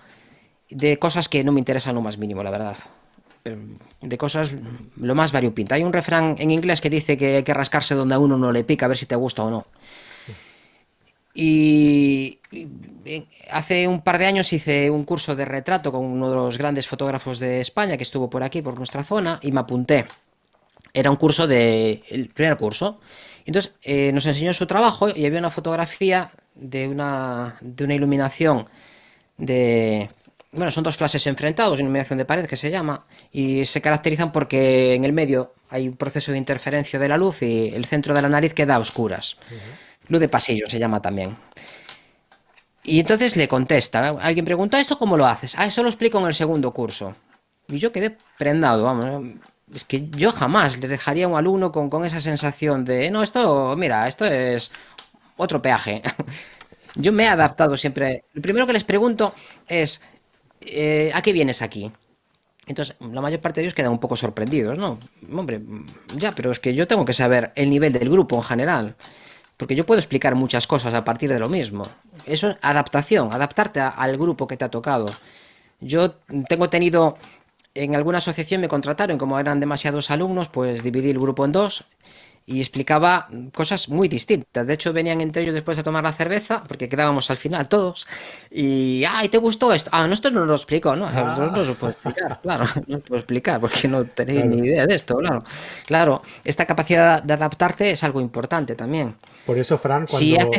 [0.70, 2.78] de cosas que no me interesan lo más mínimo, la verdad.
[4.02, 4.56] De cosas
[4.96, 5.76] lo más variopinta.
[5.76, 8.52] Hay un refrán en inglés que dice que hay que rascarse donde a uno no
[8.52, 9.68] le pica a ver si te gusta o no.
[11.36, 12.40] Y
[13.50, 16.88] hace un par de años hice un curso de retrato con uno de los grandes
[16.88, 20.06] fotógrafos de España que estuvo por aquí, por nuestra zona, y me apunté.
[20.94, 22.04] Era un curso de.
[22.10, 23.00] el primer curso.
[23.46, 28.66] Entonces eh, nos enseñó su trabajo y había una fotografía de una, de una iluminación
[29.38, 30.10] de.
[30.54, 34.94] Bueno, son dos flashes enfrentados, iluminación de pared que se llama, y se caracterizan porque
[34.94, 38.22] en el medio hay un proceso de interferencia de la luz y el centro de
[38.22, 39.38] la nariz queda a oscuras.
[40.10, 41.36] Luz de pasillo se llama también.
[42.84, 45.56] Y entonces le contesta, alguien pregunta, ¿esto cómo lo haces?
[45.58, 47.16] Ah, eso lo explico en el segundo curso.
[47.68, 49.36] Y yo quedé prendado, vamos.
[49.74, 53.24] Es que yo jamás le dejaría a un alumno con, con esa sensación de, no,
[53.24, 54.70] esto, mira, esto es
[55.38, 56.02] otro peaje.
[56.96, 58.26] Yo me he adaptado siempre.
[58.34, 59.34] Lo primero que les pregunto
[59.68, 60.02] es,
[60.68, 61.92] eh, ¿a qué vienes aquí?
[62.66, 64.98] Entonces, la mayor parte de ellos quedan un poco sorprendidos, ¿no?
[65.36, 65.62] Hombre,
[66.16, 68.96] ya, pero es que yo tengo que saber el nivel del grupo en general.
[69.58, 71.88] Porque yo puedo explicar muchas cosas a partir de lo mismo.
[72.26, 75.08] Eso es adaptación, adaptarte al grupo que te ha tocado.
[75.80, 76.16] Yo
[76.48, 77.18] tengo tenido,
[77.74, 81.86] en alguna asociación me contrataron, como eran demasiados alumnos, pues dividí el grupo en dos
[82.46, 84.68] y explicaba cosas muy distintas.
[84.68, 88.08] De hecho, venían entre ellos después de tomar la cerveza, porque quedábamos al final todos,
[88.52, 89.90] y, ¡ay, te gustó esto!
[89.94, 91.08] Ah, no, esto no lo explico, ¿no?
[91.08, 91.52] Ah.
[91.54, 94.96] No, lo puedo explicar, claro, no lo puedo explicar, porque no tenéis ni idea de
[94.96, 95.44] esto, claro.
[95.86, 99.16] Claro, esta capacidad de adaptarte es algo importante también.
[99.46, 100.52] Por eso, Fran, cuando,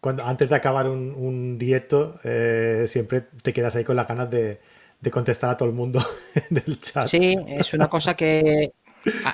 [0.00, 4.30] cuando antes de acabar un, un directo, eh, siempre te quedas ahí con las ganas
[4.30, 4.60] de,
[5.00, 6.04] de contestar a todo el mundo
[6.34, 7.06] en el chat.
[7.06, 8.72] Sí, es una cosa que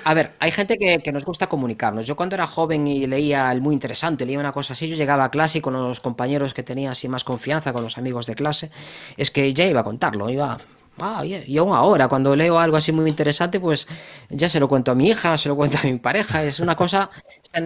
[0.04, 2.06] a, ver, hay gente que, nos gusta comunicarnos.
[2.06, 5.24] Yo cuando era joven y leía el muy interesante, leía una cosa así, yo llegaba
[5.24, 8.34] a clase y con los compañeros que tenía así más confianza, con los amigos de
[8.34, 8.70] clase,
[9.16, 10.58] es que ya iba a contarlo, iba...
[11.02, 13.88] Ah, y aún ahora, cuando leo algo así muy interesante, pues
[14.28, 16.44] ya se lo cuento a mi hija, se lo cuento a mi pareja.
[16.44, 17.08] Es una cosa,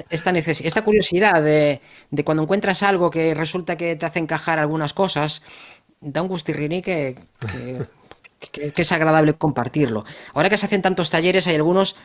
[0.09, 1.81] esta, esta curiosidad de,
[2.24, 5.43] cuando encuentras algo que resulta que te hace encajar algunas cosas,
[6.01, 7.85] da un gustirriní que que,
[8.53, 10.05] es agradable compartirlo.
[10.33, 11.97] Ahora que se hacen tantos talleres, hay algunos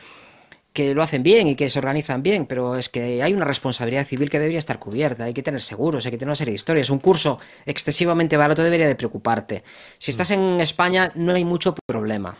[0.72, 4.06] que lo hacen bien y que se organizan bien, pero es que hay una responsabilidad
[4.06, 6.56] civil que debería estar cubierta, hay que tener seguros, hay que tener una serie de
[6.56, 6.90] historias.
[6.90, 9.64] Un curso excesivamente barato debería de preocuparte.
[9.98, 12.36] Si estás en España no hay mucho problema.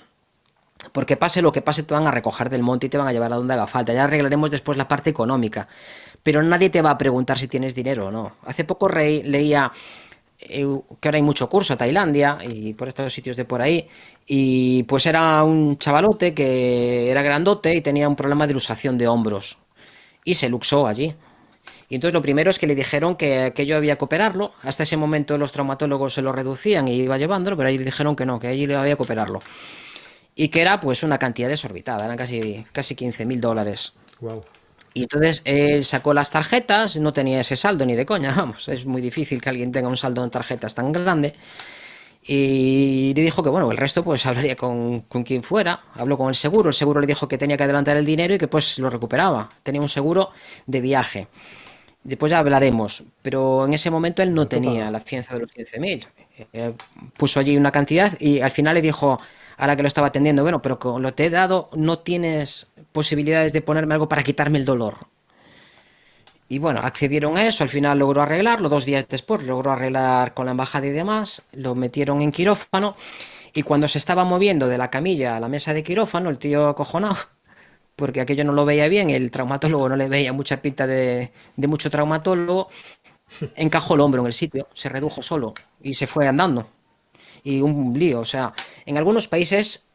[0.93, 3.13] Porque pase lo que pase, te van a recoger del monte y te van a
[3.13, 3.93] llevar a donde haga falta.
[3.93, 5.69] Ya arreglaremos después la parte económica.
[6.23, 8.37] Pero nadie te va a preguntar si tienes dinero o no.
[8.47, 9.73] Hace poco leía
[10.41, 13.89] que ahora hay mucho curso a Tailandia y por estos sitios de por ahí.
[14.27, 19.07] Y pues era un chavalote que era grandote y tenía un problema de luxación de
[19.07, 19.59] hombros.
[20.25, 21.15] Y se luxó allí.
[21.89, 24.53] Y entonces lo primero es que le dijeron que, que yo había que operarlo.
[24.63, 28.25] Hasta ese momento los traumatólogos se lo reducían y iba llevándolo, pero ahí dijeron que
[28.25, 29.41] no, que allí había que operarlo.
[30.37, 33.93] Y que era pues una cantidad desorbitada, eran casi, casi 15 mil dólares.
[34.93, 38.85] Y entonces él sacó las tarjetas, no tenía ese saldo ni de coña, vamos, es
[38.85, 41.35] muy difícil que alguien tenga un saldo en tarjetas tan grande.
[42.23, 45.81] Y le dijo que bueno, el resto pues hablaría con, con, quien fuera.
[45.95, 48.39] Habló con el seguro, el seguro le dijo que tenía que adelantar el dinero y
[48.39, 49.49] que pues lo recuperaba.
[49.63, 50.31] Tenía un seguro
[50.67, 51.29] de viaje.
[52.03, 56.07] Después ya hablaremos, pero en ese momento él no tenía la fianza de los 15.000.
[56.53, 56.73] Eh,
[57.17, 59.21] puso allí una cantidad y al final le dijo,
[59.61, 63.53] ahora que lo estaba atendiendo, bueno, pero con lo te he dado no tienes posibilidades
[63.53, 64.97] de ponerme algo para quitarme el dolor.
[66.49, 70.47] Y bueno, accedieron a eso, al final logró arreglarlo, dos días después logró arreglar con
[70.47, 72.97] la embajada y demás, lo metieron en quirófano
[73.53, 76.67] y cuando se estaba moviendo de la camilla a la mesa de quirófano, el tío
[76.69, 77.17] acojonado,
[77.97, 81.69] porque aquello no lo veía bien, el traumatólogo no le veía mucha pinta de, de
[81.69, 82.71] mucho traumatólogo,
[83.57, 86.80] encajó el hombro en el sitio, se redujo solo y se fue andando.
[87.43, 88.53] Y un lío, o sea,
[88.87, 89.91] en algunos países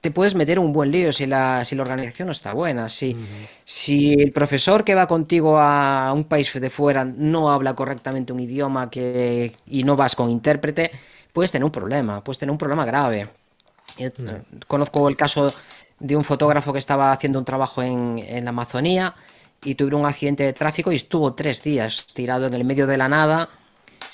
[0.00, 2.88] te puedes meter un buen lío si la, si la organización no está buena.
[2.88, 3.16] Si,
[3.64, 8.40] si el profesor que va contigo a un país de fuera no habla correctamente un
[8.40, 10.90] idioma que, y no vas con intérprete,
[11.32, 13.28] puedes tener un problema, puedes tener un problema grave.
[14.66, 15.52] Conozco el caso
[15.98, 19.14] de un fotógrafo que estaba haciendo un trabajo en, en la Amazonía
[19.64, 22.98] y tuvo un accidente de tráfico y estuvo tres días tirado en el medio de
[22.98, 23.48] la nada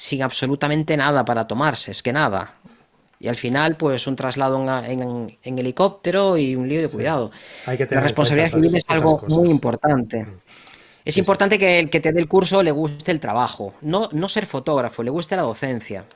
[0.01, 2.55] sin absolutamente nada para tomarse, es que nada.
[3.18, 4.56] Y al final, pues un traslado
[4.86, 7.31] en, helicóptero y un lío de cuidado.
[7.66, 10.22] la responsabilidad civil es algo muy importante.
[10.24, 10.40] Mm.
[11.05, 14.31] Es importante que el que te dé el curso le guste el trabajo, no, no
[14.31, 16.06] ser fotógrafo, le guste la docencia.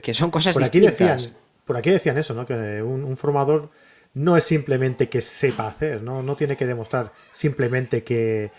[0.00, 1.24] Que son cosas por aquí distintas.
[1.24, 2.46] Decían, por aquí decían eso, ¿no?
[2.46, 3.70] Que un, formador
[4.14, 6.22] no es simplemente que sepa hacer, ¿no?
[6.22, 8.52] No tiene que demostrar simplemente que,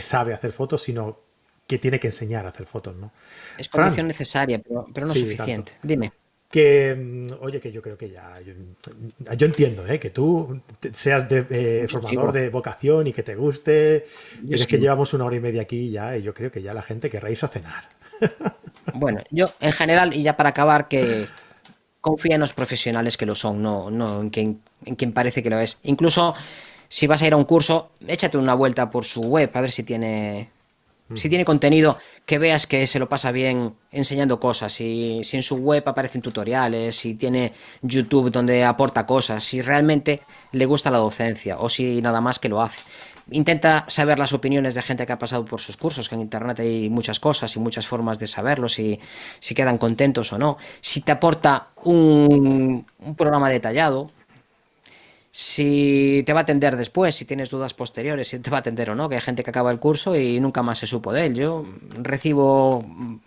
[0.00, 1.18] sabe hacer fotos, sino
[1.66, 3.12] que tiene que enseñar a hacer fotos, ¿no?
[3.58, 5.72] Es condición necesaria, pero, no suficiente.
[5.82, 6.12] Dime.
[6.50, 9.98] Que, mm, oye, que yo creo que ya, yo, entiendo, ¿eh?
[9.98, 10.60] que tú
[10.92, 14.06] seas de, eh, formador de vocación y que te guste,
[14.48, 16.82] es que llevamos una hora y media aquí ya y yo creo que ya la
[16.82, 17.88] gente querréis a cenar.
[18.92, 21.26] Bueno, yo en general, y ya para acabar, que
[22.02, 25.48] confía en los profesionales que lo son, no, no en, quien, en quien parece que
[25.48, 25.78] lo es.
[25.84, 26.34] Incluso
[26.88, 29.70] si vas a ir a un curso, échate una vuelta por su web a ver
[29.70, 30.50] si tiene
[31.14, 35.42] si tiene contenido que veas que se lo pasa bien enseñando cosas, si, si, en
[35.42, 37.52] su web aparecen tutoriales, si tiene
[37.82, 40.22] YouTube donde aporta cosas, si realmente
[40.52, 42.82] le gusta la docencia o si nada más que lo hace.
[43.30, 46.60] Intenta saber las opiniones de gente que ha pasado por sus cursos, que en Internet
[46.60, 49.00] hay muchas cosas y muchas formas de saberlo, si,
[49.40, 50.58] si quedan contentos o no.
[50.80, 52.84] Si te aporta un
[53.16, 54.10] programa detallado,
[55.36, 58.90] si te va a atender después, si tienes dudas posteriores, si te va a atender
[58.90, 61.26] o no, que hay gente que acaba el curso y nunca más se supo de
[61.26, 61.34] él.
[61.34, 61.64] Yo
[62.00, 62.84] recibo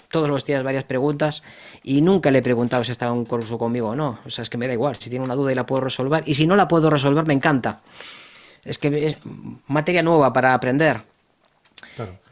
[0.09, 1.43] todos los días varias preguntas
[1.83, 4.19] y nunca le he preguntado si está en un curso conmigo o no.
[4.25, 6.23] O sea, es que me da igual, si tiene una duda y la puedo resolver.
[6.25, 7.81] Y si no la puedo resolver, me encanta.
[8.63, 9.17] Es que es
[9.67, 11.01] materia nueva para aprender.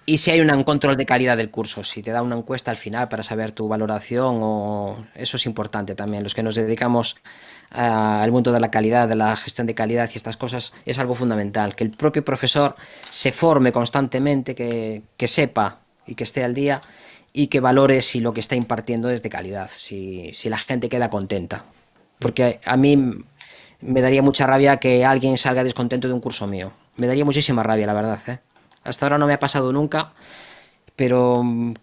[0.08, 2.78] Y si hay un control de calidad del curso, si te da una encuesta al
[2.78, 6.22] final para saber tu valoración, o eso es importante también.
[6.22, 7.16] Los que nos dedicamos
[7.72, 11.16] al mundo de la calidad, de la gestión de calidad y estas cosas, es algo
[11.16, 11.76] fundamental.
[11.76, 12.76] Que el propio profesor
[13.10, 16.84] se forme constantemente, que, sepa y que esté al día
[17.34, 20.88] y que valore si lo que está impartiendo es de calidad, si, si la gente
[20.88, 21.66] queda contenta.
[22.20, 22.96] Porque a mí
[23.82, 26.74] me daría mucha rabia que alguien salga descontento de un curso mío.
[26.96, 28.20] Me daría muchísima rabia, la verdad.
[28.28, 28.40] ¿eh?
[28.86, 30.14] Hasta ahora no me ha pasado nunca,
[30.96, 31.74] pero mm,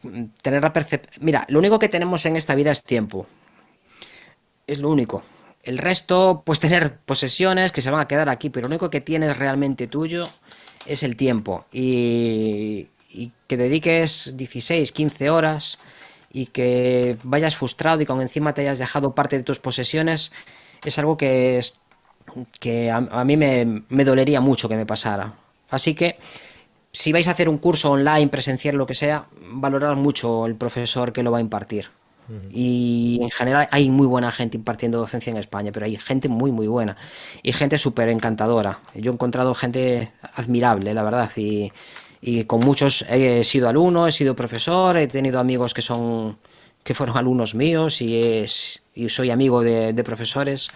[0.40, 1.22] tener la percepción...
[1.22, 3.26] Mira, lo único que tenemos en esta vida es tiempo.
[4.66, 5.22] Es lo único.
[5.62, 9.00] El resto, pues tener posesiones que se van a quedar aquí, pero lo único que
[9.00, 10.28] tienes realmente tuyo
[10.86, 11.66] es el tiempo.
[11.70, 15.78] Y, y que dediques 16, 15 horas
[16.32, 20.32] y que vayas frustrado y con encima te hayas dejado parte de tus posesiones,
[20.84, 21.74] es algo que, es,
[22.58, 25.34] que a, mí me, me, dolería mucho que me pasara.
[25.70, 26.16] Así que
[26.92, 31.12] si vais a hacer un curso online, presencial, lo que sea, valorar mucho el profesor
[31.12, 31.90] que lo va a impartir.
[32.50, 36.50] Y en general hay muy buena gente impartiendo docencia en España, pero hay gente muy,
[36.50, 36.96] muy buena.
[37.42, 38.78] Y gente súper encantadora.
[38.94, 41.30] Yo he encontrado gente admirable, la verdad.
[41.36, 41.72] Y,
[42.46, 46.38] con muchos he sido alumno, he sido profesor, he tenido amigos que son
[46.84, 50.68] que fueron alumnos míos y, es, y soy amigo de, de profesores.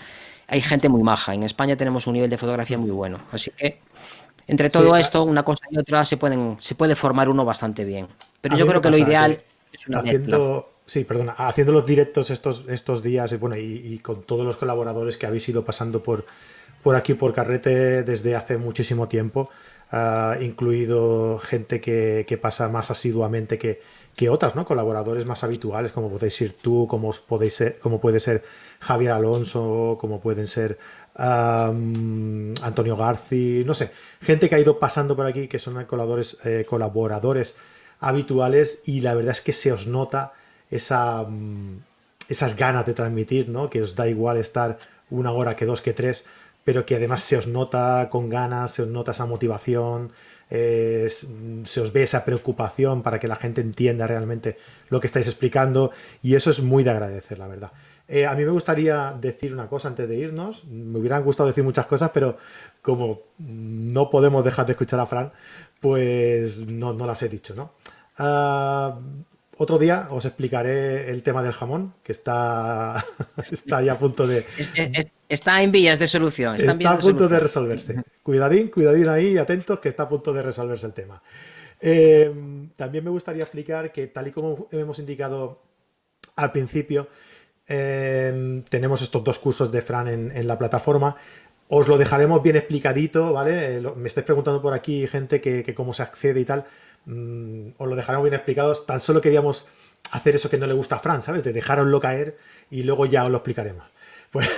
[0.49, 1.35] Hay gente muy maja.
[1.35, 3.21] En España tenemos un nivel de fotografía muy bueno.
[3.33, 3.81] Así que
[4.47, 8.07] entre todo esto, una cosa y otra, se, pueden, se puede formar uno bastante bien.
[8.41, 9.43] Pero yo creo que lo ideal
[9.73, 14.23] es una haciendo, Sí, perdona, haciendo los directos estos, estos días y, bueno, y, con
[14.23, 16.25] todos los colaboradores que habéis ido pasando por,
[16.85, 19.51] por aquí, por Carrete, desde hace muchísimo tiempo,
[19.93, 23.83] uh, incluido gente que, que, pasa más asiduamente que,
[24.15, 24.65] que otras, ¿no?
[24.65, 28.45] Colaboradores más habituales, como podéis ser tú, como, podéis ser, como puede ser
[28.79, 30.79] Javier Alonso, como pueden ser
[31.19, 33.91] Antonio Garci, no sé,
[34.21, 37.55] gente que ha ido pasando por aquí que son colaboradores, eh, colaboradores
[38.01, 40.33] habituales y la verdad es que se os nota
[40.71, 41.79] esa, mm,
[42.29, 43.71] esas ganas de transmitir, ¿no?
[43.71, 44.79] Que os da igual estar
[45.11, 46.27] una hora que dos que tres,
[46.65, 50.11] pero que además se os nota con ganas, se os nota esa motivación,
[50.49, 54.57] se os ve esa preocupación para que la gente entienda realmente
[54.91, 55.91] lo que estáis explicando
[56.23, 57.73] y eso es muy de agradecer, la verdad.
[58.09, 60.65] Eh, a mí me gustaría decir una cosa antes de irnos.
[60.67, 62.37] Me hubieran gustado decir muchas cosas, pero
[62.81, 65.33] como no podemos dejar de escuchar a Fran,
[65.81, 67.73] pues no, las he dicho, ¿no?
[68.19, 68.97] Ah,
[69.59, 73.05] otro día os explicaré el tema del jamón, que está,
[73.51, 74.45] está ya a punto de...
[75.29, 76.55] Está en vías de solución.
[76.55, 78.03] Está, a punto de, resolverse.
[78.23, 81.21] Cuidadín, cuidadín ahí, atentos, que está a punto de resolverse el tema.
[81.81, 82.33] Eh,
[82.77, 85.63] también me gustaría explicar que, tal y como hemos indicado
[86.37, 87.09] al principio,
[87.69, 91.17] Em, tenemos estos dos cursos de Fran en, la plataforma.
[91.69, 93.79] Os lo dejaremos bien explicadito, ¿vale?
[93.79, 96.65] Eh, me estáis preguntando por aquí gente que, cómo se accede y tal.
[97.07, 98.87] Mm, os lo dejaremos bien explicados.
[98.87, 99.67] Tan solo queríamos
[100.13, 101.43] hacer eso que no le gusta a Fran, ¿sabes?
[101.43, 102.37] De dejaroslo caer
[102.71, 103.85] y luego ya os lo explicaremos.
[104.29, 104.51] Pues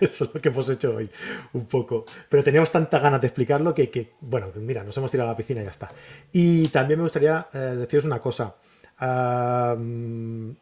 [0.00, 1.10] eso es lo que hemos hecho hoy,
[1.52, 2.06] un poco.
[2.30, 5.60] Pero teníamos tantas ganas de explicarlo que, bueno, mira, nos hemos tirado a la piscina
[5.60, 5.90] y ya está.
[6.32, 8.54] Y también me gustaría eh, deciros una cosa.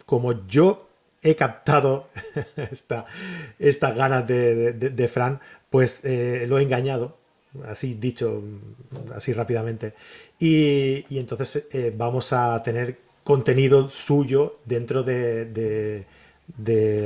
[0.07, 0.86] como yo
[1.27, 2.09] he captado
[3.59, 5.41] estas ganas de, Fran,
[5.71, 7.17] pues eh, lo he engañado,
[7.67, 8.43] así dicho,
[9.15, 9.95] así rápidamente.
[10.39, 16.07] Y, entonces eh, vamos a tener contenido suyo dentro de,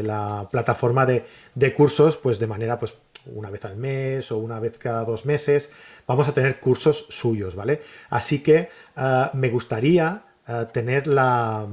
[0.04, 2.94] la plataforma de, cursos, pues de manera, pues
[3.26, 5.70] una vez al mes o una vez cada dos meses,
[6.06, 7.80] vamos a tener cursos suyos, ¿vale?
[8.10, 11.66] Así que eh, me gustaría eh, tener la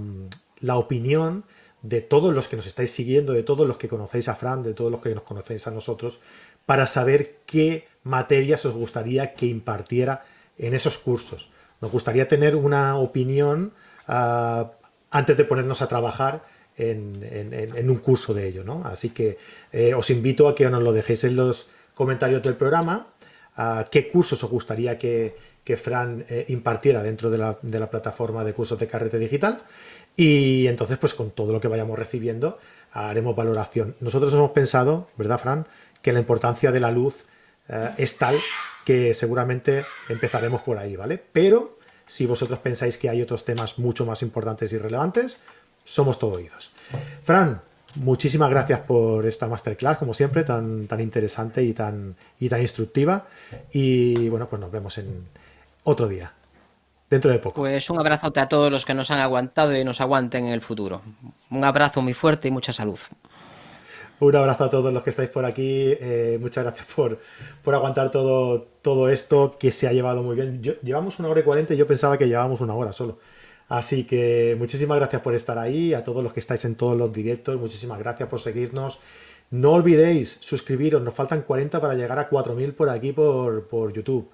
[0.76, 1.44] opinión
[1.82, 4.74] de todos los que nos estáis siguiendo, de todos los que conocéis a Fran, de
[4.74, 6.20] todos los que nos conocéis a nosotros,
[6.66, 10.26] para saber qué materias os gustaría que impartiera
[10.58, 11.52] en esos cursos.
[11.82, 13.74] Nos gustaría tener una opinión
[14.08, 14.72] ah,
[15.12, 16.44] antes de ponernos a trabajar
[16.78, 18.84] en, un curso de ello, ¿no?
[18.86, 19.38] Así que
[19.72, 23.08] eh, os invito a que nos lo dejéis en los comentarios del programa,
[23.90, 25.36] qué cursos os gustaría que,
[25.76, 29.64] Fran eh, impartiera dentro de la, de la plataforma de cursos de carrete digital
[30.18, 32.58] y entonces, pues con todo lo que vayamos recibiendo,
[32.92, 33.96] haremos valoración.
[34.00, 35.68] Nosotros hemos pensado, ¿verdad, Fran?,
[36.02, 37.24] que la importancia de la luz
[37.70, 38.36] eh, es tal
[38.84, 41.22] que seguramente empezaremos por ahí, ¿vale?
[41.32, 41.78] Pero
[42.08, 45.38] si vosotros pensáis que hay otros temas mucho más importantes y relevantes,
[45.84, 46.72] somos todo oídos.
[47.24, 47.62] Fran,
[47.96, 53.28] muchísimas gracias por esta masterclass, como siempre, tan, tan interesante y tan, y tan instructiva.
[53.72, 55.28] Y bueno, pues nos vemos en
[55.84, 56.34] otro día
[57.10, 57.62] dentro de poco.
[57.62, 60.62] Pues un abrazote a todos los que nos han aguantado y nos aguanten en el
[60.62, 61.02] futuro.
[61.50, 63.00] Un abrazo muy fuerte y mucha salud.
[64.20, 65.96] Un abrazo a todos los que estáis por aquí.
[66.00, 67.20] Eh, muchas gracias por,
[67.64, 70.62] por aguantar todo, todo esto que se ha llevado muy bien.
[70.82, 73.20] llevamos una hora y cuarenta y yo pensaba que llevábamos una hora solo.
[73.70, 77.12] Así que muchísimas gracias por estar ahí, a todos los que estáis en todos los
[77.12, 79.00] directos, muchísimas gracias por seguirnos.
[79.52, 84.30] No olvidéis suscribiros, nos faltan 40 para llegar a 4.000 por aquí por, por YouTube.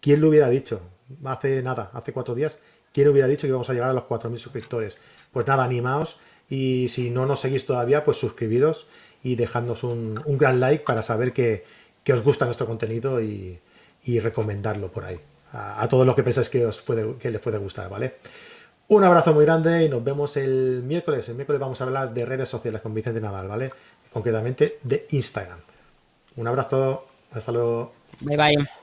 [0.00, 0.80] ¿Quién lo hubiera dicho?
[1.24, 2.58] Hace nada, hace cuatro días,
[2.92, 4.96] ¿quién hubiera dicho que íbamos a llegar a los 4.000 suscriptores?
[5.32, 6.18] Pues nada, animaos
[6.48, 8.88] y si no nos seguís todavía, pues suscribiros
[9.22, 11.64] y dejadnos un, gran like para saber que,
[12.12, 13.58] os gusta nuestro contenido y,
[14.20, 15.18] recomendarlo por ahí.
[15.52, 18.16] A, todos los que pensáis que, os puede, que les puede gustar, ¿vale?
[18.88, 21.28] Un abrazo muy grande y nos vemos el miércoles.
[21.28, 23.70] El miércoles vamos a hablar de redes sociales con Vicente Nadal, ¿vale?
[24.12, 25.60] Concretamente de Instagram.
[26.36, 27.94] Un abrazo, hasta luego.
[28.20, 28.81] Bye bye.